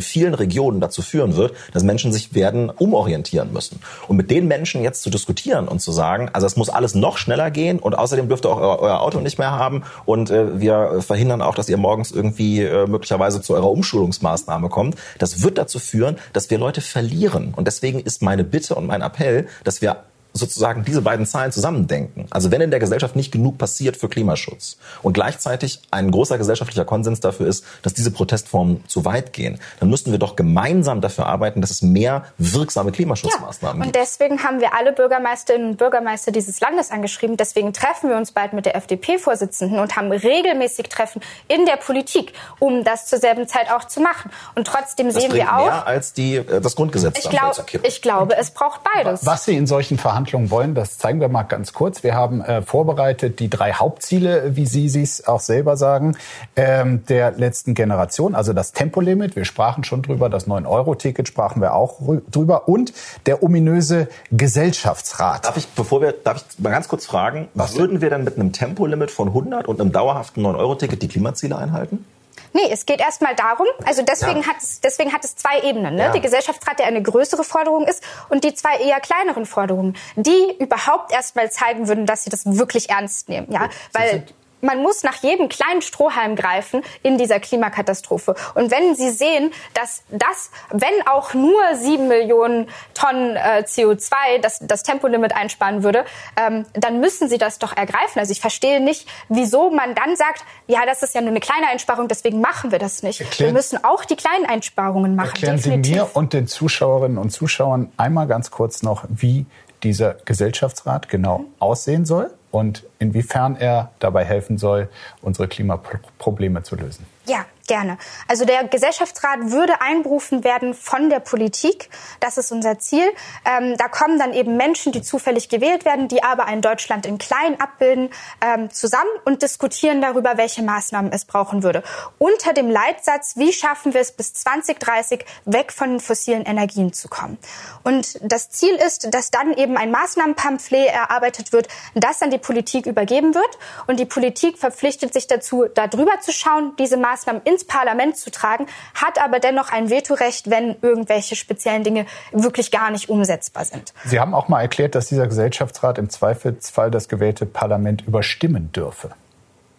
vielen 0.00 0.34
Regionen 0.34 0.80
dazu 0.80 1.02
führen 1.02 1.37
wird, 1.38 1.54
dass 1.72 1.82
Menschen 1.82 2.12
sich 2.12 2.34
werden 2.34 2.68
umorientieren 2.68 3.52
müssen. 3.52 3.80
Und 4.06 4.18
mit 4.18 4.30
den 4.30 4.46
Menschen 4.46 4.82
jetzt 4.82 5.02
zu 5.02 5.08
diskutieren 5.08 5.68
und 5.68 5.80
zu 5.80 5.92
sagen, 5.92 6.28
also 6.34 6.46
es 6.46 6.56
muss 6.56 6.68
alles 6.68 6.94
noch 6.94 7.16
schneller 7.16 7.50
gehen 7.50 7.78
und 7.78 7.96
außerdem 7.96 8.28
dürft 8.28 8.44
ihr 8.44 8.50
auch 8.50 8.82
euer 8.82 9.00
Auto 9.00 9.20
nicht 9.20 9.38
mehr 9.38 9.52
haben 9.52 9.84
und 10.04 10.30
äh, 10.30 10.60
wir 10.60 11.00
verhindern 11.00 11.40
auch, 11.40 11.54
dass 11.54 11.70
ihr 11.70 11.78
morgens 11.78 12.10
irgendwie 12.10 12.62
äh, 12.62 12.86
möglicherweise 12.86 13.40
zu 13.40 13.54
eurer 13.54 13.70
Umschulungsmaßnahme 13.70 14.68
kommt. 14.68 14.96
Das 15.18 15.42
wird 15.42 15.56
dazu 15.56 15.78
führen, 15.78 16.16
dass 16.32 16.50
wir 16.50 16.58
Leute 16.58 16.80
verlieren. 16.80 17.54
Und 17.56 17.66
deswegen 17.66 18.00
ist 18.00 18.22
meine 18.22 18.44
Bitte 18.44 18.74
und 18.74 18.86
mein 18.86 19.00
Appell, 19.00 19.46
dass 19.64 19.80
wir 19.80 20.04
sozusagen 20.38 20.84
diese 20.84 21.02
beiden 21.02 21.26
Zahlen 21.26 21.52
zusammendenken. 21.52 22.26
Also 22.30 22.50
wenn 22.50 22.60
in 22.60 22.70
der 22.70 22.80
Gesellschaft 22.80 23.16
nicht 23.16 23.32
genug 23.32 23.58
passiert 23.58 23.96
für 23.96 24.08
Klimaschutz 24.08 24.78
und 25.02 25.12
gleichzeitig 25.12 25.80
ein 25.90 26.10
großer 26.10 26.38
gesellschaftlicher 26.38 26.84
Konsens 26.84 27.20
dafür 27.20 27.46
ist, 27.46 27.64
dass 27.82 27.94
diese 27.94 28.10
Protestformen 28.10 28.84
zu 28.86 29.04
weit 29.04 29.32
gehen, 29.32 29.58
dann 29.80 29.90
müssten 29.90 30.12
wir 30.12 30.18
doch 30.18 30.36
gemeinsam 30.36 31.00
dafür 31.00 31.26
arbeiten, 31.26 31.60
dass 31.60 31.70
es 31.70 31.82
mehr 31.82 32.24
wirksame 32.38 32.92
Klimaschutzmaßnahmen 32.92 33.80
ja, 33.80 33.86
und 33.86 33.92
gibt. 33.92 33.96
Und 33.96 34.02
deswegen 34.02 34.42
haben 34.42 34.60
wir 34.60 34.74
alle 34.74 34.92
Bürgermeisterinnen 34.92 35.70
und 35.70 35.76
Bürgermeister 35.76 36.32
dieses 36.32 36.60
Landes 36.60 36.90
angeschrieben. 36.90 37.36
Deswegen 37.36 37.72
treffen 37.72 38.10
wir 38.10 38.16
uns 38.16 38.32
bald 38.32 38.52
mit 38.52 38.66
der 38.66 38.76
FDP-Vorsitzenden 38.76 39.78
und 39.78 39.96
haben 39.96 40.10
regelmäßig 40.10 40.88
Treffen 40.88 41.22
in 41.48 41.66
der 41.66 41.76
Politik, 41.76 42.32
um 42.58 42.84
das 42.84 43.06
zur 43.06 43.18
selben 43.18 43.46
Zeit 43.48 43.70
auch 43.70 43.84
zu 43.84 44.00
machen. 44.00 44.30
Und 44.54 44.66
trotzdem 44.66 45.08
das 45.08 45.22
sehen 45.22 45.32
wir 45.32 45.56
auch 45.56 45.64
mehr 45.64 45.86
als 45.86 46.12
die, 46.12 46.36
äh, 46.36 46.60
das 46.60 46.76
Grundgesetz. 46.76 47.18
Ich, 47.18 47.30
glaub, 47.30 47.56
ich 47.82 48.02
glaube, 48.02 48.36
es 48.36 48.50
braucht 48.50 48.80
beides. 48.94 49.26
Was 49.26 49.44
Sie 49.44 49.56
in 49.56 49.66
solchen 49.66 49.98
Verhandlungen 49.98 50.27
Verhandlungen 50.28 50.50
wollen, 50.50 50.74
das 50.74 50.98
zeigen 50.98 51.20
wir 51.20 51.28
mal 51.28 51.44
ganz 51.44 51.72
kurz. 51.72 52.02
Wir 52.02 52.14
haben 52.14 52.42
äh, 52.42 52.62
vorbereitet 52.62 53.40
die 53.40 53.48
drei 53.48 53.72
Hauptziele, 53.72 54.56
wie 54.56 54.66
Sie 54.66 54.84
es 54.84 55.26
auch 55.26 55.40
selber 55.40 55.76
sagen, 55.76 56.16
ähm, 56.54 57.04
der 57.06 57.32
letzten 57.32 57.74
Generation. 57.74 58.34
Also 58.34 58.52
das 58.52 58.72
Tempolimit, 58.72 59.36
wir 59.36 59.44
sprachen 59.44 59.84
schon 59.84 60.02
drüber, 60.02 60.28
das 60.28 60.46
9-Euro-Ticket 60.46 61.28
sprachen 61.28 61.62
wir 61.62 61.74
auch 61.74 62.00
drüber 62.30 62.68
und 62.68 62.92
der 63.26 63.42
ominöse 63.42 64.08
Gesellschaftsrat. 64.30 65.46
Darf 65.46 65.56
ich, 65.56 65.66
bevor 65.68 66.02
wir, 66.02 66.12
darf 66.12 66.44
ich 66.48 66.58
mal 66.58 66.70
ganz 66.70 66.88
kurz 66.88 67.06
fragen, 67.06 67.48
was 67.54 67.76
würden 67.76 68.00
wir 68.00 68.10
denn 68.10 68.24
mit 68.24 68.34
einem 68.34 68.52
Tempolimit 68.52 69.10
von 69.10 69.28
100 69.28 69.66
und 69.66 69.80
einem 69.80 69.92
dauerhaften 69.92 70.44
9-Euro-Ticket 70.44 71.00
die 71.02 71.08
Klimaziele 71.08 71.56
einhalten? 71.56 72.04
Nee, 72.52 72.68
es 72.70 72.86
geht 72.86 73.00
erstmal 73.00 73.34
darum, 73.34 73.66
also 73.84 74.02
deswegen, 74.02 74.42
ja. 74.42 74.46
hat 74.46 74.56
es, 74.58 74.80
deswegen 74.80 75.12
hat 75.12 75.24
es 75.24 75.36
zwei 75.36 75.60
Ebenen. 75.60 75.94
Ne? 75.94 76.04
Ja. 76.04 76.12
Die 76.12 76.20
Gesellschaftsrat, 76.20 76.78
der 76.78 76.86
eine 76.86 77.02
größere 77.02 77.44
Forderung 77.44 77.86
ist 77.86 78.02
und 78.28 78.44
die 78.44 78.54
zwei 78.54 78.76
eher 78.78 79.00
kleineren 79.00 79.46
Forderungen, 79.46 79.96
die 80.16 80.56
überhaupt 80.58 81.12
erstmal 81.12 81.50
zeigen 81.50 81.88
würden, 81.88 82.06
dass 82.06 82.24
sie 82.24 82.30
das 82.30 82.44
wirklich 82.44 82.90
ernst 82.90 83.28
nehmen. 83.28 83.50
Ja, 83.50 83.68
Weil 83.92 84.24
man 84.60 84.82
muss 84.82 85.02
nach 85.02 85.16
jedem 85.22 85.48
kleinen 85.48 85.82
Strohhalm 85.82 86.36
greifen 86.36 86.82
in 87.02 87.18
dieser 87.18 87.40
Klimakatastrophe. 87.40 88.34
Und 88.54 88.70
wenn 88.70 88.94
Sie 88.94 89.10
sehen, 89.10 89.52
dass 89.74 90.02
das, 90.10 90.50
wenn 90.70 91.06
auch 91.06 91.34
nur 91.34 91.60
sieben 91.74 92.08
Millionen 92.08 92.68
Tonnen 92.94 93.36
äh, 93.36 93.64
CO2 93.66 94.40
das, 94.40 94.58
das 94.60 94.82
Tempolimit 94.82 95.34
einsparen 95.34 95.82
würde, 95.82 96.04
ähm, 96.36 96.66
dann 96.74 97.00
müssen 97.00 97.28
Sie 97.28 97.38
das 97.38 97.58
doch 97.58 97.76
ergreifen. 97.76 98.18
Also 98.18 98.32
ich 98.32 98.40
verstehe 98.40 98.80
nicht, 98.82 99.08
wieso 99.28 99.70
man 99.70 99.94
dann 99.94 100.16
sagt, 100.16 100.44
ja, 100.66 100.84
das 100.86 101.02
ist 101.02 101.14
ja 101.14 101.20
nur 101.20 101.30
eine 101.30 101.40
kleine 101.40 101.68
Einsparung, 101.68 102.08
deswegen 102.08 102.40
machen 102.40 102.70
wir 102.70 102.78
das 102.78 103.02
nicht. 103.02 103.20
Erklären, 103.20 103.50
wir 103.50 103.54
müssen 103.54 103.84
auch 103.84 104.04
die 104.04 104.16
kleinen 104.16 104.46
Einsparungen 104.46 105.14
machen. 105.14 105.28
Erklären 105.28 105.56
definitiv. 105.56 105.92
Sie 105.92 105.98
mir 106.00 106.10
und 106.14 106.32
den 106.32 106.46
Zuschauerinnen 106.46 107.18
und 107.18 107.30
Zuschauern 107.30 107.92
einmal 107.96 108.26
ganz 108.26 108.50
kurz 108.50 108.82
noch, 108.82 109.04
wie 109.08 109.46
dieser 109.82 110.14
Gesellschaftsrat 110.14 111.08
genau 111.08 111.38
mhm. 111.38 111.46
aussehen 111.58 112.04
soll 112.04 112.30
und 112.50 112.84
inwiefern 112.98 113.56
er 113.56 113.90
dabei 113.98 114.24
helfen 114.24 114.58
soll, 114.58 114.88
unsere 115.22 115.48
Klimaprobleme 115.48 116.62
zu 116.62 116.76
lösen. 116.76 117.06
Ja, 117.26 117.44
Gerne. 117.68 117.98
Also 118.28 118.46
der 118.46 118.64
Gesellschaftsrat 118.64 119.50
würde 119.50 119.82
einberufen 119.82 120.42
werden 120.42 120.72
von 120.72 121.10
der 121.10 121.20
Politik. 121.20 121.90
Das 122.18 122.38
ist 122.38 122.50
unser 122.50 122.78
Ziel. 122.78 123.06
Ähm, 123.44 123.76
da 123.76 123.88
kommen 123.88 124.18
dann 124.18 124.32
eben 124.32 124.56
Menschen, 124.56 124.90
die 124.90 125.02
zufällig 125.02 125.50
gewählt 125.50 125.84
werden, 125.84 126.08
die 126.08 126.22
aber 126.22 126.46
ein 126.46 126.62
Deutschland 126.62 127.04
in 127.04 127.18
klein 127.18 127.60
abbilden, 127.60 128.08
ähm, 128.40 128.70
zusammen 128.70 129.10
und 129.26 129.42
diskutieren 129.42 130.00
darüber, 130.00 130.38
welche 130.38 130.62
Maßnahmen 130.62 131.12
es 131.12 131.26
brauchen 131.26 131.62
würde. 131.62 131.82
Unter 132.16 132.54
dem 132.54 132.70
Leitsatz, 132.70 133.36
wie 133.36 133.52
schaffen 133.52 133.92
wir 133.92 134.00
es 134.00 134.12
bis 134.12 134.32
2030 134.32 135.26
weg 135.44 135.70
von 135.70 135.90
den 135.90 136.00
fossilen 136.00 136.46
Energien 136.46 136.94
zu 136.94 137.08
kommen. 137.08 137.36
Und 137.84 138.18
das 138.22 138.48
Ziel 138.48 138.76
ist, 138.76 139.12
dass 139.12 139.30
dann 139.30 139.52
eben 139.52 139.76
ein 139.76 139.90
Maßnahmenpamphlet 139.90 140.88
erarbeitet 140.88 141.52
wird, 141.52 141.68
das 141.94 142.22
an 142.22 142.30
die 142.30 142.38
Politik 142.38 142.86
übergeben 142.86 143.34
wird. 143.34 143.58
Und 143.86 144.00
die 144.00 144.06
Politik 144.06 144.56
verpflichtet 144.56 145.12
sich 145.12 145.26
dazu, 145.26 145.66
darüber 145.74 146.18
zu 146.20 146.32
schauen, 146.32 146.74
diese 146.78 146.96
Maßnahmen 146.96 147.42
ins 147.58 147.64
Parlament 147.66 148.16
zu 148.16 148.30
tragen, 148.30 148.66
hat 148.94 149.20
aber 149.22 149.40
dennoch 149.40 149.70
ein 149.72 149.90
Vetorecht, 149.90 150.48
wenn 150.50 150.76
irgendwelche 150.80 151.34
speziellen 151.34 151.82
Dinge 151.82 152.06
wirklich 152.32 152.70
gar 152.70 152.90
nicht 152.90 153.08
umsetzbar 153.08 153.64
sind. 153.64 153.92
Sie 154.04 154.20
haben 154.20 154.34
auch 154.34 154.48
mal 154.48 154.60
erklärt, 154.60 154.94
dass 154.94 155.06
dieser 155.06 155.26
Gesellschaftsrat 155.26 155.98
im 155.98 156.08
Zweifelsfall 156.08 156.90
das 156.90 157.08
gewählte 157.08 157.46
Parlament 157.46 158.06
überstimmen 158.06 158.70
dürfe. 158.72 159.10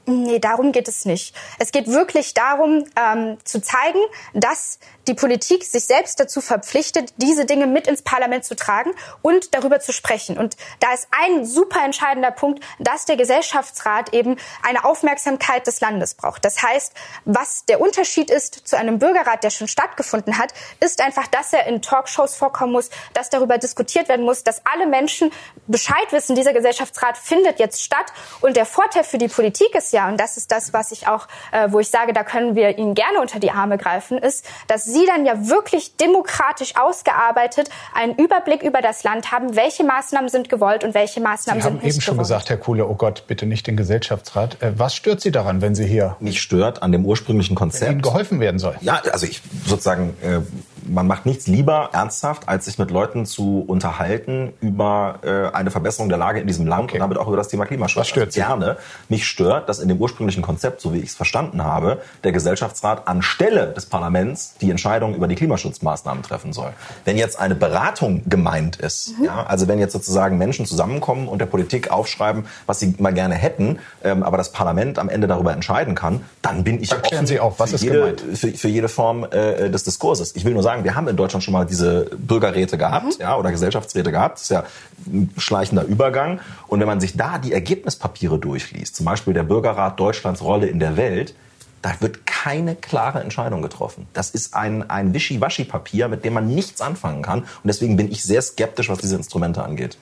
Nee, 0.10 0.40
darum 0.40 0.72
geht 0.72 0.88
es 0.88 1.06
nicht. 1.06 1.36
Es 1.60 1.72
geht 1.72 1.88
wirklich 1.88 2.34
darum, 2.34 2.84
ähm, 2.96 3.38
zu 3.44 3.62
zeigen, 3.62 4.00
dass 4.34 4.80
die 5.08 5.14
Politik 5.14 5.64
sich 5.64 5.86
selbst 5.86 6.20
dazu 6.20 6.42
verpflichtet, 6.42 7.14
diese 7.18 7.46
Dinge 7.46 7.68
mit 7.68 7.88
ins 7.88 8.02
Parlament 8.02 8.44
zu 8.44 8.56
tragen 8.56 8.92
und 9.22 9.54
darüber 9.54 9.80
zu 9.80 9.92
sprechen. 9.94 10.38
Und 10.38 10.58
da 10.80 10.94
ist 10.94 11.08
ein 11.12 11.46
super 11.46 11.84
entscheidender 11.84 12.32
Punkt, 12.32 12.64
dass 12.80 13.06
der 13.06 13.18
Gesellschaftsrat 13.18 14.14
eben 14.14 14.38
eine 14.64 14.84
Aufmerksamkeit 14.84 15.68
des 15.68 15.80
Landes 15.80 16.16
braucht. 16.16 16.44
Das 16.44 16.64
heißt, 16.64 16.94
was 17.26 17.66
der 17.66 17.80
Unterschied 17.80 18.32
ist 18.32 18.68
zu 18.68 18.78
einem 18.78 18.98
Bürgerrat, 18.98 19.44
der 19.44 19.52
schon 19.52 19.68
stattgefunden 19.68 20.40
hat, 20.40 20.54
ist 20.80 21.02
einfach, 21.02 21.28
dass 21.28 21.54
er 21.54 21.68
in 21.68 21.84
Talkshows 21.84 22.36
vorkommen 22.36 22.72
muss, 22.72 22.90
dass 23.14 23.30
darüber 23.30 23.60
diskutiert 23.60 24.10
werden 24.10 24.26
muss, 24.26 24.44
dass 24.44 24.66
alle 24.66 24.88
Menschen 24.88 25.32
Bescheid 25.68 26.12
wissen, 26.12 26.36
dieser 26.36 26.54
Gesellschaftsrat 26.54 27.18
findet 27.18 27.60
jetzt 27.60 27.84
statt. 27.84 28.12
Und 28.42 28.56
der 28.56 28.66
Vorteil 28.66 29.04
für 29.04 29.20
die 29.20 29.28
Politik 29.28 29.74
ist 29.76 29.94
ja, 29.94 29.99
und 30.08 30.20
das 30.20 30.38
ist 30.38 30.52
das, 30.52 30.72
was 30.74 30.92
ich 30.92 31.08
auch, 31.08 31.28
äh, 31.52 31.68
wo 31.72 31.80
ich 31.80 31.90
sage, 31.90 32.14
da 32.14 32.24
können 32.24 32.56
wir 32.56 32.78
ihnen 32.78 32.94
gerne 32.94 33.20
unter 33.20 33.40
die 33.40 33.52
Arme 33.52 33.78
greifen, 33.78 34.18
ist, 34.18 34.46
dass 34.68 34.86
sie 34.86 35.06
dann 35.06 35.26
ja 35.26 35.50
wirklich 35.50 35.98
demokratisch 35.98 36.76
ausgearbeitet 36.78 37.70
einen 37.94 38.16
Überblick 38.16 38.64
über 38.64 38.82
das 38.82 39.04
Land 39.04 39.32
haben, 39.32 39.56
welche 39.56 39.84
Maßnahmen 39.84 40.30
sind 40.30 40.50
gewollt 40.50 40.84
und 40.84 40.94
welche 40.94 41.20
Maßnahmen 41.20 41.62
sind 41.62 41.74
nicht 41.74 41.82
gewollt. 41.82 41.82
Sie 41.82 41.88
haben 41.88 41.98
eben 41.98 42.02
schon 42.02 42.18
gesagt, 42.18 42.50
Herr 42.50 42.58
Kuhle, 42.58 42.88
oh 42.88 42.96
Gott, 42.96 43.26
bitte 43.28 43.46
nicht 43.46 43.68
den 43.68 43.78
Gesellschaftsrat. 43.78 44.62
Äh, 44.62 44.78
was 44.78 44.96
stört 44.96 45.22
Sie 45.22 45.32
daran, 45.32 45.62
wenn 45.62 45.76
Sie 45.76 45.86
hier... 45.86 46.16
Mich 46.20 46.42
stört 46.42 46.82
an 46.84 46.92
dem 46.92 47.06
ursprünglichen 47.06 47.56
Konzept... 47.56 47.86
Wenn 47.86 47.94
Ihnen 47.94 48.02
geholfen 48.02 48.40
werden 48.40 48.60
soll. 48.60 48.76
Ja, 48.82 49.02
also 49.12 49.26
ich 49.26 49.42
sozusagen... 49.66 50.16
Äh, 50.22 50.42
man 50.90 51.08
macht 51.08 51.26
nichts 51.26 51.48
lieber 51.48 51.90
ernsthaft, 51.94 52.48
als 52.48 52.66
sich 52.66 52.78
mit 52.78 52.92
Leuten 52.92 53.26
zu 53.26 53.64
unterhalten 53.68 54.54
über 54.62 55.20
äh, 55.24 55.56
eine 55.56 55.72
Verbesserung 55.72 56.10
der 56.10 56.18
Lage 56.18 56.40
in 56.40 56.48
diesem 56.48 56.68
Land 56.68 56.86
okay. 56.86 56.96
und 56.96 57.00
damit 57.02 57.18
auch 57.18 57.28
über 57.28 57.38
das 57.38 57.48
Thema 57.48 57.66
Klimaschutz. 57.66 58.02
Was 58.02 58.08
stört 58.08 58.28
also 58.28 58.40
gerne. 58.40 58.78
Mich 59.08 59.26
stört, 59.26 59.70
dass 59.70 59.80
in 59.80 59.88
dem 59.88 59.98
ursprünglichen 59.98 60.42
Konzept, 60.42 60.82
so 60.82 60.94
wie 60.94 61.00
ich 61.00 61.10
es 61.10 61.16
verstanden 61.16 61.64
habe, 61.64 62.02
der 62.24 62.32
Gesellschaftsrat 62.32 63.08
anstelle 63.08 63.68
des 63.74 63.86
Parlaments 63.86 64.56
die 64.62 64.72
Entscheidung 64.72 65.16
über 65.16 65.28
die 65.28 65.36
Klimaschutzmaßnahmen 65.36 66.24
treffen 66.24 66.54
soll. 66.54 66.74
Wenn 67.06 67.18
jetzt 67.18 67.40
eine 67.40 67.56
Beratung 67.56 68.24
gemeint 68.28 68.78
ist, 68.78 69.18
mhm. 69.18 69.26
ja, 69.26 69.44
also 69.46 69.68
wenn 69.68 69.80
jetzt 69.80 69.94
sozusagen 69.94 70.38
Menschen 70.38 70.66
zusammenkommen 70.66 71.28
und 71.28 71.40
der 71.40 71.46
Politik 71.46 71.92
aufschreiben, 71.92 72.46
was 72.66 72.80
sie 72.80 72.96
mal 73.00 73.14
gerne 73.14 73.36
hätten, 73.36 73.80
ähm, 74.04 74.24
aber 74.24 74.38
das 74.38 74.52
Parlament 74.52 75.00
am 75.00 75.10
Ende 75.10 75.28
darüber 75.28 75.54
entscheiden 75.54 75.96
kann, 75.96 76.22
dann 76.42 76.64
bin 76.64 76.82
ich 76.82 76.92
Erklären 76.92 77.24
offen 77.24 77.28
Sie 77.28 77.40
auch, 77.40 77.60
was 77.60 77.70
für, 77.70 77.76
ist 77.76 77.84
jede, 77.84 78.00
gemeint? 78.00 78.22
Für, 78.34 78.48
für 78.50 78.68
jede 78.68 78.90
Form 78.90 79.26
äh, 79.30 79.70
des 79.70 79.84
Diskurses. 79.84 80.36
Ich 80.36 80.46
will 80.46 80.54
nur 80.54 80.64
sagen, 80.64 80.79
wir 80.84 80.96
haben 80.96 81.08
in 81.08 81.16
Deutschland 81.16 81.44
schon 81.44 81.54
mal 81.54 81.66
diese 81.66 82.10
Bürgerräte 82.18 82.78
gehabt, 82.78 83.06
mhm. 83.06 83.22
ja, 83.22 83.38
oder 83.38 83.52
Gesellschaftsräte 83.52 84.12
gehabt. 84.12 84.36
Das 84.36 84.44
ist 84.44 84.50
ja 84.50 84.64
ein 85.08 85.32
schleichender 85.38 85.84
Übergang. 85.84 86.40
Und 86.68 86.80
wenn 86.80 86.88
man 86.88 87.00
sich 87.00 87.18
da 87.18 87.38
die 87.38 87.54
Ergebnispapiere 87.54 88.38
durchliest, 88.40 88.96
zum 88.96 89.06
Beispiel 89.06 89.34
der 89.34 89.44
Bürgerrat 89.44 90.00
Deutschlands 90.00 90.42
Rolle 90.42 90.68
in 90.68 90.80
der 90.80 90.98
Welt, 90.98 91.36
da 91.82 91.92
wird 92.00 92.26
keine 92.26 92.76
klare 92.76 93.22
Entscheidung 93.22 93.62
getroffen. 93.62 94.08
Das 94.14 94.32
ist 94.32 94.54
ein, 94.54 94.90
ein 94.90 95.14
Wischiwaschi-Papier, 95.14 96.10
mit 96.10 96.26
dem 96.26 96.34
man 96.34 96.48
nichts 96.48 96.82
anfangen 96.82 97.22
kann. 97.22 97.40
Und 97.40 97.48
deswegen 97.66 97.96
bin 97.96 98.12
ich 98.12 98.24
sehr 98.24 98.42
skeptisch, 98.42 98.90
was 98.90 99.00
diese 99.00 99.16
Instrumente 99.16 99.64
angeht. 99.64 99.98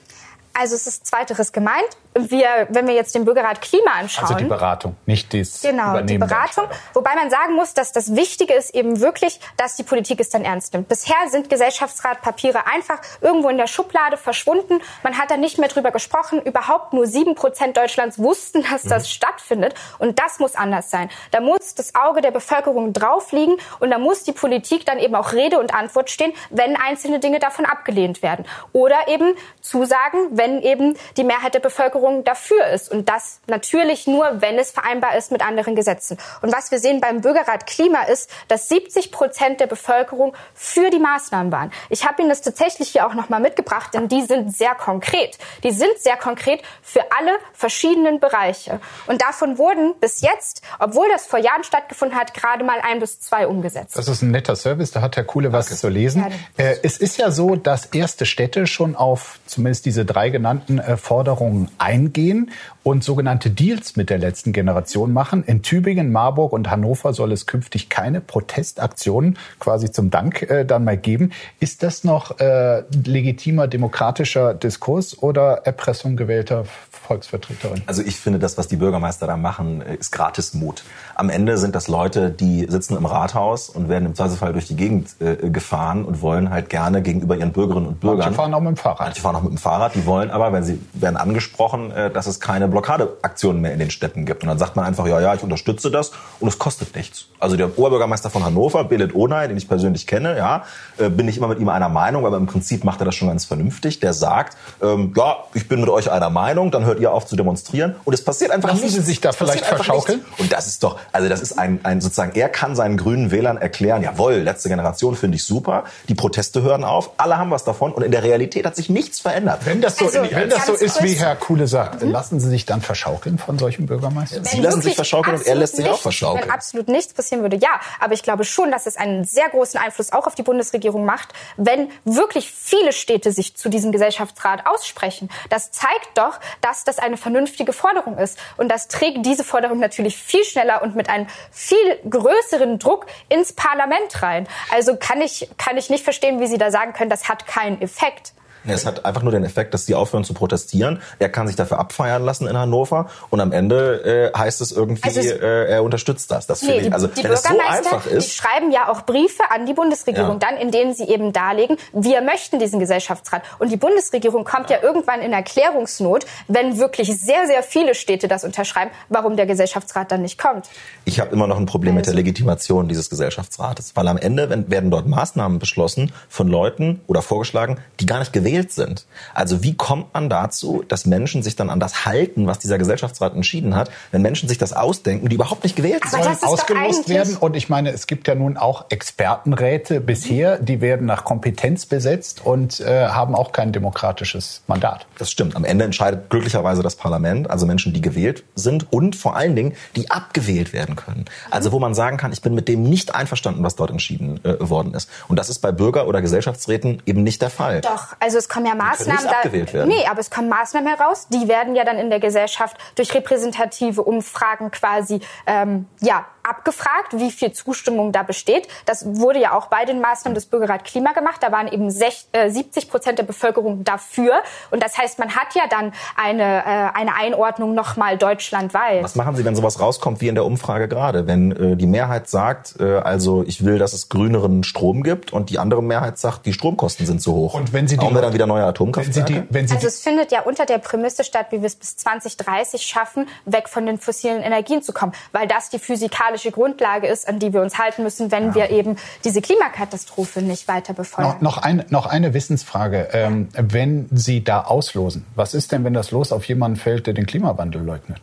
Also 0.58 0.74
es 0.74 0.86
ist 0.86 1.06
zweiteres 1.06 1.52
gemeint. 1.52 1.88
Wir, 2.14 2.66
wenn 2.70 2.88
wir 2.88 2.94
jetzt 2.94 3.14
den 3.14 3.24
Bürgerrat 3.24 3.60
Klima 3.60 3.92
anschauen. 3.92 4.24
Also 4.24 4.34
die 4.34 4.44
Beratung, 4.44 4.96
nicht 5.06 5.32
das 5.32 5.60
Genau, 5.60 5.90
Übernehmen 5.90 6.06
die 6.08 6.18
Beratung. 6.18 6.64
Wobei 6.94 7.14
man 7.14 7.30
sagen 7.30 7.54
muss, 7.54 7.74
dass 7.74 7.92
das 7.92 8.16
Wichtige 8.16 8.54
ist 8.54 8.74
eben 8.74 9.00
wirklich, 9.00 9.38
dass 9.56 9.76
die 9.76 9.84
Politik 9.84 10.18
es 10.18 10.30
dann 10.30 10.44
ernst 10.44 10.72
nimmt. 10.72 10.88
Bisher 10.88 11.14
sind 11.28 11.48
Gesellschaftsratpapiere 11.48 12.66
einfach 12.66 12.98
irgendwo 13.20 13.48
in 13.50 13.56
der 13.56 13.68
Schublade 13.68 14.16
verschwunden. 14.16 14.80
Man 15.04 15.16
hat 15.16 15.30
da 15.30 15.36
nicht 15.36 15.58
mehr 15.58 15.68
drüber 15.68 15.92
gesprochen. 15.92 16.42
Überhaupt 16.42 16.92
nur 16.92 17.06
sieben 17.06 17.36
Prozent 17.36 17.76
Deutschlands 17.76 18.18
wussten, 18.18 18.64
dass 18.70 18.82
das 18.82 19.04
mhm. 19.04 19.08
stattfindet. 19.08 19.74
Und 19.98 20.18
das 20.18 20.40
muss 20.40 20.56
anders 20.56 20.90
sein. 20.90 21.08
Da 21.30 21.40
muss 21.40 21.76
das 21.76 21.94
Auge 21.94 22.20
der 22.20 22.32
Bevölkerung 22.32 22.92
drauf 22.92 23.30
liegen 23.30 23.54
und 23.78 23.90
da 23.90 23.98
muss 23.98 24.24
die 24.24 24.32
Politik 24.32 24.84
dann 24.86 24.98
eben 24.98 25.14
auch 25.14 25.32
Rede 25.32 25.60
und 25.60 25.72
Antwort 25.72 26.10
stehen, 26.10 26.32
wenn 26.50 26.74
einzelne 26.74 27.20
Dinge 27.20 27.38
davon 27.38 27.64
abgelehnt 27.64 28.22
werden. 28.22 28.44
Oder 28.72 29.06
eben 29.06 29.34
zusagen, 29.60 30.28
wenn 30.30 30.47
eben 30.62 30.96
die 31.16 31.24
Mehrheit 31.24 31.54
der 31.54 31.60
Bevölkerung 31.60 32.24
dafür 32.24 32.66
ist. 32.68 32.90
Und 32.90 33.08
das 33.08 33.40
natürlich 33.46 34.06
nur, 34.06 34.40
wenn 34.40 34.58
es 34.58 34.70
vereinbar 34.70 35.16
ist 35.16 35.32
mit 35.32 35.42
anderen 35.42 35.74
Gesetzen. 35.74 36.18
Und 36.42 36.54
was 36.54 36.70
wir 36.70 36.78
sehen 36.78 37.00
beim 37.00 37.20
Bürgerrat 37.20 37.66
Klima 37.66 38.02
ist, 38.02 38.30
dass 38.48 38.68
70 38.68 39.12
Prozent 39.12 39.60
der 39.60 39.66
Bevölkerung 39.66 40.34
für 40.54 40.90
die 40.90 40.98
Maßnahmen 40.98 41.52
waren. 41.52 41.72
Ich 41.88 42.06
habe 42.06 42.22
Ihnen 42.22 42.28
das 42.28 42.42
tatsächlich 42.42 42.88
hier 42.90 43.06
auch 43.06 43.14
nochmal 43.14 43.40
mitgebracht, 43.40 43.94
denn 43.94 44.08
die 44.08 44.22
sind 44.22 44.54
sehr 44.54 44.74
konkret. 44.74 45.38
Die 45.62 45.70
sind 45.70 45.98
sehr 45.98 46.16
konkret 46.16 46.62
für 46.82 47.00
alle 47.16 47.32
verschiedenen 47.52 48.20
Bereiche. 48.20 48.80
Und 49.06 49.22
davon 49.22 49.58
wurden 49.58 49.94
bis 50.00 50.20
jetzt, 50.20 50.62
obwohl 50.78 51.08
das 51.10 51.26
vor 51.26 51.38
Jahren 51.38 51.64
stattgefunden 51.64 52.18
hat, 52.18 52.34
gerade 52.34 52.64
mal 52.64 52.80
ein 52.82 53.00
bis 53.00 53.20
zwei 53.20 53.46
umgesetzt. 53.46 53.96
Das 53.96 54.08
ist 54.08 54.22
ein 54.22 54.30
netter 54.30 54.56
Service, 54.56 54.90
da 54.90 55.00
hat 55.00 55.16
Herr 55.16 55.24
Kuhle 55.24 55.52
was 55.52 55.66
Danke. 55.66 55.80
zu 55.80 55.88
lesen. 55.88 56.24
Äh, 56.56 56.76
es 56.82 56.98
ist 56.98 57.18
ja 57.18 57.30
so, 57.30 57.56
dass 57.56 57.86
erste 57.86 58.26
Städte 58.26 58.66
schon 58.66 58.96
auf 58.96 59.38
zumindest 59.46 59.86
diese 59.86 60.04
drei 60.04 60.27
genannten 60.30 60.78
äh, 60.78 60.96
Forderungen 60.96 61.68
eingehen 61.78 62.50
und 62.82 63.04
sogenannte 63.04 63.50
Deals 63.50 63.96
mit 63.96 64.10
der 64.10 64.18
letzten 64.18 64.52
Generation 64.52 65.12
machen. 65.12 65.44
In 65.44 65.62
Tübingen, 65.62 66.10
Marburg 66.10 66.52
und 66.52 66.70
Hannover 66.70 67.12
soll 67.12 67.32
es 67.32 67.46
künftig 67.46 67.88
keine 67.88 68.20
Protestaktionen 68.20 69.38
quasi 69.58 69.90
zum 69.90 70.10
Dank 70.10 70.42
äh, 70.42 70.64
dann 70.64 70.84
mal 70.84 70.96
geben. 70.96 71.32
Ist 71.60 71.82
das 71.82 72.04
noch 72.04 72.40
äh, 72.40 72.82
legitimer 73.04 73.68
demokratischer 73.68 74.54
Diskurs 74.54 75.22
oder 75.22 75.62
Erpressung 75.64 76.16
gewählter 76.16 76.64
Volksvertreterin? 77.08 77.82
Also 77.86 78.02
ich 78.02 78.16
finde, 78.16 78.38
das, 78.38 78.58
was 78.58 78.68
die 78.68 78.76
Bürgermeister 78.76 79.26
da 79.26 79.36
machen, 79.36 79.80
äh, 79.80 79.96
ist 79.96 80.12
Gratismut. 80.12 80.84
Am 81.14 81.30
Ende 81.30 81.56
sind 81.56 81.74
das 81.74 81.88
Leute, 81.88 82.30
die 82.30 82.66
sitzen 82.68 82.96
im 82.96 83.06
Rathaus 83.06 83.70
und 83.70 83.88
werden 83.88 84.04
im 84.04 84.14
Zweifelsfall 84.14 84.52
durch 84.52 84.66
die 84.66 84.76
Gegend 84.76 85.16
äh, 85.20 85.48
gefahren 85.48 86.04
und 86.04 86.20
wollen 86.20 86.50
halt 86.50 86.68
gerne 86.68 87.00
gegenüber 87.00 87.36
ihren 87.36 87.52
Bürgerinnen 87.52 87.86
und 87.86 88.00
Bürgern. 88.00 88.18
Manche 88.18 88.34
fahren 88.34 88.54
auch 88.54 88.60
mit 88.60 88.68
dem 88.68 88.76
Fahrrad. 88.76 89.00
Manche 89.00 89.22
fahren 89.22 89.36
auch 89.36 89.42
mit 89.42 89.52
dem 89.52 89.58
Fahrrad. 89.58 89.94
Die 89.94 90.04
wollen 90.06 90.30
aber, 90.30 90.52
wenn 90.52 90.64
sie 90.64 90.80
werden 90.92 91.16
angesprochen, 91.16 91.90
äh, 91.90 92.10
dass 92.10 92.26
es 92.26 92.40
keine 92.40 92.68
Blockadeaktionen 92.68 93.62
mehr 93.62 93.72
in 93.72 93.78
den 93.78 93.90
Städten 93.90 94.26
gibt. 94.26 94.42
Und 94.42 94.48
dann 94.48 94.58
sagt 94.58 94.76
man 94.76 94.84
einfach, 94.84 95.06
ja, 95.06 95.20
ja, 95.20 95.34
ich 95.34 95.42
unterstütze 95.42 95.90
das 95.90 96.12
und 96.40 96.48
es 96.48 96.58
kostet 96.58 96.94
nichts. 96.94 97.26
Also 97.38 97.56
der 97.56 97.78
Oberbürgermeister 97.78 98.28
von 98.28 98.44
Hannover, 98.44 98.84
Belit 98.84 99.14
Onay, 99.14 99.48
den 99.48 99.56
ich 99.56 99.68
persönlich 99.68 100.06
kenne, 100.06 100.36
ja, 100.36 100.64
äh, 100.98 101.08
bin 101.08 101.26
ich 101.26 101.38
immer 101.38 101.48
mit 101.48 101.58
ihm 101.58 101.70
einer 101.70 101.88
Meinung, 101.88 102.26
aber 102.26 102.36
im 102.36 102.46
Prinzip 102.46 102.84
macht 102.84 103.00
er 103.00 103.06
das 103.06 103.14
schon 103.14 103.28
ganz 103.28 103.46
vernünftig. 103.46 104.00
Der 104.00 104.12
sagt, 104.12 104.56
ähm, 104.82 105.12
ja, 105.16 105.36
ich 105.54 105.68
bin 105.68 105.80
mit 105.80 105.88
euch 105.88 106.10
einer 106.10 106.30
Meinung, 106.30 106.70
dann 106.70 106.84
hört 106.84 106.97
ihr 106.98 107.12
auf 107.12 107.26
zu 107.26 107.36
demonstrieren 107.36 107.96
und 108.04 108.12
es 108.12 108.22
passiert 108.22 108.50
einfach 108.50 108.70
Lassen 108.70 108.84
nicht. 108.84 108.94
Sie 108.94 109.00
sich 109.00 109.20
da 109.20 109.32
vielleicht 109.32 109.64
verschaukeln? 109.64 110.24
Und 110.38 110.52
das 110.52 110.66
ist 110.66 110.82
doch, 110.82 110.98
also 111.12 111.28
das 111.28 111.40
ist 111.40 111.58
ein, 111.58 111.80
ein 111.82 112.00
sozusagen, 112.00 112.38
er 112.38 112.48
kann 112.48 112.76
seinen 112.76 112.96
grünen 112.96 113.30
Wählern 113.30 113.56
erklären, 113.56 114.02
jawohl, 114.02 114.34
letzte 114.34 114.68
Generation 114.68 115.16
finde 115.16 115.36
ich 115.36 115.44
super, 115.44 115.84
die 116.08 116.14
Proteste 116.14 116.62
hören 116.62 116.84
auf, 116.84 117.10
alle 117.16 117.38
haben 117.38 117.50
was 117.50 117.64
davon 117.64 117.92
und 117.92 118.02
in 118.02 118.10
der 118.10 118.22
Realität 118.22 118.66
hat 118.66 118.76
sich 118.76 118.88
nichts 118.88 119.20
verändert. 119.20 119.60
Wenn 119.64 119.80
das 119.80 119.96
so, 119.96 120.06
also, 120.06 120.22
wenn 120.30 120.50
das 120.50 120.66
so 120.66 120.74
ist, 120.74 121.02
wie 121.02 121.14
Herr 121.14 121.36
Kuhle 121.36 121.66
sagt, 121.66 122.02
mhm. 122.02 122.10
lassen 122.10 122.40
Sie 122.40 122.48
sich 122.48 122.66
dann 122.66 122.80
verschaukeln 122.80 123.38
von 123.38 123.58
solchen 123.58 123.86
Bürgermeistern? 123.86 124.44
Sie 124.44 124.60
lassen 124.60 124.82
sich 124.82 124.94
verschaukeln 124.94 125.36
und 125.36 125.46
er 125.46 125.54
lässt 125.54 125.76
sich 125.76 125.88
auch 125.88 125.98
verschaukeln. 126.00 126.44
Wenn 126.44 126.50
absolut 126.50 126.88
nichts 126.88 127.14
passieren 127.14 127.42
würde, 127.42 127.56
ja. 127.56 127.80
Aber 128.00 128.14
ich 128.14 128.22
glaube 128.22 128.44
schon, 128.44 128.70
dass 128.70 128.86
es 128.86 128.96
einen 128.96 129.24
sehr 129.24 129.48
großen 129.48 129.78
Einfluss 129.80 130.12
auch 130.12 130.26
auf 130.26 130.34
die 130.34 130.42
Bundesregierung 130.42 131.04
macht, 131.04 131.32
wenn 131.56 131.88
wirklich 132.04 132.52
viele 132.52 132.92
Städte 132.92 133.32
sich 133.32 133.56
zu 133.56 133.68
diesem 133.68 133.92
Gesellschaftsrat 133.92 134.66
aussprechen. 134.66 135.28
Das 135.50 135.70
zeigt 135.70 136.10
doch, 136.14 136.38
dass 136.60 136.84
das 136.88 136.98
eine 136.98 137.16
vernünftige 137.16 137.72
Forderung 137.72 138.18
ist. 138.18 138.38
Und 138.56 138.70
das 138.70 138.88
trägt 138.88 139.24
diese 139.24 139.44
Forderung 139.44 139.78
natürlich 139.78 140.16
viel 140.16 140.44
schneller 140.44 140.82
und 140.82 140.96
mit 140.96 141.08
einem 141.08 141.26
viel 141.50 141.76
größeren 142.08 142.78
Druck 142.78 143.06
ins 143.28 143.52
Parlament 143.52 144.22
rein. 144.22 144.48
Also 144.72 144.96
kann 144.96 145.20
ich, 145.20 145.48
kann 145.58 145.76
ich 145.76 145.90
nicht 145.90 146.04
verstehen, 146.04 146.40
wie 146.40 146.46
Sie 146.46 146.58
da 146.58 146.70
sagen 146.70 146.92
können, 146.92 147.10
das 147.10 147.28
hat 147.28 147.46
keinen 147.46 147.80
Effekt. 147.80 148.32
Es 148.66 148.86
hat 148.86 149.04
einfach 149.04 149.22
nur 149.22 149.32
den 149.32 149.44
Effekt, 149.44 149.74
dass 149.74 149.86
sie 149.86 149.94
aufhören 149.94 150.24
zu 150.24 150.34
protestieren. 150.34 151.00
Er 151.18 151.28
kann 151.28 151.46
sich 151.46 151.56
dafür 151.56 151.78
abfeiern 151.78 152.24
lassen 152.24 152.46
in 152.46 152.56
Hannover 152.56 153.08
und 153.30 153.40
am 153.40 153.52
Ende 153.52 154.32
äh, 154.34 154.38
heißt 154.38 154.60
es 154.60 154.72
irgendwie, 154.72 155.04
also 155.04 155.20
es, 155.20 155.26
äh, 155.26 155.64
er 155.70 155.82
unterstützt 155.82 156.30
das. 156.30 156.46
Das 156.46 156.62
nee, 156.62 156.80
ich, 156.80 156.92
also 156.92 157.06
die 157.06 157.24
wenn 157.24 157.32
es 157.32 157.42
so 157.42 157.58
einfach 157.58 158.06
ist. 158.06 158.26
Die 158.26 158.30
schreiben 158.30 158.72
ja 158.72 158.88
auch 158.88 159.02
Briefe 159.02 159.42
an 159.50 159.66
die 159.66 159.74
Bundesregierung, 159.74 160.38
ja. 160.40 160.48
dann 160.48 160.56
in 160.56 160.70
denen 160.70 160.94
sie 160.94 161.04
eben 161.04 161.32
darlegen, 161.32 161.76
wir 161.92 162.20
möchten 162.20 162.58
diesen 162.58 162.80
Gesellschaftsrat. 162.80 163.42
Und 163.58 163.70
die 163.70 163.76
Bundesregierung 163.76 164.44
kommt 164.44 164.70
ja, 164.70 164.76
ja 164.76 164.82
irgendwann 164.82 165.20
in 165.20 165.32
Erklärungsnot, 165.32 166.26
wenn 166.48 166.78
wirklich 166.78 167.18
sehr, 167.18 167.46
sehr 167.46 167.62
viele 167.62 167.94
Städte 167.94 168.28
das 168.28 168.44
unterschreiben, 168.44 168.90
warum 169.08 169.36
der 169.36 169.46
Gesellschaftsrat 169.46 170.12
dann 170.12 170.22
nicht 170.22 170.38
kommt. 170.38 170.68
Ich 171.04 171.20
habe 171.20 171.32
immer 171.32 171.46
noch 171.46 171.58
ein 171.58 171.66
Problem 171.66 171.92
also. 171.92 171.98
mit 171.98 172.06
der 172.06 172.12
also. 172.12 172.18
Legitimation 172.18 172.88
dieses 172.88 173.10
Gesellschaftsrates, 173.10 173.92
weil 173.94 174.08
am 174.08 174.18
Ende 174.18 174.48
werden 174.68 174.90
dort 174.90 175.06
Maßnahmen 175.06 175.58
beschlossen 175.58 176.12
von 176.28 176.48
Leuten 176.48 177.00
oder 177.06 177.22
vorgeschlagen, 177.22 177.78
die 178.00 178.06
gar 178.06 178.18
nicht 178.18 178.32
gewählt 178.32 178.47
gewählt 178.48 178.72
sind. 178.72 179.06
Also 179.34 179.62
wie 179.62 179.74
kommt 179.76 180.14
man 180.14 180.28
dazu, 180.28 180.82
dass 180.88 181.06
Menschen 181.06 181.42
sich 181.42 181.56
dann 181.56 181.70
an 181.70 181.80
das 181.80 182.06
halten, 182.06 182.46
was 182.46 182.58
dieser 182.58 182.78
Gesellschaftsrat 182.78 183.34
entschieden 183.34 183.76
hat, 183.76 183.90
wenn 184.10 184.22
Menschen 184.22 184.48
sich 184.48 184.58
das 184.58 184.72
ausdenken, 184.72 185.28
die 185.28 185.34
überhaupt 185.34 185.64
nicht 185.64 185.76
gewählt 185.76 186.02
sind? 186.08 186.22
Sollen 186.22 186.42
ausgelost 186.42 187.08
werden 187.08 187.36
und 187.36 187.56
ich 187.56 187.68
meine, 187.68 187.90
es 187.90 188.06
gibt 188.06 188.26
ja 188.26 188.34
nun 188.34 188.56
auch 188.56 188.86
Expertenräte 188.88 190.00
bisher, 190.00 190.58
die 190.58 190.80
werden 190.80 191.06
nach 191.06 191.24
Kompetenz 191.24 191.86
besetzt 191.86 192.44
und 192.44 192.80
äh, 192.80 193.08
haben 193.08 193.34
auch 193.34 193.52
kein 193.52 193.72
demokratisches 193.72 194.62
Mandat. 194.66 195.06
Das 195.18 195.30
stimmt. 195.30 195.56
Am 195.56 195.64
Ende 195.64 195.84
entscheidet 195.84 196.30
glücklicherweise 196.30 196.82
das 196.82 196.96
Parlament, 196.96 197.50
also 197.50 197.66
Menschen, 197.66 197.92
die 197.92 198.00
gewählt 198.00 198.44
sind 198.54 198.92
und 198.92 199.14
vor 199.14 199.36
allen 199.36 199.54
Dingen, 199.56 199.74
die 199.96 200.10
abgewählt 200.10 200.72
werden 200.72 200.96
können. 200.96 201.26
Also 201.50 201.72
wo 201.72 201.78
man 201.78 201.94
sagen 201.94 202.16
kann, 202.16 202.32
ich 202.32 202.40
bin 202.40 202.54
mit 202.54 202.68
dem 202.68 202.82
nicht 202.82 203.14
einverstanden, 203.14 203.62
was 203.62 203.76
dort 203.76 203.90
entschieden 203.90 204.42
äh, 204.44 204.56
worden 204.60 204.94
ist. 204.94 205.10
Und 205.28 205.38
das 205.38 205.50
ist 205.50 205.58
bei 205.58 205.72
Bürger- 205.72 206.06
oder 206.06 206.22
Gesellschaftsräten 206.22 207.02
eben 207.04 207.22
nicht 207.22 207.42
der 207.42 207.50
Fall. 207.50 207.80
Doch, 207.82 208.16
also 208.20 208.37
es 208.38 208.48
es 208.48 208.48
kommen 208.48 208.66
ja 208.66 208.74
Maßnahmen 208.74 209.24
da, 209.24 209.86
Nee, 209.86 210.06
aber 210.06 210.20
es 210.20 210.30
kommen 210.30 210.48
Maßnahmen 210.48 210.88
heraus, 210.88 211.28
die 211.28 211.48
werden 211.48 211.74
ja 211.74 211.84
dann 211.84 211.98
in 211.98 212.10
der 212.10 212.20
Gesellschaft 212.20 212.76
durch 212.96 213.14
repräsentative 213.14 214.02
Umfragen 214.02 214.70
quasi 214.70 215.20
ähm, 215.46 215.86
ja 216.00 216.26
abgefragt, 216.48 217.12
wie 217.12 217.30
viel 217.30 217.52
Zustimmung 217.52 218.12
da 218.12 218.22
besteht. 218.22 218.68
Das 218.86 219.04
wurde 219.06 219.40
ja 219.40 219.52
auch 219.52 219.66
bei 219.66 219.84
den 219.84 220.00
Maßnahmen 220.00 220.34
des 220.34 220.46
Bürgerrat 220.46 220.84
Klima 220.84 221.12
gemacht. 221.12 221.42
Da 221.42 221.52
waren 221.52 221.68
eben 221.68 221.90
60, 221.90 222.28
äh, 222.32 222.50
70 222.50 222.90
Prozent 222.90 223.18
der 223.18 223.24
Bevölkerung 223.24 223.84
dafür. 223.84 224.42
Und 224.70 224.82
das 224.82 224.98
heißt, 224.98 225.18
man 225.18 225.34
hat 225.34 225.54
ja 225.54 225.62
dann 225.68 225.92
eine, 226.16 226.42
äh, 226.42 226.98
eine 226.98 227.14
Einordnung 227.14 227.74
nochmal 227.74 228.18
deutschlandweit. 228.18 229.04
Was 229.04 229.16
machen 229.16 229.36
Sie, 229.36 229.44
wenn 229.44 229.56
sowas 229.56 229.80
rauskommt 229.80 230.20
wie 230.20 230.28
in 230.28 230.34
der 230.34 230.44
Umfrage 230.44 230.88
gerade? 230.88 231.26
Wenn 231.26 231.52
äh, 231.52 231.76
die 231.76 231.86
Mehrheit 231.86 232.28
sagt, 232.28 232.76
äh, 232.80 232.98
also 232.98 233.44
ich 233.46 233.64
will, 233.64 233.78
dass 233.78 233.92
es 233.92 234.08
grüneren 234.08 234.64
Strom 234.64 235.02
gibt 235.02 235.32
und 235.32 235.50
die 235.50 235.58
andere 235.58 235.82
Mehrheit 235.82 236.18
sagt, 236.18 236.46
die 236.46 236.52
Stromkosten 236.52 237.06
sind 237.06 237.20
zu 237.20 237.34
hoch. 237.34 237.54
Und 237.54 237.72
wenn 237.72 237.88
Sie 237.88 237.96
die, 237.96 238.00
Brauchen 238.00 238.14
wir 238.14 238.22
dann 238.22 238.32
wieder 238.32 238.46
neue 238.46 238.64
Atomkraftwerke? 238.64 239.18
Wenn 239.18 239.26
Sie 239.26 239.40
die, 239.40 239.54
wenn 239.54 239.68
Sie 239.68 239.74
also 239.74 239.86
es 239.86 240.00
findet 240.00 240.32
ja 240.32 240.42
unter 240.42 240.66
der 240.66 240.78
Prämisse 240.78 241.24
statt, 241.24 241.46
wie 241.50 241.60
wir 241.60 241.66
es 241.66 241.76
bis 241.76 241.96
2030 241.96 242.82
schaffen, 242.82 243.26
weg 243.44 243.68
von 243.68 243.86
den 243.86 243.98
fossilen 243.98 244.42
Energien 244.42 244.82
zu 244.82 244.92
kommen, 244.92 245.12
weil 245.32 245.46
das 245.46 245.70
die 245.70 245.78
physikalische 245.78 246.37
physikalische 246.38 246.52
Grundlage 246.52 247.06
ist, 247.06 247.28
an 247.28 247.38
die 247.38 247.52
wir 247.52 247.62
uns 247.62 247.78
halten 247.78 248.02
müssen, 248.02 248.30
wenn 248.30 248.48
ja. 248.48 248.54
wir 248.54 248.70
eben 248.70 248.96
diese 249.24 249.40
Klimakatastrophe 249.40 250.42
nicht 250.42 250.68
weiter 250.68 250.94
befeuern. 250.94 251.36
Noch, 251.40 251.56
noch, 251.56 251.58
ein, 251.58 251.84
noch 251.90 252.06
eine 252.06 252.34
Wissensfrage. 252.34 253.08
Ähm, 253.12 253.48
wenn 253.52 254.08
Sie 254.12 254.44
da 254.44 254.62
auslosen, 254.62 255.26
was 255.34 255.54
ist 255.54 255.72
denn, 255.72 255.84
wenn 255.84 255.94
das 255.94 256.10
Los 256.10 256.32
auf 256.32 256.44
jemanden 256.44 256.78
fällt, 256.78 257.06
der 257.06 257.14
den 257.14 257.26
Klimawandel 257.26 257.82
leugnet? 257.82 258.20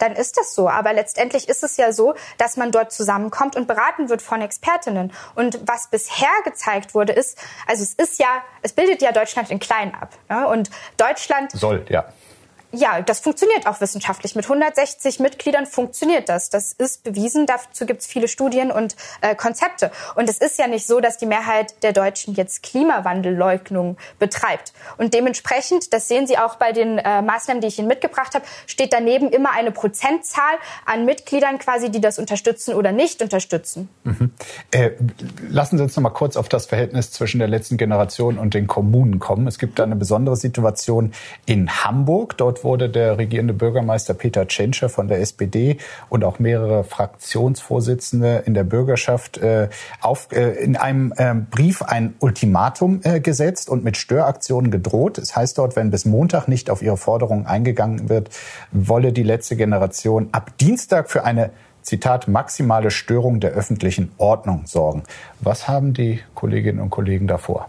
dann 0.00 0.12
ist 0.12 0.36
das 0.36 0.54
so. 0.54 0.68
Aber 0.68 0.92
letztendlich 0.92 1.48
ist 1.48 1.64
es 1.64 1.76
ja 1.76 1.90
so, 1.90 2.14
dass 2.36 2.56
man 2.56 2.70
dort 2.70 2.92
zusammenkommt 2.92 3.56
und 3.56 3.66
beraten 3.66 4.08
wird 4.08 4.22
von 4.22 4.40
Expertinnen. 4.40 5.12
Und 5.34 5.58
was 5.66 5.88
bisher 5.88 6.28
gezeigt 6.44 6.94
wurde, 6.94 7.12
ist, 7.12 7.36
also 7.66 7.82
es 7.82 7.94
ist 7.94 8.20
ja, 8.20 8.42
es 8.62 8.72
bildet 8.72 9.02
ja 9.02 9.10
Deutschland 9.10 9.50
in 9.50 9.58
klein 9.58 9.92
ab. 10.00 10.10
Ne? 10.28 10.46
Und 10.46 10.70
Deutschland 10.98 11.50
soll, 11.50 11.84
ja 11.88 12.04
Ja, 12.70 13.00
das 13.00 13.20
funktioniert 13.20 13.66
auch 13.66 13.80
wissenschaftlich. 13.80 14.36
Mit 14.36 14.44
160 14.44 15.20
Mitgliedern 15.20 15.64
funktioniert 15.64 16.28
das. 16.28 16.50
Das 16.50 16.72
ist 16.72 17.02
bewiesen. 17.02 17.46
Dazu 17.46 17.86
gibt 17.86 18.02
es 18.02 18.06
viele 18.06 18.28
Studien 18.28 18.70
und 18.70 18.94
äh, 19.22 19.34
Konzepte. 19.34 19.90
Und 20.16 20.28
es 20.28 20.36
ist 20.38 20.58
ja 20.58 20.66
nicht 20.66 20.86
so, 20.86 21.00
dass 21.00 21.16
die 21.16 21.24
Mehrheit 21.24 21.82
der 21.82 21.94
Deutschen 21.94 22.34
jetzt 22.34 22.62
Klimawandelleugnung 22.62 23.96
betreibt. 24.18 24.74
Und 24.98 25.14
dementsprechend, 25.14 25.94
das 25.94 26.08
sehen 26.08 26.26
Sie 26.26 26.36
auch 26.36 26.56
bei 26.56 26.72
den 26.72 26.98
äh, 26.98 27.22
Maßnahmen, 27.22 27.62
die 27.62 27.68
ich 27.68 27.78
Ihnen 27.78 27.88
mitgebracht 27.88 28.34
habe, 28.34 28.44
steht 28.66 28.92
daneben 28.92 29.30
immer 29.30 29.52
eine 29.52 29.72
Prozentzahl 29.72 30.42
an 30.84 31.06
Mitgliedern 31.06 31.58
quasi, 31.58 31.90
die 31.90 32.02
das 32.02 32.18
unterstützen 32.18 32.74
oder 32.74 32.92
nicht 32.92 33.22
unterstützen. 33.22 33.88
Mhm. 34.04 34.32
Äh, 34.72 34.90
lassen 35.48 35.78
Sie 35.78 35.82
uns 35.82 35.96
noch 35.96 36.02
mal 36.02 36.10
kurz 36.10 36.36
auf 36.36 36.50
das 36.50 36.66
Verhältnis 36.66 37.12
zwischen 37.12 37.38
der 37.38 37.48
letzten 37.48 37.78
Generation 37.78 38.38
und 38.38 38.52
den 38.52 38.66
Kommunen 38.66 39.20
kommen. 39.20 39.46
Es 39.46 39.58
gibt 39.58 39.78
da 39.78 39.84
eine 39.84 39.96
besondere 39.96 40.36
Situation 40.36 41.14
in 41.46 41.82
Hamburg. 41.82 42.36
Dort 42.36 42.57
wurde 42.64 42.88
der 42.88 43.18
regierende 43.18 43.54
Bürgermeister 43.54 44.14
Peter 44.14 44.46
Tschentscher 44.46 44.88
von 44.88 45.08
der 45.08 45.20
SPD 45.20 45.78
und 46.08 46.24
auch 46.24 46.38
mehrere 46.38 46.84
Fraktionsvorsitzende 46.84 48.42
in 48.46 48.54
der 48.54 48.64
Bürgerschaft 48.64 49.38
äh, 49.38 49.68
auf, 50.00 50.28
äh, 50.32 50.52
in 50.62 50.76
einem 50.76 51.12
äh, 51.16 51.34
Brief 51.34 51.82
ein 51.82 52.14
Ultimatum 52.20 53.00
äh, 53.04 53.20
gesetzt 53.20 53.68
und 53.68 53.84
mit 53.84 53.96
Störaktionen 53.96 54.70
gedroht. 54.70 55.18
Es 55.18 55.28
das 55.28 55.36
heißt 55.36 55.58
dort, 55.58 55.76
wenn 55.76 55.90
bis 55.90 56.04
Montag 56.04 56.48
nicht 56.48 56.70
auf 56.70 56.82
ihre 56.82 56.96
Forderungen 56.96 57.46
eingegangen 57.46 58.08
wird, 58.08 58.30
wolle 58.72 59.12
die 59.12 59.22
letzte 59.22 59.56
Generation 59.56 60.28
ab 60.32 60.52
Dienstag 60.58 61.10
für 61.10 61.24
eine 61.24 61.50
Zitat, 61.82 62.28
maximale 62.28 62.90
Störung 62.90 63.40
der 63.40 63.52
öffentlichen 63.52 64.12
Ordnung 64.18 64.66
sorgen. 64.66 65.04
Was 65.40 65.68
haben 65.68 65.94
die 65.94 66.20
Kolleginnen 66.34 66.80
und 66.80 66.90
Kollegen 66.90 67.26
davor? 67.26 67.68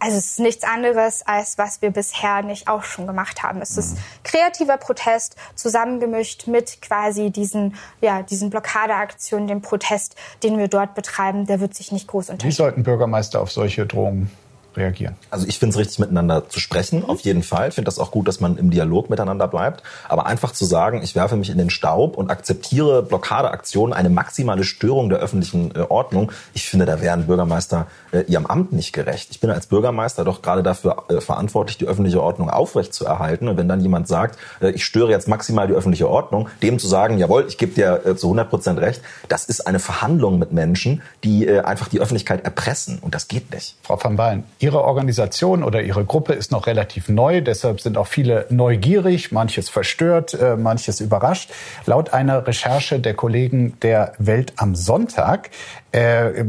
Also 0.00 0.16
es 0.16 0.26
ist 0.26 0.40
nichts 0.40 0.64
anderes, 0.64 1.26
als 1.26 1.58
was 1.58 1.82
wir 1.82 1.90
bisher 1.90 2.42
nicht 2.42 2.68
auch 2.68 2.84
schon 2.84 3.06
gemacht 3.06 3.42
haben. 3.42 3.60
Es 3.60 3.76
ist 3.76 3.96
kreativer 4.22 4.76
Protest 4.76 5.36
zusammengemischt 5.54 6.46
mit 6.46 6.80
quasi 6.82 7.30
diesen, 7.30 7.74
ja, 8.00 8.22
diesen 8.22 8.50
Blockadeaktionen, 8.50 9.48
dem 9.48 9.62
Protest, 9.62 10.14
den 10.42 10.58
wir 10.58 10.68
dort 10.68 10.94
betreiben. 10.94 11.46
Der 11.46 11.60
wird 11.60 11.74
sich 11.74 11.90
nicht 11.92 12.06
groß 12.06 12.30
unterscheiden. 12.30 12.50
Wie 12.50 12.54
sollten 12.54 12.82
Bürgermeister 12.82 13.40
auf 13.40 13.50
solche 13.50 13.86
Drohungen 13.86 14.30
reagieren? 14.76 15.16
Also 15.30 15.46
ich 15.46 15.58
finde 15.58 15.74
es 15.74 15.78
richtig, 15.78 15.98
miteinander 15.98 16.48
zu 16.48 16.60
sprechen, 16.60 17.04
auf 17.04 17.20
jeden 17.20 17.42
Fall. 17.42 17.68
Ich 17.68 17.74
finde 17.74 17.86
das 17.86 17.98
auch 17.98 18.10
gut, 18.10 18.28
dass 18.28 18.40
man 18.40 18.56
im 18.56 18.70
Dialog 18.70 19.10
miteinander 19.10 19.48
bleibt. 19.48 19.82
Aber 20.08 20.26
einfach 20.26 20.52
zu 20.52 20.64
sagen, 20.64 21.02
ich 21.02 21.14
werfe 21.14 21.36
mich 21.36 21.50
in 21.50 21.58
den 21.58 21.70
Staub 21.70 22.16
und 22.16 22.30
akzeptiere 22.30 23.02
Blockadeaktionen, 23.02 23.92
eine 23.92 24.10
maximale 24.10 24.64
Störung 24.64 25.08
der 25.08 25.18
öffentlichen 25.18 25.74
äh, 25.74 25.80
Ordnung, 25.88 26.32
ich 26.54 26.68
finde, 26.68 26.86
da 26.86 27.00
wären 27.00 27.26
Bürgermeister 27.26 27.86
äh, 28.12 28.22
ihrem 28.22 28.46
Amt 28.46 28.72
nicht 28.72 28.92
gerecht. 28.92 29.28
Ich 29.30 29.40
bin 29.40 29.50
als 29.50 29.66
Bürgermeister 29.66 30.24
doch 30.24 30.42
gerade 30.42 30.62
dafür 30.62 31.04
äh, 31.08 31.20
verantwortlich, 31.20 31.78
die 31.78 31.86
öffentliche 31.86 32.22
Ordnung 32.22 32.50
aufrechtzuerhalten. 32.50 33.48
Und 33.48 33.56
wenn 33.56 33.68
dann 33.68 33.80
jemand 33.80 34.08
sagt, 34.08 34.38
äh, 34.60 34.70
ich 34.70 34.84
störe 34.84 35.10
jetzt 35.10 35.28
maximal 35.28 35.66
die 35.66 35.74
öffentliche 35.74 36.08
Ordnung, 36.08 36.48
dem 36.62 36.78
zu 36.78 36.88
sagen, 36.88 37.18
jawohl, 37.18 37.46
ich 37.48 37.58
gebe 37.58 37.72
dir 37.72 38.02
äh, 38.04 38.16
zu 38.16 38.28
100 38.28 38.50
Prozent 38.50 38.80
recht, 38.80 39.02
das 39.28 39.44
ist 39.44 39.66
eine 39.66 39.78
Verhandlung 39.78 40.38
mit 40.38 40.52
Menschen, 40.52 41.02
die 41.24 41.46
äh, 41.46 41.60
einfach 41.60 41.88
die 41.88 42.00
Öffentlichkeit 42.00 42.44
erpressen. 42.44 42.98
Und 43.00 43.14
das 43.14 43.28
geht 43.28 43.52
nicht. 43.52 43.76
Frau 43.82 44.02
van 44.02 44.16
Ballen, 44.16 44.44
Ihre 44.58 44.82
Organisation 44.82 45.62
oder 45.62 45.82
Ihre 45.82 46.04
Gruppe 46.04 46.32
ist 46.32 46.52
noch 46.52 46.66
relativ 46.66 47.08
neu, 47.08 47.40
deshalb 47.40 47.80
sind 47.80 47.96
auch 47.96 48.06
viele 48.06 48.46
neugierig, 48.50 49.32
manches 49.32 49.68
verstört, 49.68 50.34
äh, 50.34 50.56
manches 50.56 51.00
überrascht. 51.00 51.50
Laut 51.86 52.12
einer 52.12 52.46
Recherche 52.46 53.00
der 53.00 53.14
Kollegen 53.14 53.78
der 53.82 54.12
Welt 54.18 54.52
am 54.56 54.74
Sonntag 54.74 55.50
äh, 55.92 56.44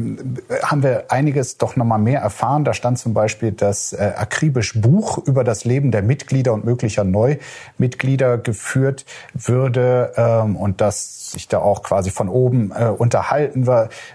haben 0.63 0.83
wir 0.83 1.05
einiges 1.09 1.57
doch 1.57 1.75
noch 1.75 1.85
mal 1.85 1.97
mehr 1.97 2.21
erfahren. 2.21 2.65
Da 2.65 2.73
stand 2.73 2.99
zum 2.99 3.13
Beispiel 3.13 3.51
das 3.51 3.93
äh, 3.93 4.13
akribisch 4.15 4.79
Buch 4.79 5.17
über 5.25 5.43
das 5.43 5.63
Leben 5.63 5.91
der 5.91 6.01
Mitglieder 6.01 6.53
und 6.53 6.65
möglicher 6.65 7.03
Neumitglieder 7.03 8.37
geführt 8.37 9.05
würde 9.33 10.13
ähm, 10.17 10.55
und 10.55 10.81
dass 10.81 11.31
sich 11.31 11.47
da 11.47 11.59
auch 11.59 11.83
quasi 11.83 12.09
von 12.11 12.27
oben 12.27 12.71
äh, 12.71 12.85
unterhalten 12.85 13.67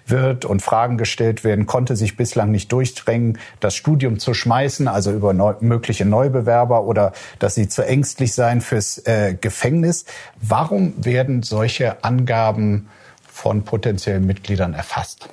wird 0.07 0.45
und 0.45 0.63
Fragen 0.63 0.99
gestellt 0.99 1.45
werden, 1.45 1.67
konnte 1.67 1.97
sich 1.97 2.17
bislang 2.17 2.51
nicht 2.51 2.73
durchdrängen, 2.73 3.39
das 3.61 3.75
Studium 3.75 4.19
zu 4.19 4.35
schmeißen, 4.35 4.89
also 4.89 5.13
über 5.13 5.33
neu, 5.33 5.55
mögliche 5.61 6.05
Neubewerber 6.05 6.85
oder 6.85 7.13
dass 7.39 7.55
sie 7.55 7.69
zu 7.69 7.87
ängstlich 7.87 8.35
seien 8.35 8.61
fürs 8.61 8.99
äh, 9.07 9.35
Gefängnis. 9.41 10.05
Warum 10.41 10.93
werden 11.03 11.43
solche 11.43 12.03
Angaben 12.05 12.89
von 13.35 13.65
potenziellen 13.65 14.25
Mitgliedern 14.25 14.75
erfasst? 14.75 15.29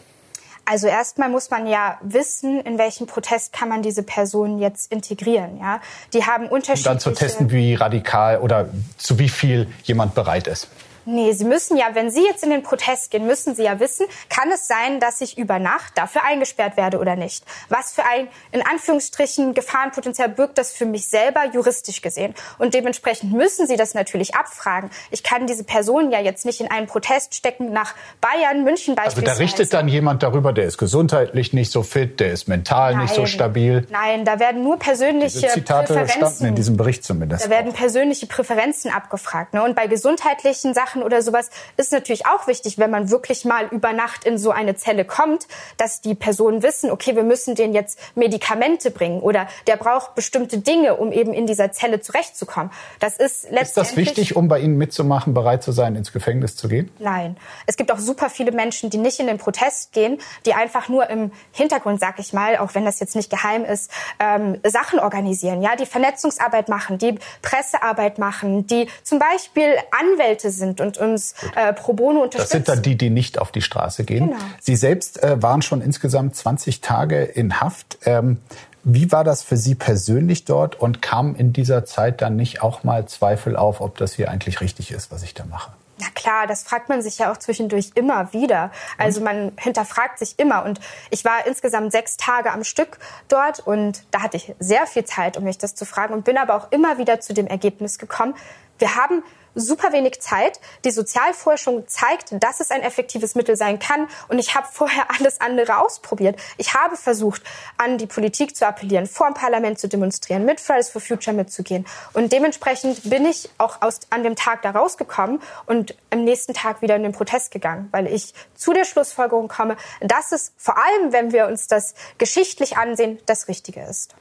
Also 0.65 0.87
erstmal 0.87 1.29
muss 1.29 1.49
man 1.51 1.67
ja 1.67 1.99
wissen, 2.01 2.59
in 2.61 2.77
welchen 2.77 3.05
Protest 3.05 3.53
kann 3.53 3.69
man 3.69 3.83
diese 3.83 4.03
Personen 4.03 4.59
jetzt 4.59 4.91
integrieren. 4.91 5.59
Ja, 5.59 5.81
die 6.13 6.25
haben 6.25 6.47
unterschiedliche. 6.47 6.89
Und 6.89 6.95
dann 6.95 6.99
zu 6.99 7.11
testen, 7.13 7.51
wie 7.51 7.75
radikal 7.75 8.39
oder 8.39 8.69
zu 8.97 9.19
wie 9.19 9.29
viel 9.29 9.67
jemand 9.83 10.15
bereit 10.15 10.47
ist. 10.47 10.67
Nee, 11.05 11.31
Sie 11.33 11.45
müssen 11.45 11.77
ja, 11.77 11.87
wenn 11.93 12.11
Sie 12.11 12.23
jetzt 12.23 12.43
in 12.43 12.49
den 12.49 12.63
Protest 12.63 13.11
gehen, 13.11 13.25
müssen 13.25 13.55
Sie 13.55 13.63
ja 13.63 13.79
wissen, 13.79 14.05
kann 14.29 14.51
es 14.51 14.67
sein, 14.67 14.99
dass 14.99 15.21
ich 15.21 15.37
über 15.37 15.59
Nacht 15.59 15.97
dafür 15.97 16.23
eingesperrt 16.23 16.77
werde 16.77 16.99
oder 16.99 17.15
nicht? 17.15 17.43
Was 17.69 17.93
für 17.93 18.03
ein, 18.05 18.27
in 18.51 18.65
Anführungsstrichen, 18.65 19.53
Gefahrenpotenzial 19.53 20.29
birgt 20.29 20.57
das 20.57 20.73
für 20.73 20.85
mich 20.85 21.07
selber 21.07 21.45
juristisch 21.53 22.01
gesehen? 22.01 22.35
Und 22.57 22.73
dementsprechend 22.73 23.33
müssen 23.33 23.67
Sie 23.67 23.77
das 23.77 23.93
natürlich 23.93 24.35
abfragen. 24.35 24.91
Ich 25.09 25.23
kann 25.23 25.47
diese 25.47 25.63
Person 25.63 26.11
ja 26.11 26.19
jetzt 26.19 26.45
nicht 26.45 26.61
in 26.61 26.69
einen 26.69 26.87
Protest 26.87 27.35
stecken 27.35 27.73
nach 27.73 27.95
Bayern, 28.21 28.63
München 28.63 28.95
beispielsweise. 28.95 29.31
Also 29.31 29.39
da 29.39 29.43
richtet 29.43 29.73
dann 29.73 29.87
jemand 29.87 30.23
darüber, 30.23 30.53
der 30.53 30.65
ist 30.65 30.77
gesundheitlich 30.77 31.53
nicht 31.53 31.71
so 31.71 31.83
fit, 31.83 32.19
der 32.19 32.31
ist 32.31 32.47
mental 32.47 32.93
Nein. 32.93 33.03
nicht 33.03 33.15
so 33.15 33.25
stabil. 33.25 33.87
Nein, 33.89 34.25
da 34.25 34.39
werden 34.39 34.63
nur 34.63 34.77
persönliche 34.77 35.39
Diese 35.39 35.53
Zitate 35.53 35.93
Präferenzen. 35.93 36.47
in 36.47 36.55
diesem 36.55 36.77
Bericht 36.77 37.03
zumindest. 37.03 37.45
Da 37.45 37.49
werden 37.49 37.73
persönliche 37.73 38.27
Präferenzen 38.27 38.91
abgefragt. 38.91 39.53
Ne? 39.53 39.63
Und 39.63 39.75
bei 39.75 39.87
gesundheitlichen 39.87 40.73
Sachen 40.73 40.90
Sachen 40.91 41.03
oder 41.03 41.21
sowas 41.21 41.49
ist 41.77 41.91
natürlich 41.91 42.25
auch 42.25 42.47
wichtig, 42.47 42.77
wenn 42.77 42.91
man 42.91 43.09
wirklich 43.09 43.45
mal 43.45 43.67
über 43.67 43.93
Nacht 43.93 44.25
in 44.25 44.37
so 44.37 44.51
eine 44.51 44.75
Zelle 44.75 45.05
kommt, 45.05 45.47
dass 45.77 46.01
die 46.01 46.15
Personen 46.15 46.63
wissen, 46.63 46.91
okay, 46.91 47.15
wir 47.15 47.23
müssen 47.23 47.55
denen 47.55 47.73
jetzt 47.73 47.97
Medikamente 48.15 48.91
bringen 48.91 49.21
oder 49.21 49.47
der 49.67 49.77
braucht 49.77 50.15
bestimmte 50.15 50.57
Dinge, 50.57 50.95
um 50.95 51.11
eben 51.11 51.33
in 51.33 51.47
dieser 51.47 51.71
Zelle 51.71 52.01
zurechtzukommen. 52.01 52.71
Das 52.99 53.13
ist 53.17 53.43
letztendlich. 53.43 53.61
Ist 53.61 53.77
das 53.77 53.95
wichtig, 53.95 54.35
um 54.35 54.47
bei 54.49 54.59
Ihnen 54.59 54.77
mitzumachen, 54.77 55.33
bereit 55.33 55.63
zu 55.63 55.71
sein, 55.71 55.95
ins 55.95 56.11
Gefängnis 56.11 56.55
zu 56.57 56.67
gehen? 56.67 56.91
Nein. 56.99 57.37
Es 57.67 57.77
gibt 57.77 57.91
auch 57.91 57.99
super 57.99 58.29
viele 58.29 58.51
Menschen, 58.51 58.89
die 58.89 58.97
nicht 58.97 59.19
in 59.19 59.27
den 59.27 59.37
Protest 59.37 59.93
gehen, 59.93 60.17
die 60.45 60.53
einfach 60.53 60.89
nur 60.89 61.09
im 61.09 61.31
Hintergrund, 61.53 61.99
sag 61.99 62.19
ich 62.19 62.33
mal, 62.33 62.57
auch 62.57 62.75
wenn 62.75 62.83
das 62.83 62.99
jetzt 62.99 63.15
nicht 63.15 63.29
geheim 63.29 63.63
ist, 63.63 63.91
ähm, 64.19 64.59
Sachen 64.65 64.99
organisieren, 64.99 65.61
ja, 65.61 65.75
die 65.75 65.85
Vernetzungsarbeit 65.85 66.67
machen, 66.67 66.97
die 66.97 67.17
Pressearbeit 67.41 68.17
machen, 68.17 68.67
die 68.67 68.87
zum 69.03 69.19
Beispiel 69.19 69.75
Anwälte 69.91 70.51
sind 70.51 70.80
und 70.81 70.97
uns 70.97 71.35
äh, 71.55 71.73
pro 71.73 71.93
bono 71.93 72.23
unterstützen. 72.23 72.41
Das 72.41 72.49
sind 72.49 72.67
dann 72.67 72.81
die, 72.81 72.97
die 72.97 73.09
nicht 73.09 73.39
auf 73.39 73.51
die 73.51 73.61
Straße 73.61 74.03
gehen. 74.03 74.27
Genau. 74.27 74.39
Sie 74.59 74.75
selbst 74.75 75.23
äh, 75.23 75.41
waren 75.41 75.61
schon 75.61 75.81
insgesamt 75.81 76.35
20 76.35 76.81
Tage 76.81 77.23
in 77.23 77.61
Haft. 77.61 77.99
Ähm, 78.05 78.39
wie 78.83 79.11
war 79.11 79.23
das 79.23 79.43
für 79.43 79.57
Sie 79.57 79.75
persönlich 79.75 80.45
dort 80.45 80.79
und 80.79 81.01
kam 81.01 81.35
in 81.35 81.53
dieser 81.53 81.85
Zeit 81.85 82.21
dann 82.21 82.35
nicht 82.35 82.63
auch 82.63 82.83
mal 82.83 83.05
Zweifel 83.05 83.55
auf, 83.55 83.79
ob 83.79 83.97
das 83.97 84.13
hier 84.13 84.31
eigentlich 84.31 84.59
richtig 84.59 84.91
ist, 84.91 85.11
was 85.11 85.21
ich 85.21 85.35
da 85.35 85.45
mache? 85.45 85.71
Na 86.01 86.07
klar, 86.15 86.47
das 86.47 86.63
fragt 86.63 86.89
man 86.89 87.03
sich 87.03 87.19
ja 87.19 87.31
auch 87.31 87.37
zwischendurch 87.37 87.91
immer 87.93 88.33
wieder. 88.33 88.71
Also 88.97 89.21
man 89.21 89.51
hinterfragt 89.59 90.17
sich 90.17 90.39
immer. 90.39 90.65
Und 90.65 90.79
ich 91.11 91.23
war 91.23 91.45
insgesamt 91.45 91.91
sechs 91.91 92.17
Tage 92.17 92.51
am 92.51 92.63
Stück 92.63 92.97
dort 93.27 93.59
und 93.59 94.03
da 94.09 94.23
hatte 94.23 94.37
ich 94.37 94.55
sehr 94.57 94.87
viel 94.87 95.05
Zeit, 95.05 95.37
um 95.37 95.43
mich 95.43 95.59
das 95.59 95.75
zu 95.75 95.85
fragen 95.85 96.15
und 96.15 96.25
bin 96.25 96.39
aber 96.39 96.55
auch 96.55 96.71
immer 96.71 96.97
wieder 96.97 97.19
zu 97.19 97.35
dem 97.35 97.45
Ergebnis 97.45 97.99
gekommen. 97.99 98.33
Wir 98.79 98.95
haben 98.95 99.21
super 99.55 99.91
wenig 99.91 100.21
Zeit. 100.21 100.59
Die 100.85 100.91
Sozialforschung 100.91 101.87
zeigt, 101.87 102.33
dass 102.43 102.59
es 102.59 102.71
ein 102.71 102.81
effektives 102.81 103.35
Mittel 103.35 103.55
sein 103.55 103.79
kann. 103.79 104.07
Und 104.27 104.39
ich 104.39 104.55
habe 104.55 104.67
vorher 104.71 105.05
alles 105.19 105.41
andere 105.41 105.79
ausprobiert. 105.79 106.39
Ich 106.57 106.73
habe 106.73 106.95
versucht, 106.95 107.41
an 107.77 107.97
die 107.97 108.07
Politik 108.07 108.55
zu 108.55 108.67
appellieren, 108.67 109.07
vor 109.07 109.27
dem 109.27 109.33
Parlament 109.33 109.79
zu 109.79 109.87
demonstrieren, 109.87 110.45
mit 110.45 110.59
Fridays 110.59 110.89
for 110.89 111.01
Future 111.01 111.35
mitzugehen. 111.35 111.85
Und 112.13 112.31
dementsprechend 112.31 113.09
bin 113.09 113.25
ich 113.25 113.49
auch 113.57 113.81
aus, 113.81 114.01
an 114.09 114.23
dem 114.23 114.35
Tag 114.35 114.61
da 114.61 114.71
rausgekommen 114.71 115.39
und 115.65 115.95
am 116.09 116.23
nächsten 116.23 116.53
Tag 116.53 116.81
wieder 116.81 116.95
in 116.95 117.03
den 117.03 117.11
Protest 117.11 117.51
gegangen, 117.51 117.89
weil 117.91 118.07
ich 118.07 118.33
zu 118.55 118.73
der 118.73 118.85
Schlussfolgerung 118.85 119.47
komme, 119.47 119.75
dass 120.01 120.31
es 120.31 120.53
vor 120.57 120.75
allem, 120.77 121.13
wenn 121.13 121.31
wir 121.31 121.47
uns 121.47 121.67
das 121.67 121.93
geschichtlich 122.17 122.77
ansehen, 122.77 123.19
das 123.25 123.47
Richtige 123.47 123.81
ist. 123.81 124.15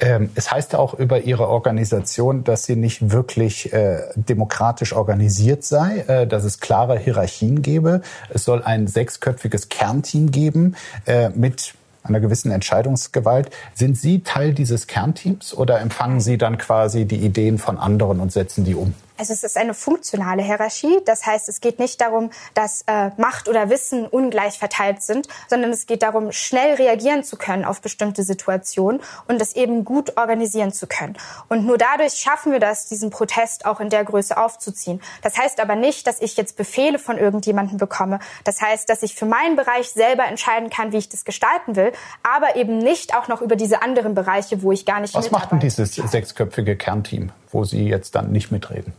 Ähm, 0.00 0.30
es 0.34 0.50
heißt 0.50 0.74
auch 0.74 0.94
über 0.94 1.20
Ihre 1.20 1.48
Organisation, 1.48 2.44
dass 2.44 2.64
sie 2.64 2.76
nicht 2.76 3.10
wirklich 3.10 3.72
äh, 3.72 4.08
demokratisch 4.14 4.69
organisiert 4.92 5.64
sei, 5.64 6.00
äh, 6.00 6.26
dass 6.26 6.44
es 6.44 6.60
klare 6.60 6.98
Hierarchien 6.98 7.62
gebe. 7.62 8.02
Es 8.28 8.44
soll 8.44 8.62
ein 8.62 8.86
sechsköpfiges 8.86 9.68
Kernteam 9.68 10.30
geben 10.30 10.76
äh, 11.06 11.30
mit 11.30 11.74
einer 12.02 12.20
gewissen 12.20 12.50
Entscheidungsgewalt. 12.50 13.50
Sind 13.74 13.96
Sie 13.98 14.20
Teil 14.20 14.54
dieses 14.54 14.86
Kernteams 14.86 15.54
oder 15.54 15.80
empfangen 15.80 16.20
Sie 16.20 16.38
dann 16.38 16.58
quasi 16.58 17.04
die 17.04 17.18
Ideen 17.18 17.58
von 17.58 17.78
anderen 17.78 18.20
und 18.20 18.32
setzen 18.32 18.64
die 18.64 18.74
um? 18.74 18.94
Also 19.20 19.34
es 19.34 19.44
ist 19.44 19.58
eine 19.58 19.74
funktionale 19.74 20.42
Hierarchie. 20.42 20.98
Das 21.04 21.26
heißt, 21.26 21.50
es 21.50 21.60
geht 21.60 21.78
nicht 21.78 22.00
darum, 22.00 22.30
dass 22.54 22.84
äh, 22.86 23.10
Macht 23.18 23.50
oder 23.50 23.68
Wissen 23.68 24.06
ungleich 24.06 24.58
verteilt 24.58 25.02
sind, 25.02 25.28
sondern 25.46 25.72
es 25.72 25.84
geht 25.84 26.02
darum, 26.02 26.32
schnell 26.32 26.76
reagieren 26.76 27.22
zu 27.22 27.36
können 27.36 27.66
auf 27.66 27.82
bestimmte 27.82 28.22
Situationen 28.22 29.02
und 29.28 29.38
das 29.38 29.54
eben 29.54 29.84
gut 29.84 30.16
organisieren 30.16 30.72
zu 30.72 30.86
können. 30.86 31.18
Und 31.50 31.66
nur 31.66 31.76
dadurch 31.76 32.14
schaffen 32.14 32.50
wir 32.50 32.60
das, 32.60 32.88
diesen 32.88 33.10
Protest 33.10 33.66
auch 33.66 33.80
in 33.80 33.90
der 33.90 34.04
Größe 34.04 34.38
aufzuziehen. 34.38 35.02
Das 35.20 35.36
heißt 35.36 35.60
aber 35.60 35.76
nicht, 35.76 36.06
dass 36.06 36.22
ich 36.22 36.38
jetzt 36.38 36.56
Befehle 36.56 36.98
von 36.98 37.18
irgendjemandem 37.18 37.76
bekomme. 37.76 38.20
Das 38.44 38.62
heißt, 38.62 38.88
dass 38.88 39.02
ich 39.02 39.14
für 39.14 39.26
meinen 39.26 39.54
Bereich 39.54 39.90
selber 39.90 40.24
entscheiden 40.28 40.70
kann, 40.70 40.92
wie 40.92 40.96
ich 40.96 41.10
das 41.10 41.26
gestalten 41.26 41.76
will, 41.76 41.92
aber 42.22 42.56
eben 42.56 42.78
nicht 42.78 43.14
auch 43.14 43.28
noch 43.28 43.42
über 43.42 43.56
diese 43.56 43.82
anderen 43.82 44.14
Bereiche, 44.14 44.62
wo 44.62 44.72
ich 44.72 44.86
gar 44.86 45.00
nicht 45.00 45.12
Was 45.12 45.30
macht 45.30 45.52
denn 45.52 45.60
dieses 45.60 45.94
sechsköpfige 45.94 46.74
Kernteam, 46.74 47.32
wo 47.50 47.64
Sie 47.64 47.86
jetzt 47.86 48.14
dann 48.14 48.32
nicht 48.32 48.50
mitreden? 48.50 48.94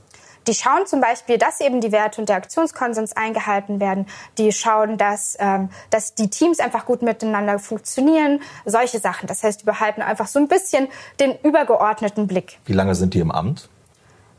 Die 0.48 0.54
schauen 0.54 0.86
zum 0.86 1.02
Beispiel, 1.02 1.38
dass 1.38 1.62
eben 1.62 1.82
die 1.82 1.92
Werte 1.92 2.20
und 2.20 2.30
der 2.30 2.38
Aktionskonsens 2.38 3.16
eingehalten 3.16 3.80
werden. 3.80 4.08
Die 4.38 4.52
schauen, 4.52 4.98
dass, 4.98 5.38
ähm, 5.40 5.70
dass 5.90 6.16
die 6.16 6.30
Teams 6.30 6.60
einfach 6.60 6.86
gut 6.86 7.02
miteinander 7.02 7.60
funktionieren. 7.60 8.40
Solche 8.66 9.00
Sachen. 9.00 9.28
Das 9.28 9.44
heißt, 9.44 9.62
die 9.62 9.66
behalten 9.66 10.02
einfach 10.02 10.28
so 10.28 10.40
ein 10.40 10.48
bisschen 10.48 10.88
den 11.20 11.38
übergeordneten 11.44 12.28
Blick. 12.28 12.60
Wie 12.66 12.74
lange 12.74 12.96
sind 12.96 13.14
die 13.14 13.20
im 13.20 13.32
Amt? 13.32 13.70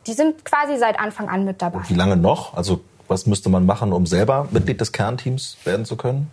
Die 0.07 0.14
sind 0.14 0.44
quasi 0.44 0.76
seit 0.78 0.98
Anfang 0.98 1.28
an 1.28 1.44
mit 1.44 1.62
dabei. 1.62 1.78
Und 1.78 1.90
wie 1.90 1.94
lange 1.94 2.16
noch? 2.16 2.55
Also 2.55 2.80
was 3.07 3.26
müsste 3.26 3.50
man 3.50 3.66
machen, 3.66 3.92
um 3.92 4.07
selber 4.07 4.48
Mitglied 4.50 4.80
des 4.80 4.92
Kernteams 4.92 5.59
werden 5.64 5.84
zu 5.84 5.96
können? 5.96 6.30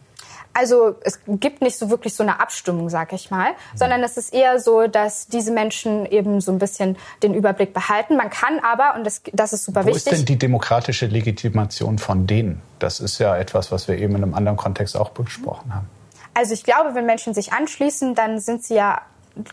Also 0.53 0.95
es 1.03 1.19
gibt 1.27 1.61
nicht 1.61 1.77
so 1.77 1.89
wirklich 1.89 2.15
so 2.15 2.23
eine 2.23 2.39
Abstimmung, 2.39 2.89
sag 2.89 3.13
ich 3.13 3.31
mal, 3.31 3.51
sondern 3.75 4.03
es 4.03 4.17
ist 4.17 4.33
eher 4.33 4.59
so, 4.59 4.87
dass 4.87 5.27
diese 5.27 5.51
Menschen 5.51 6.05
eben 6.05 6.41
so 6.41 6.51
ein 6.51 6.59
bisschen 6.59 6.97
den 7.23 7.33
Überblick 7.33 7.73
behalten. 7.73 8.17
Man 8.17 8.29
kann 8.29 8.59
aber, 8.59 8.95
und 8.95 9.05
das, 9.05 9.21
das 9.31 9.53
ist 9.53 9.65
super 9.65 9.83
Wo 9.83 9.87
wichtig. 9.87 10.05
Wo 10.05 10.09
ist 10.11 10.17
denn 10.17 10.25
die 10.25 10.37
demokratische 10.37 11.05
Legitimation 11.05 11.99
von 11.99 12.27
denen? 12.27 12.61
Das 12.79 12.99
ist 12.99 13.19
ja 13.19 13.37
etwas, 13.37 13.71
was 13.71 13.87
wir 13.87 13.97
eben 13.97 14.15
in 14.15 14.23
einem 14.23 14.33
anderen 14.33 14.57
Kontext 14.57 14.97
auch 14.97 15.09
besprochen 15.09 15.73
haben. 15.73 15.87
Also 16.33 16.53
ich 16.53 16.63
glaube, 16.63 16.95
wenn 16.95 17.05
Menschen 17.05 17.33
sich 17.33 17.53
anschließen, 17.53 18.15
dann 18.15 18.39
sind 18.39 18.63
sie 18.63 18.75
ja 18.75 19.01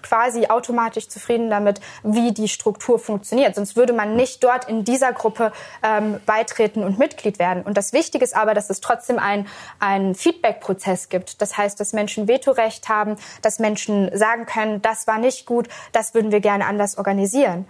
quasi 0.03 0.47
automatisch 0.47 1.09
zufrieden 1.09 1.51
damit, 1.51 1.81
wie 2.03 2.33
die 2.33 2.49
Struktur 2.49 2.99
funktioniert. 2.99 3.55
Sonst 3.55 3.77
würde 3.77 3.93
man 3.93 4.17
nicht 4.17 4.43
dort 4.43 4.69
in 4.69 4.85
dieser 4.85 5.13
Gruppe 5.13 5.53
ähm, 5.83 6.21
beitreten 6.27 6.83
und 6.83 6.99
Mitglied 6.99 7.39
werden. 7.39 7.63
Und 7.63 7.77
das 7.77 7.93
Wichtige 7.93 8.25
ist 8.25 8.37
aber, 8.37 8.55
dass 8.55 8.71
es 8.71 8.81
trotzdem 8.81 9.19
einen 9.19 10.15
Feedback-Prozess 10.15 11.09
gibt. 11.09 11.43
Das 11.43 11.57
heißt, 11.57 11.79
dass 11.79 11.93
Menschen 11.93 12.29
Vetorecht 12.29 12.89
haben, 12.89 13.17
dass 13.43 13.59
Menschen 13.59 14.11
sagen 14.17 14.47
können, 14.47 14.83
das 14.83 15.07
war 15.07 15.19
nicht 15.19 15.47
gut, 15.47 15.69
das 15.93 16.15
würden 16.15 16.33
wir 16.33 16.41
gerne 16.41 16.67
anders 16.67 16.99
organisieren. 16.99 17.67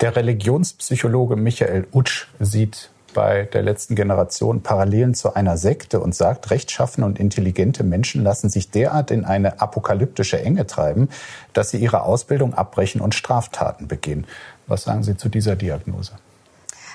Der 0.00 0.16
Religionspsychologe 0.16 1.36
Michael 1.36 1.86
Utsch 1.92 2.26
sieht 2.40 2.91
bei 3.12 3.44
der 3.44 3.62
letzten 3.62 3.94
Generation 3.94 4.62
Parallelen 4.62 5.14
zu 5.14 5.34
einer 5.34 5.56
Sekte 5.56 6.00
und 6.00 6.14
sagt, 6.14 6.50
rechtschaffene 6.50 7.06
und 7.06 7.18
intelligente 7.18 7.84
Menschen 7.84 8.22
lassen 8.22 8.48
sich 8.50 8.70
derart 8.70 9.10
in 9.10 9.24
eine 9.24 9.60
apokalyptische 9.60 10.40
Enge 10.40 10.66
treiben, 10.66 11.08
dass 11.52 11.70
sie 11.70 11.78
ihre 11.78 12.02
Ausbildung 12.02 12.54
abbrechen 12.54 13.00
und 13.00 13.14
Straftaten 13.14 13.88
begehen. 13.88 14.26
Was 14.66 14.84
sagen 14.84 15.02
Sie 15.02 15.16
zu 15.16 15.28
dieser 15.28 15.56
Diagnose? 15.56 16.12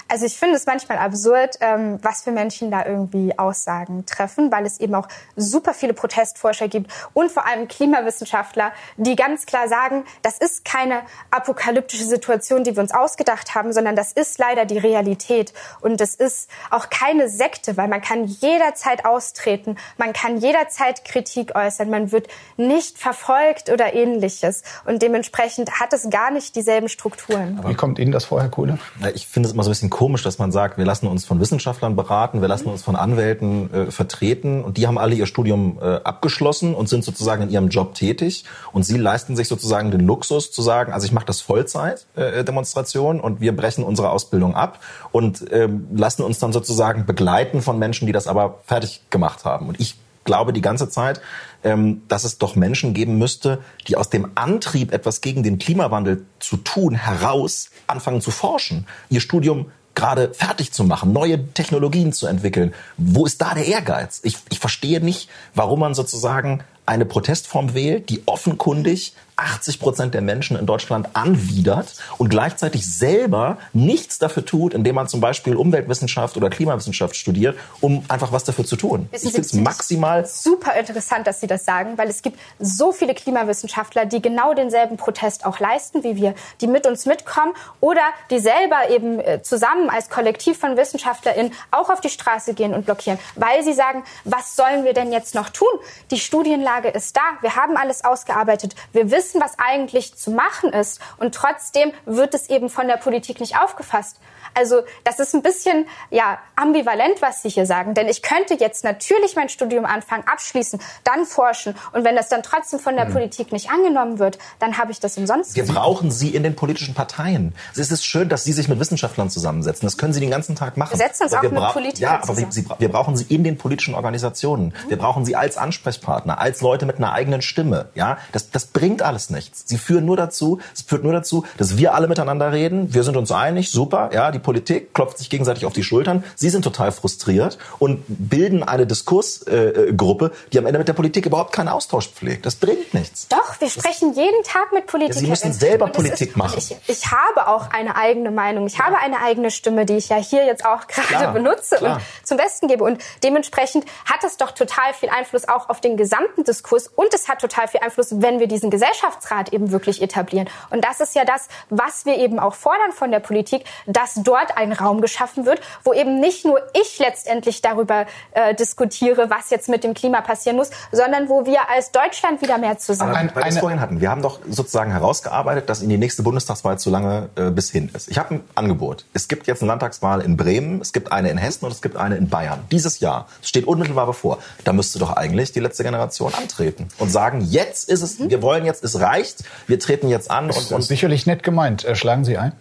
Also 0.10 0.26
ich 0.26 0.38
finde 0.38 0.56
es 0.56 0.66
manchmal 0.66 0.98
absurd, 1.00 1.58
ähm, 1.60 2.00
was 2.02 2.22
für 2.22 2.32
Menschen 2.32 2.72
da 2.72 2.86
irgendwie 2.86 3.38
Aussagen 3.38 4.06
treffen, 4.06 4.52
weil 4.52 4.66
es 4.66 4.80
eben 4.80 4.96
auch 4.96 5.08
super 5.36 5.74
viele 5.74 5.94
Protestforscher 5.94 6.68
gibt 6.68 6.92
und 7.14 7.32
vor 7.32 7.46
allem 7.46 7.68
Klimawissenschaftler, 7.68 8.72
die 8.96 9.16
ganz 9.16 9.46
klar 9.46 9.68
sagen, 9.68 10.06
das 10.22 10.38
ist 10.38 10.64
keine 10.64 11.02
apokalyptische 11.32 12.06
Situation, 12.06 12.64
die 12.64 12.76
wir 12.76 12.82
uns 12.82 12.94
ausgedacht 12.94 13.54
haben, 13.56 13.74
sondern 13.74 13.96
das 13.96 14.14
ist 14.14 14.38
leider 14.40 14.66
die 14.66 14.78
Realität. 14.78 15.54
Und 15.82 16.00
es 16.00 16.16
ist 16.16 16.50
auch 16.70 16.90
keine 16.90 17.30
Sekte, 17.30 17.76
weil 17.76 17.88
man 17.88 18.02
kann 18.02 18.26
jederzeit 18.26 19.06
austreten, 19.06 19.78
man 19.98 20.14
kann 20.14 20.38
jederzeit 20.38 21.04
Kritik 21.04 21.56
äußern, 21.56 21.90
man 21.90 22.12
wird 22.12 22.28
nicht 22.56 22.98
verfolgt 22.98 23.70
oder 23.70 23.94
ähnliches. 23.94 24.64
Und 24.86 25.02
dementsprechend 25.02 25.80
hat 25.80 25.94
es 25.94 26.10
gar 26.10 26.32
nicht 26.32 26.56
dieselben 26.56 26.88
Strukturen. 26.88 27.60
Wie 27.68 27.76
kommt 27.76 28.00
Ihnen 28.00 28.12
das 28.12 28.26
vor, 28.26 28.42
Herr 28.42 28.50
Kohle? 28.50 28.80
Ich 29.14 29.28
finde 29.28 29.48
es 29.48 29.54
immer 29.54 29.64
so 29.64 29.70
ein 29.70 29.72
bisschen 29.72 29.90
komisch, 29.98 30.22
dass 30.22 30.38
man 30.38 30.52
sagt, 30.52 30.78
wir 30.78 30.86
lassen 30.86 31.08
uns 31.08 31.26
von 31.26 31.40
Wissenschaftlern 31.40 31.96
beraten, 31.96 32.42
wir 32.42 32.48
lassen 32.48 32.70
uns 32.70 32.84
von 32.84 32.96
Anwälten 32.96 33.74
äh, 33.74 33.92
vertreten 33.92 34.64
und 34.64 34.78
die 34.78 34.86
haben 34.86 35.00
alle 35.00 35.16
ihr 35.16 35.26
Studium 35.26 35.80
äh, 35.82 35.86
abgeschlossen 36.04 36.76
und 36.76 36.88
sind 36.88 37.04
sozusagen 37.04 37.42
in 37.42 37.50
ihrem 37.50 37.70
Job 37.70 37.96
tätig 37.96 38.46
und 38.72 38.84
sie 38.84 39.00
leisten 39.00 39.36
sich 39.36 39.48
sozusagen 39.48 39.90
den 39.90 40.02
Luxus 40.02 40.52
zu 40.52 40.62
sagen, 40.62 40.94
also 40.94 41.08
ich 41.08 41.14
mache 41.14 41.26
das 41.26 41.42
Vollzeit 41.42 42.06
äh, 42.16 42.44
Demonstration 42.44 43.20
und 43.20 43.42
wir 43.42 43.56
brechen 43.56 43.84
unsere 43.84 44.12
Ausbildung 44.12 44.54
ab 44.54 44.82
und 45.12 45.44
ähm, 45.52 45.88
lassen 45.92 46.22
uns 46.22 46.38
dann 46.38 46.54
sozusagen 46.54 47.08
begleiten 47.08 47.64
von 47.64 47.80
Menschen, 47.80 48.06
die 48.06 48.14
das 48.14 48.28
aber 48.28 48.60
fertig 48.66 49.02
gemacht 49.10 49.46
haben. 49.46 49.68
Und 49.68 49.80
ich 49.80 49.96
glaube 50.26 50.54
die 50.54 50.62
ganze 50.62 50.90
Zeit, 50.90 51.22
ähm, 51.64 52.04
dass 52.08 52.24
es 52.24 52.38
doch 52.38 52.56
Menschen 52.56 52.94
geben 52.94 53.18
müsste, 53.18 53.64
die 53.88 53.96
aus 53.96 54.12
dem 54.12 54.30
Antrieb, 54.36 54.94
etwas 54.94 55.22
gegen 55.22 55.42
den 55.42 55.58
Klimawandel 55.58 56.28
zu 56.38 56.58
tun, 56.58 56.94
heraus 56.94 57.72
anfangen 57.88 58.22
zu 58.22 58.30
forschen, 58.30 58.86
ihr 59.10 59.22
Studium 59.22 59.72
gerade 59.98 60.32
fertig 60.34 60.72
zu 60.72 60.84
machen, 60.84 61.12
neue 61.12 61.52
Technologien 61.54 62.14
zu 62.14 62.28
entwickeln. 62.28 62.74
Wo 62.98 63.26
ist 63.26 63.42
da 63.42 63.56
der 63.56 63.66
Ehrgeiz? 63.66 64.22
Ich, 64.24 64.38
ich 64.50 64.60
verstehe 64.60 65.02
nicht, 65.02 65.28
warum 65.56 65.80
man 65.80 65.96
sozusagen 65.96 66.64
eine 66.86 67.06
Protestform 67.06 67.74
wählt, 67.74 68.10
die 68.10 68.22
offenkundig 68.28 69.14
80 69.38 69.80
Prozent 69.80 70.14
der 70.16 70.22
Menschen 70.22 70.58
in 70.58 70.66
Deutschland 70.66 71.10
anwidert 71.14 71.94
und 72.18 72.30
gleichzeitig 72.30 72.92
selber 72.92 73.58
nichts 73.72 74.18
dafür 74.18 74.44
tut, 74.44 74.74
indem 74.74 74.96
man 74.96 75.08
zum 75.08 75.22
Beispiel 75.22 75.56
Umweltwissenschaft 75.56 76.38
oder 76.38 76.50
Klimawissenschaft 76.50 77.16
studiert, 77.16 77.58
um 77.80 78.04
einfach 78.08 78.32
was 78.32 78.44
dafür 78.44 78.66
zu 78.66 78.76
tun. 78.76 79.08
Wissen 79.12 79.28
ich 79.28 79.34
finde 79.34 79.48
es 79.48 79.54
maximal 79.54 80.26
super 80.26 80.74
interessant, 80.74 81.28
dass 81.28 81.40
Sie 81.40 81.48
das 81.48 81.66
sagen, 81.66 81.98
weil 81.98 82.10
es 82.10 82.24
gibt 82.24 82.40
so 82.60 82.92
viele 82.92 83.14
Klimawissenschaftler, 83.14 84.08
die 84.08 84.22
genau 84.24 84.56
denselben 84.56 84.98
Protest 84.98 85.46
auch 85.46 85.60
leisten 85.60 86.04
wie 86.04 86.16
wir, 86.16 86.34
die 86.60 86.68
mit 86.68 86.88
uns 86.88 87.06
mitkommen 87.06 87.54
oder 87.80 88.02
die 88.32 88.40
selber 88.40 88.90
eben 88.90 89.20
äh, 89.20 89.44
zusammen 89.44 89.90
als 89.90 90.10
Kollektiv 90.10 90.58
von 90.58 90.78
WissenschaftlerInnen 90.78 91.54
auch 91.70 91.90
auf 91.90 92.02
die 92.02 92.10
Straße 92.10 92.56
gehen 92.56 92.74
und 92.74 92.86
blockieren, 92.86 93.20
weil 93.36 93.64
sie 93.64 93.74
sagen, 93.74 94.04
was 94.24 94.56
sollen 94.56 94.84
wir 94.84 94.94
denn 94.94 95.12
jetzt 95.12 95.36
noch 95.36 95.50
tun? 95.50 95.68
Die 96.10 96.20
Studienlage 96.20 96.90
ist 96.90 97.16
da, 97.16 97.22
wir 97.42 97.56
haben 97.56 97.78
alles 97.78 98.04
ausgearbeitet, 98.04 98.76
wir 98.94 99.12
wissen, 99.12 99.27
wissen, 99.28 99.42
was 99.42 99.60
eigentlich 99.60 100.16
zu 100.16 100.32
machen 100.32 100.72
ist. 100.72 101.02
Und 101.18 101.36
trotzdem 101.36 101.92
wird 102.06 102.34
es 102.34 102.50
eben 102.50 102.70
von 102.70 102.88
der 102.88 102.98
Politik 102.98 103.40
nicht 103.40 103.60
aufgefasst. 103.60 104.20
Also 104.58 104.82
das 105.04 105.20
ist 105.20 105.36
ein 105.36 105.44
bisschen 105.44 105.86
ja 106.10 106.40
ambivalent, 106.56 107.22
was 107.22 107.44
Sie 107.44 107.50
hier 107.50 107.68
sagen. 107.68 107.94
Denn 107.94 108.08
ich 108.08 108.24
könnte 108.24 108.56
jetzt 108.56 108.84
natürlich 108.84 109.36
mein 109.36 109.50
Studium 109.50 109.86
anfangen, 109.86 110.24
abschließen, 110.26 110.80
dann 111.04 111.26
forschen. 111.26 111.76
Und 111.94 112.04
wenn 112.04 112.16
das 112.16 112.30
dann 112.30 112.42
trotzdem 112.42 112.80
von 112.80 112.96
der 112.96 113.06
mhm. 113.06 113.14
Politik 113.14 113.52
nicht 113.52 113.70
angenommen 113.70 114.18
wird, 114.18 114.40
dann 114.60 114.80
habe 114.80 114.92
ich 114.92 115.00
das 115.00 115.18
umsonst. 115.18 115.56
Wir 115.56 115.66
brauchen 115.66 116.10
Sie 116.10 116.30
in 116.30 116.42
den 116.42 116.56
politischen 116.56 116.96
Parteien. 116.96 117.54
Es 117.76 117.92
ist 117.92 118.04
schön, 118.04 118.30
dass 118.30 118.46
Sie 118.46 118.52
sich 118.52 118.68
mit 118.68 118.80
Wissenschaftlern 118.80 119.30
zusammensetzen. 119.30 119.86
Das 119.86 119.98
können 119.98 120.14
Sie 120.14 120.20
den 120.20 120.32
ganzen 120.32 120.56
Tag 120.56 120.76
machen. 120.76 120.98
Wir 120.98 121.06
setzen 121.06 121.24
uns 121.24 121.34
aber 121.34 121.48
auch 121.48 121.52
mit 121.52 121.74
Politikern 121.74 122.14
Ja, 122.14 122.24
aber 122.24 122.36
wir, 122.38 122.48
Sie, 122.50 122.66
wir, 122.80 122.90
brauchen 122.90 123.16
Sie 123.16 123.26
in 123.26 123.44
den 123.44 123.60
politischen 123.60 123.94
Organisationen. 123.94 124.68
Mhm. 124.68 124.90
Wir 124.90 124.98
brauchen 124.98 125.24
Sie 125.24 125.36
als 125.36 125.58
Ansprechpartner, 125.58 126.40
als 126.40 126.62
Leute 126.62 126.88
mit 126.88 126.98
einer 126.98 127.14
eigenen 127.14 127.44
Stimme. 127.44 127.90
Ja, 127.94 128.18
das, 128.32 128.50
das 128.50 128.66
bringt 128.66 129.04
alles 129.04 129.30
nichts. 129.30 129.66
Sie 129.68 129.78
führen 129.78 130.06
nur 130.06 130.18
dazu, 130.18 130.60
es 130.74 130.82
führt 130.82 131.04
nur 131.04 131.14
dazu, 131.14 131.46
dass 131.58 131.78
wir 131.78 131.94
alle 131.94 132.08
miteinander 132.08 132.52
reden. 132.52 132.94
Wir 132.96 133.04
sind 133.04 133.18
uns 133.18 133.32
einig, 133.32 133.70
super. 133.70 134.10
Ja, 134.14 134.32
die 134.32 134.40
Politik 134.48 134.94
klopft 134.94 135.18
sich 135.18 135.30
gegenseitig 135.30 135.66
auf 135.66 135.74
die 135.74 135.84
Schultern. 135.84 136.24
Sie 136.36 136.50
sind 136.50 136.62
total 136.62 136.94
frustriert 136.94 137.58
und 137.80 138.06
bilden 138.08 138.64
eine 138.64 138.88
Diskursgruppe, 138.88 140.32
die 140.54 140.58
am 140.58 140.66
Ende 140.66 140.80
mit 140.80 140.88
der 140.88 140.94
Politik 140.94 141.26
überhaupt 141.26 141.52
keinen 141.52 141.68
Austausch 141.68 142.08
pflegt. 142.08 142.46
Das 142.46 142.56
bringt 142.56 142.94
nichts. 142.94 143.28
Doch, 143.28 143.60
wir 143.60 143.70
sprechen 143.70 144.16
das 144.16 144.24
jeden 144.24 144.44
Tag 144.44 144.72
mit 144.72 144.88
Politikern. 144.88 145.18
Ja, 145.18 145.20
Sie 145.20 145.30
müssen 145.30 145.52
selber 145.52 145.88
Politik 145.88 146.30
ist, 146.30 146.38
machen. 146.38 146.60
Ich, 146.60 146.78
ich, 146.88 147.12
habe 147.12 147.50
auch 147.50 147.72
eine 147.72 147.98
eigene 147.98 148.32
Meinung. 148.32 148.68
Ich 148.68 148.78
ja. 148.78 148.86
habe 148.86 149.00
eine 149.00 149.20
eigene 149.20 149.52
Stimme, 149.52 149.86
die 149.86 149.98
ich 149.98 150.08
ja 150.08 150.16
hier 150.16 150.46
jetzt 150.46 150.66
auch 150.66 150.88
gerade 150.88 151.34
benutze 151.34 151.76
klar. 151.76 151.96
und 151.96 152.02
zum 152.24 152.38
Besten 152.38 152.70
gebe. 152.70 152.86
Und 152.86 153.04
dementsprechend 153.26 153.84
hat 154.06 154.24
es 154.24 154.38
doch 154.38 154.52
total 154.52 154.94
viel 154.94 155.10
Einfluss 155.10 155.46
auch 155.50 155.68
auf 155.68 155.82
den 155.82 155.98
gesamten 155.98 156.46
Diskurs 156.46 156.88
und 156.88 157.14
es 157.14 157.28
hat 157.28 157.42
total 157.42 157.68
viel 157.68 157.82
Einfluss, 157.82 158.22
wenn 158.22 158.40
wir 158.40 158.48
diesen 158.48 158.70
Gesellschaftsrat 158.70 159.52
eben 159.52 159.72
wirklich 159.72 160.02
etablieren. 160.02 160.50
Und 160.70 160.86
das 160.86 161.02
ist 161.02 161.16
ja 161.16 161.26
das, 161.26 161.50
was 161.70 162.06
wir 162.06 162.18
eben 162.18 162.40
auch 162.40 162.56
fordern 162.56 162.94
von 162.94 163.12
der 163.12 163.20
Politik, 163.20 163.66
dass 163.88 164.14
dort 164.28 164.58
ein 164.58 164.74
Raum 164.74 165.02
geschaffen 165.02 165.46
wird, 165.46 165.62
wo 165.84 165.94
eben 165.94 166.20
nicht 166.20 166.46
nur 166.46 166.60
ich 166.74 167.00
letztendlich 167.00 167.62
darüber 167.62 168.06
äh, 168.32 168.54
diskutiere, 168.56 169.30
was 169.30 169.50
jetzt 169.50 169.70
mit 169.70 169.84
dem 169.84 169.94
Klima 169.94 170.22
passieren 170.22 170.58
muss, 170.58 170.72
sondern 170.92 171.30
wo 171.30 171.46
wir 171.46 171.70
als 171.70 171.92
Deutschland 171.92 172.42
wieder 172.42 172.58
mehr 172.58 172.78
zusammen. 172.78 173.16
Ein, 173.16 173.32
weil 173.34 173.44
wir 173.44 173.50
es 173.50 173.60
vorhin 173.60 173.80
hatten. 173.80 174.02
Wir 174.02 174.10
haben 174.10 174.22
doch 174.22 174.40
sozusagen 174.50 174.92
herausgearbeitet, 174.92 175.70
dass 175.70 175.82
in 175.82 175.90
die 175.90 175.98
nächste 175.98 176.24
Bundestagswahl 176.24 176.78
zu 176.78 176.90
lange 176.90 177.30
äh, 177.36 177.50
bis 177.50 177.72
hin 177.72 177.90
ist. 177.94 178.10
Ich 178.10 178.18
habe 178.18 178.36
ein 178.36 178.44
Angebot. 178.56 179.06
Es 179.14 179.28
gibt 179.28 179.48
jetzt 179.48 179.62
eine 179.62 179.70
Landtagswahl 179.70 180.22
in 180.22 180.38
Bremen, 180.38 180.82
es 180.82 180.94
gibt 180.94 181.12
eine 181.12 181.30
in 181.30 181.38
Hessen 181.38 181.66
und 181.66 181.72
es 181.72 181.82
gibt 181.82 181.96
eine 181.96 182.18
in 182.18 182.30
Bayern. 182.30 182.66
Dieses 182.72 183.00
Jahr 183.00 183.28
es 183.42 183.50
steht 183.50 183.66
unmittelbar 183.66 184.06
bevor. 184.06 184.40
Da 184.64 184.74
müsste 184.74 185.00
doch 185.00 185.16
eigentlich 185.16 185.52
die 185.52 185.60
letzte 185.60 185.84
Generation 185.84 186.34
antreten 186.34 186.88
und 186.98 187.10
sagen: 187.10 187.42
Jetzt 187.42 187.90
ist 187.90 188.02
es, 188.02 188.20
mhm. 188.20 188.30
wir 188.30 188.42
wollen 188.42 188.66
jetzt, 188.66 188.84
es 188.84 189.00
reicht, 189.00 189.44
wir 189.68 189.80
treten 189.80 190.10
jetzt 190.10 190.30
an. 190.30 190.52
Und, 190.52 190.72
und 190.72 190.82
sicherlich 190.82 191.26
nett 191.26 191.44
gemeint. 191.44 191.86
Äh, 191.86 191.96
schlagen 191.96 192.26
Sie 192.26 192.38
ein? 192.38 192.54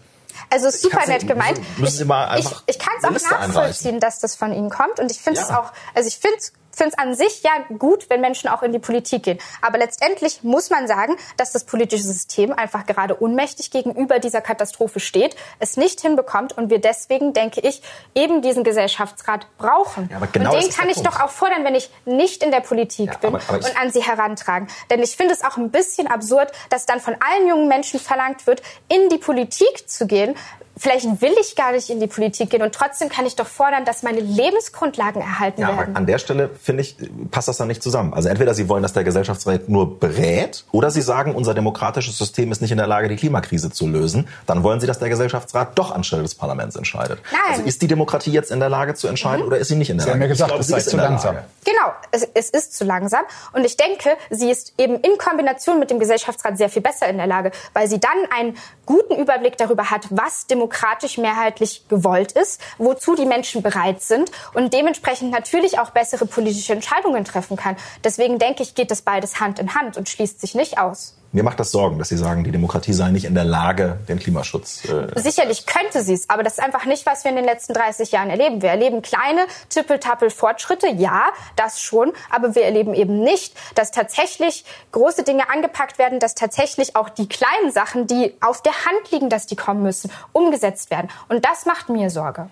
Also 0.51 0.71
super 0.71 1.01
Sie- 1.05 1.11
nett 1.13 1.27
gemeint. 1.27 1.61
müssen 1.79 1.97
Sie 1.99 2.05
mal 2.05 2.27
einfach 2.29 2.63
ich 2.67 2.77
ich 2.77 2.79
kann 2.79 2.95
es 2.99 3.05
auch 3.05 3.11
Liste 3.11 3.29
einreichen. 3.37 3.55
nachvollziehen, 3.55 4.01
dass 4.01 4.19
das 4.21 4.37
von 4.37 4.53
Ihnen 4.53 4.71
kommt. 4.71 5.01
Und 5.01 5.11
ich 5.11 5.21
finde 5.21 5.41
es 5.41 5.49
Ja. 5.49 5.61
auch, 5.61 5.73
also 5.95 6.07
ich 6.09 6.19
finde 6.19 6.37
finde 6.77 6.93
es 6.97 6.99
an 6.99 7.15
sich 7.15 7.43
ja 7.43 7.51
gut, 7.79 8.09
wenn 8.11 8.21
Menschen 8.21 8.49
auch 8.49 8.63
in 8.63 8.73
die 8.73 8.79
Politik 8.79 9.23
gehen. 9.25 9.39
Aber 9.63 9.79
letztendlich 9.79 10.43
muss 10.43 10.71
man 10.71 10.87
sagen, 10.87 11.17
dass 11.37 11.53
das 11.53 11.65
politische 11.65 12.05
System 12.05 12.53
einfach 12.53 12.87
gerade 12.87 13.15
unmächtig 13.15 13.71
gegenüber 13.71 14.19
dieser 14.19 14.41
Katastrophe 14.41 15.01
steht, 15.01 15.35
es 15.59 15.77
nicht 15.77 16.01
hinbekommt 16.01 16.57
und 16.57 16.71
wir 16.71 16.81
deswegen, 16.81 17.33
denke 17.33 17.61
ich, 17.61 17.83
eben 18.15 18.43
diesen 18.43 18.63
Gesellschaftsrat 18.65 19.47
brauchen. 19.59 20.09
Ja, 20.11 20.19
aber 20.19 20.27
genau 20.29 20.55
und 20.55 20.63
den 20.63 20.71
kann 20.71 20.89
ich 20.89 20.97
Punkt. 20.97 21.09
doch 21.11 21.21
auch 21.21 21.31
fordern, 21.31 21.65
wenn 21.65 21.75
ich 21.75 21.91
nicht 22.05 22.43
in 22.43 22.51
der 22.51 22.61
Politik 22.61 23.07
Ja, 23.13 23.19
bin 23.19 23.35
aber- 23.35 23.43
aber 23.49 23.57
und 23.59 23.81
an 23.81 23.91
sie 23.91 24.03
herantragen. 24.03 24.69
Denn 24.91 25.03
ich 25.03 25.17
finde 25.17 25.35
es 25.35 25.43
auch 25.45 25.57
ein 25.57 25.71
bisschen 25.71 26.07
absurd, 26.07 26.53
dass 26.71 26.87
dann 26.87 27.01
von 27.01 27.17
allen 27.21 27.49
jungen 27.49 27.69
Menschen 27.69 27.99
verlangt 27.99 28.47
wird, 28.47 28.63
in 28.89 29.09
die 29.09 29.19
Politik 29.19 29.89
zu 29.89 30.07
gehen. 30.07 30.35
Vielleicht 30.79 31.07
will 31.23 31.35
ich 31.41 31.57
gar 31.57 31.73
nicht 31.73 31.89
in 31.89 32.01
die 32.01 32.07
Politik 32.07 32.51
gehen 32.51 32.63
und 32.63 32.75
trotzdem 32.75 33.09
kann 33.09 33.25
ich 33.25 33.35
doch 33.35 33.47
fordern, 33.47 33.85
dass 33.87 34.03
meine 34.03 34.21
Lebensgrundlagen 34.21 35.23
erhalten 35.23 35.63
Ja, 35.63 35.69
aber 35.69 35.79
werden. 35.79 35.97
an 35.97 36.07
der 36.07 36.19
Stelle, 36.19 36.51
finde 36.63 36.83
ich, 36.83 36.97
passt 37.31 37.49
das 37.49 37.57
dann 37.57 37.69
nicht 37.69 37.83
zusammen. 37.83 38.13
Also 38.13 38.29
entweder 38.29 38.53
Sie 38.55 38.69
wollen, 38.69 38.83
dass 38.83 38.93
der 38.93 39.05
Gesellschaftsrat 39.05 39.69
nur 39.69 39.99
berät, 39.99 40.65
oder 40.73 40.91
Sie 40.91 41.01
sagen, 41.01 41.35
unser 41.35 41.55
demokratisches 41.55 42.19
System 42.19 42.53
ist 42.53 42.61
nicht 42.61 42.73
in 42.73 42.79
der 42.79 42.87
Lage, 42.87 43.09
die 43.09 43.17
Klimakrise 43.17 43.71
zu 43.71 43.87
lösen. 43.87 44.29
Dann 44.47 44.63
wollen 44.63 44.81
Sie, 44.81 44.87
dass 44.87 44.99
der 44.99 45.09
Gesellschaftsrat 45.09 45.79
doch 45.79 45.93
anstelle 45.93 46.23
des 46.23 46.35
Parlaments 46.35 46.77
entscheidet. 46.77 47.21
Nein. 47.33 47.41
Also 47.51 47.63
ist 47.63 47.81
die 47.83 47.87
Demokratie 47.89 48.31
jetzt 48.33 48.51
in 48.51 48.61
der 48.61 48.69
Lage 48.69 48.95
zu 48.95 49.09
entscheiden 49.09 49.47
oder 49.47 49.59
ist 49.59 49.69
sie 49.69 49.77
nicht 49.77 49.91
in 49.91 49.97
der 49.99 50.05
Sie 50.07 50.11
haben 50.13 50.21
Lage? 50.21 50.29
ja 50.29 50.35
gesagt, 50.35 50.49
glaube, 50.51 50.61
es 50.61 50.67
sie 50.67 50.73
sei 50.73 50.79
ist 50.79 50.91
zu 50.91 50.97
langsam. 50.97 51.35
Lage. 51.37 51.47
Genau, 51.65 51.93
es, 52.13 52.29
es 52.35 52.51
ist 52.51 52.77
zu 52.77 52.85
langsam. 52.85 53.23
Und 53.53 53.65
ich 53.65 53.77
denke, 53.77 54.11
sie 54.31 54.51
ist 54.51 54.75
eben 54.79 54.97
in 54.97 55.17
Kombination 55.19 55.79
mit 55.79 55.91
dem 55.91 55.99
Gesellschaftsrat 55.99 56.59
sehr 56.59 56.69
viel 56.69 56.83
besser 56.83 57.09
in 57.09 57.17
der 57.17 57.27
Lage, 57.27 57.51
weil 57.73 57.89
sie 57.89 57.99
dann 57.99 58.13
einen 58.37 58.57
guten 58.85 59.17
Überblick 59.17 59.57
darüber 59.57 59.91
hat, 59.91 60.07
was 60.11 60.47
demokratisch 60.67 61.17
mehrheitlich 61.17 61.87
gewollt 61.89 62.33
ist, 62.33 62.61
wozu 62.79 63.15
die 63.15 63.25
Menschen 63.25 63.63
bereit 63.63 64.03
sind 64.03 64.31
und 64.53 64.75
dementsprechend 64.75 65.31
natürlich 65.31 65.79
auch 65.79 65.91
bessere 65.91 66.27
politische 66.27 66.73
Entscheidungen 66.73 67.25
treffen 67.25 67.57
kann. 67.57 67.77
Deswegen 68.03 68.39
denke 68.39 68.65
ich, 68.65 68.75
geht 68.75 68.91
das 68.91 69.03
beides 69.03 69.39
Hand 69.39 69.61
in 69.61 69.75
Hand 69.75 69.97
und 69.97 70.09
schließt 70.09 70.41
sich 70.41 70.57
nicht 70.57 70.79
aus. 70.79 71.16
Mir 71.33 71.43
macht 71.43 71.61
das 71.61 71.71
Sorgen, 71.71 71.99
dass 71.99 72.09
Sie 72.09 72.17
sagen, 72.17 72.45
die 72.45 72.51
Demokratie 72.51 72.93
sei 72.93 73.11
nicht 73.11 73.25
in 73.25 73.35
der 73.35 73.45
Lage, 73.45 73.99
den 74.09 74.19
Klimaschutz 74.19 74.85
äh, 74.85 75.09
Sicherlich 75.21 75.67
könnte 75.67 76.03
sie 76.03 76.15
es, 76.15 76.31
aber 76.31 76.43
das 76.43 76.55
ist 76.55 76.61
einfach 76.61 76.87
nicht, 76.87 77.05
was 77.05 77.25
wir 77.25 77.31
in 77.31 77.37
den 77.37 77.45
letzten 77.45 77.75
30 77.75 78.13
Jahren 78.13 78.31
erleben. 78.31 78.63
Wir 78.63 78.71
erleben 78.71 79.03
kleine 79.03 79.47
Tippeltappel-Fortschritte, 79.69 80.89
ja, 80.89 81.25
das 81.57 81.81
schon, 81.81 82.13
aber 82.31 82.55
wir 82.55 82.65
erleben 82.65 82.95
eben 82.95 83.21
nicht, 83.21 83.55
dass 83.75 83.91
tatsächlich 83.91 84.65
große 84.93 85.25
Dinge 85.25 85.51
angepackt 85.51 85.99
werden, 85.99 86.21
dass 86.21 86.35
tatsächlich 86.35 86.97
auch 86.97 87.09
die 87.09 87.29
kleinen 87.29 87.71
Sachen, 87.71 88.07
die 88.07 88.35
auf 88.41 88.63
der 88.63 88.73
Hand 88.73 89.11
liegen, 89.11 89.29
dass 89.29 89.47
die 89.47 89.57
kommen 89.57 89.83
müssen, 89.83 90.11
umgesetzt 90.33 90.91
werden. 90.91 91.09
Und 91.29 91.45
das 91.45 91.67
macht 91.67 91.89
mir 91.89 92.09
Sorge. 92.11 92.49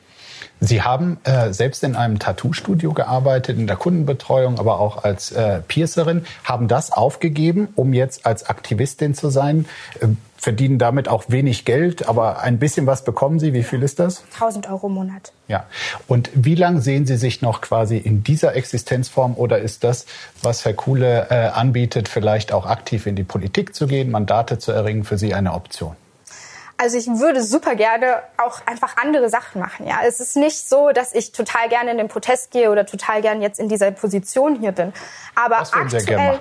Sie 0.60 0.82
haben 0.82 1.18
äh, 1.24 1.52
selbst 1.52 1.84
in 1.84 1.94
einem 1.94 2.18
Tattoo-Studio 2.18 2.92
gearbeitet, 2.92 3.58
in 3.58 3.66
der 3.66 3.76
Kundenbetreuung, 3.76 4.58
aber 4.58 4.80
auch 4.80 5.04
als 5.04 5.32
äh, 5.32 5.60
Piercerin, 5.66 6.24
haben 6.44 6.68
das 6.68 6.90
aufgegeben, 6.92 7.68
um 7.74 7.92
jetzt 7.92 8.24
als 8.24 8.48
Aktivistin 8.48 9.14
zu 9.14 9.28
sein, 9.28 9.66
äh, 10.00 10.08
verdienen 10.36 10.78
damit 10.78 11.08
auch 11.08 11.24
wenig 11.28 11.64
Geld, 11.64 12.06
aber 12.06 12.42
ein 12.42 12.58
bisschen 12.58 12.86
was 12.86 13.02
bekommen 13.02 13.38
Sie. 13.38 13.54
Wie 13.54 13.62
viel 13.62 13.82
ist 13.82 13.98
das? 13.98 14.22
1000 14.34 14.68
Euro 14.68 14.88
im 14.88 14.92
Monat. 14.94 15.32
Ja. 15.48 15.64
Und 16.06 16.30
wie 16.34 16.54
lang 16.54 16.80
sehen 16.80 17.06
Sie 17.06 17.16
sich 17.16 17.40
noch 17.40 17.62
quasi 17.62 17.96
in 17.96 18.22
dieser 18.22 18.54
Existenzform 18.54 19.34
oder 19.36 19.58
ist 19.58 19.84
das, 19.84 20.04
was 20.42 20.64
Herr 20.64 20.74
Kuhle 20.74 21.28
äh, 21.30 21.48
anbietet, 21.48 22.08
vielleicht 22.08 22.52
auch 22.52 22.66
aktiv 22.66 23.06
in 23.06 23.16
die 23.16 23.24
Politik 23.24 23.74
zu 23.74 23.86
gehen, 23.86 24.10
Mandate 24.10 24.58
zu 24.58 24.70
erringen, 24.70 25.04
für 25.04 25.16
Sie 25.16 25.32
eine 25.32 25.54
Option? 25.54 25.96
Also 26.76 26.98
ich 26.98 27.06
würde 27.06 27.42
super 27.42 27.76
gerne 27.76 28.22
auch 28.36 28.60
einfach 28.66 28.96
andere 28.96 29.28
Sachen 29.28 29.60
machen. 29.60 29.86
Ja, 29.86 29.98
es 30.06 30.20
ist 30.20 30.36
nicht 30.36 30.68
so, 30.68 30.90
dass 30.90 31.14
ich 31.14 31.32
total 31.32 31.68
gerne 31.68 31.92
in 31.92 31.98
den 31.98 32.08
Protest 32.08 32.50
gehe 32.50 32.70
oder 32.70 32.84
total 32.84 33.22
gerne 33.22 33.42
jetzt 33.42 33.60
in 33.60 33.68
dieser 33.68 33.90
Position 33.92 34.58
hier 34.58 34.72
bin. 34.72 34.92
Aber 35.34 35.58
aktuell? 35.58 36.40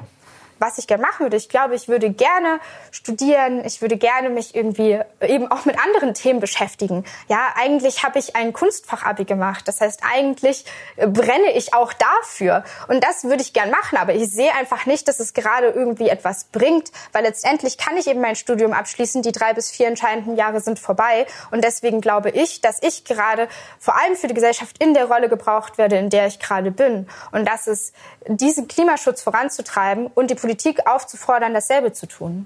Was 0.63 0.77
ich 0.77 0.87
gerne 0.87 1.03
machen 1.03 1.25
würde, 1.25 1.35
ich 1.35 1.49
glaube, 1.49 1.75
ich 1.75 1.89
würde 1.89 2.09
gerne 2.09 2.59
studieren. 2.91 3.63
Ich 3.65 3.81
würde 3.81 3.97
gerne 3.97 4.29
mich 4.29 4.55
irgendwie 4.55 4.99
eben 5.21 5.51
auch 5.51 5.65
mit 5.65 5.77
anderen 5.77 6.13
Themen 6.13 6.39
beschäftigen. 6.39 7.03
Ja, 7.27 7.53
eigentlich 7.55 8.03
habe 8.03 8.17
ich 8.17 8.35
ein 8.37 8.53
Kunstfachabi 8.53 9.25
gemacht. 9.25 9.67
Das 9.67 9.81
heißt, 9.81 10.01
eigentlich 10.09 10.63
äh, 10.95 11.07
brenne 11.07 11.51
ich 11.53 11.73
auch 11.73 11.91
dafür. 11.91 12.63
Und 12.87 13.03
das 13.03 13.25
würde 13.25 13.41
ich 13.41 13.51
gern 13.51 13.69
machen. 13.69 13.97
Aber 13.97 14.13
ich 14.13 14.29
sehe 14.29 14.53
einfach 14.55 14.85
nicht, 14.85 15.07
dass 15.09 15.19
es 15.19 15.33
gerade 15.33 15.67
irgendwie 15.67 16.07
etwas 16.07 16.45
bringt, 16.45 16.91
weil 17.11 17.23
letztendlich 17.23 17.77
kann 17.77 17.97
ich 17.97 18.07
eben 18.07 18.21
mein 18.21 18.35
Studium 18.35 18.71
abschließen. 18.71 19.21
Die 19.21 19.33
drei 19.33 19.53
bis 19.53 19.69
vier 19.69 19.87
entscheidenden 19.87 20.37
Jahre 20.37 20.61
sind 20.61 20.79
vorbei. 20.79 21.25
Und 21.51 21.63
deswegen 21.65 21.99
glaube 21.99 22.29
ich, 22.29 22.61
dass 22.61 22.81
ich 22.81 23.03
gerade 23.03 23.49
vor 23.79 23.99
allem 23.99 24.15
für 24.15 24.27
die 24.27 24.33
Gesellschaft 24.33 24.81
in 24.81 24.93
der 24.93 25.05
Rolle 25.05 25.27
gebraucht 25.27 25.77
werde, 25.77 25.97
in 25.97 26.09
der 26.09 26.27
ich 26.27 26.39
gerade 26.39 26.71
bin. 26.71 27.09
Und 27.33 27.45
das 27.49 27.67
ist, 27.67 27.93
diesen 28.27 28.69
Klimaschutz 28.69 29.21
voranzutreiben 29.21 30.07
und 30.07 30.31
die 30.31 30.35
Politik 30.35 30.52
aufzufordern, 30.87 31.53
dasselbe 31.53 31.93
zu 31.93 32.07
tun. 32.07 32.45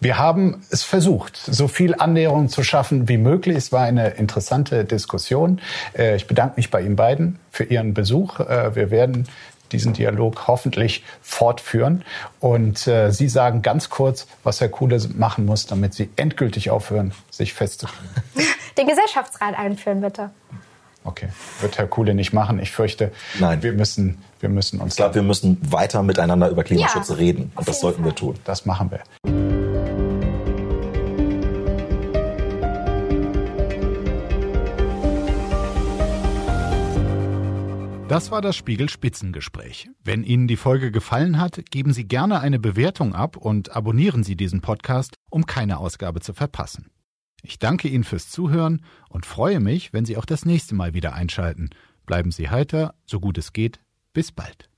Wir 0.00 0.18
haben 0.18 0.62
es 0.70 0.82
versucht, 0.82 1.36
so 1.36 1.66
viel 1.66 1.94
Annäherung 1.94 2.50
zu 2.50 2.62
schaffen 2.62 3.08
wie 3.08 3.16
möglich. 3.16 3.56
Es 3.56 3.72
war 3.72 3.84
eine 3.84 4.10
interessante 4.10 4.84
Diskussion. 4.84 5.60
Äh, 5.96 6.16
Ich 6.16 6.26
bedanke 6.26 6.56
mich 6.56 6.70
bei 6.70 6.82
Ihnen 6.82 6.96
beiden 6.96 7.38
für 7.50 7.64
Ihren 7.64 7.94
Besuch. 7.94 8.38
Äh, 8.40 8.74
Wir 8.74 8.90
werden 8.90 9.26
diesen 9.72 9.94
Dialog 9.94 10.46
hoffentlich 10.46 11.04
fortführen. 11.22 12.04
Und 12.38 12.86
äh, 12.86 13.12
Sie 13.12 13.28
sagen 13.28 13.62
ganz 13.62 13.88
kurz, 13.88 14.26
was 14.42 14.60
Herr 14.60 14.68
Kuhle 14.68 15.00
machen 15.16 15.46
muss, 15.46 15.66
damit 15.66 15.94
Sie 15.94 16.10
endgültig 16.16 16.70
aufhören, 16.70 17.12
sich 17.30 17.54
festzustellen. 17.54 18.10
Den 18.76 18.86
Gesellschaftsrat 18.86 19.56
einführen, 19.56 20.00
bitte. 20.02 20.30
Okay, 21.04 21.28
wird 21.60 21.76
Herr 21.76 21.86
Kuhle 21.86 22.14
nicht 22.14 22.32
machen. 22.32 22.58
Ich 22.58 22.72
fürchte, 22.72 23.12
Nein. 23.38 23.62
wir 23.62 23.72
müssen, 23.72 24.22
wir 24.40 24.48
müssen 24.48 24.80
uns. 24.80 24.94
Ich 24.94 24.96
glaube, 24.96 25.16
wir 25.16 25.22
müssen 25.22 25.58
weiter 25.70 26.02
miteinander 26.02 26.48
über 26.48 26.64
Klimaschutz 26.64 27.10
Ja, 27.10 27.16
reden. 27.16 27.52
Und 27.54 27.68
das 27.68 27.80
sollten 27.80 28.04
wir 28.04 28.14
tun. 28.14 28.36
Das 28.44 28.64
machen 28.64 28.90
wir. 28.90 29.00
Das 38.08 38.30
war 38.30 38.40
das 38.40 38.54
Spiegel 38.54 38.88
Spitzengespräch. 38.88 39.90
Wenn 40.04 40.24
Ihnen 40.24 40.46
die 40.46 40.56
Folge 40.56 40.90
gefallen 40.90 41.40
hat, 41.40 41.60
geben 41.70 41.92
Sie 41.92 42.06
gerne 42.06 42.40
eine 42.40 42.58
Bewertung 42.58 43.14
ab 43.14 43.36
und 43.36 43.74
abonnieren 43.74 44.22
Sie 44.22 44.36
diesen 44.36 44.60
Podcast, 44.60 45.16
um 45.30 45.46
keine 45.46 45.78
Ausgabe 45.78 46.20
zu 46.20 46.32
verpassen. 46.32 46.93
Ich 47.46 47.58
danke 47.58 47.88
Ihnen 47.88 48.04
fürs 48.04 48.30
Zuhören 48.30 48.80
und 49.10 49.26
freue 49.26 49.60
mich, 49.60 49.92
wenn 49.92 50.06
Sie 50.06 50.16
auch 50.16 50.24
das 50.24 50.46
nächste 50.46 50.74
Mal 50.74 50.94
wieder 50.94 51.12
einschalten. 51.12 51.68
Bleiben 52.06 52.32
Sie 52.32 52.48
heiter, 52.48 52.94
so 53.04 53.20
gut 53.20 53.36
es 53.36 53.52
geht. 53.52 53.80
Bis 54.14 54.32
bald. 54.32 54.70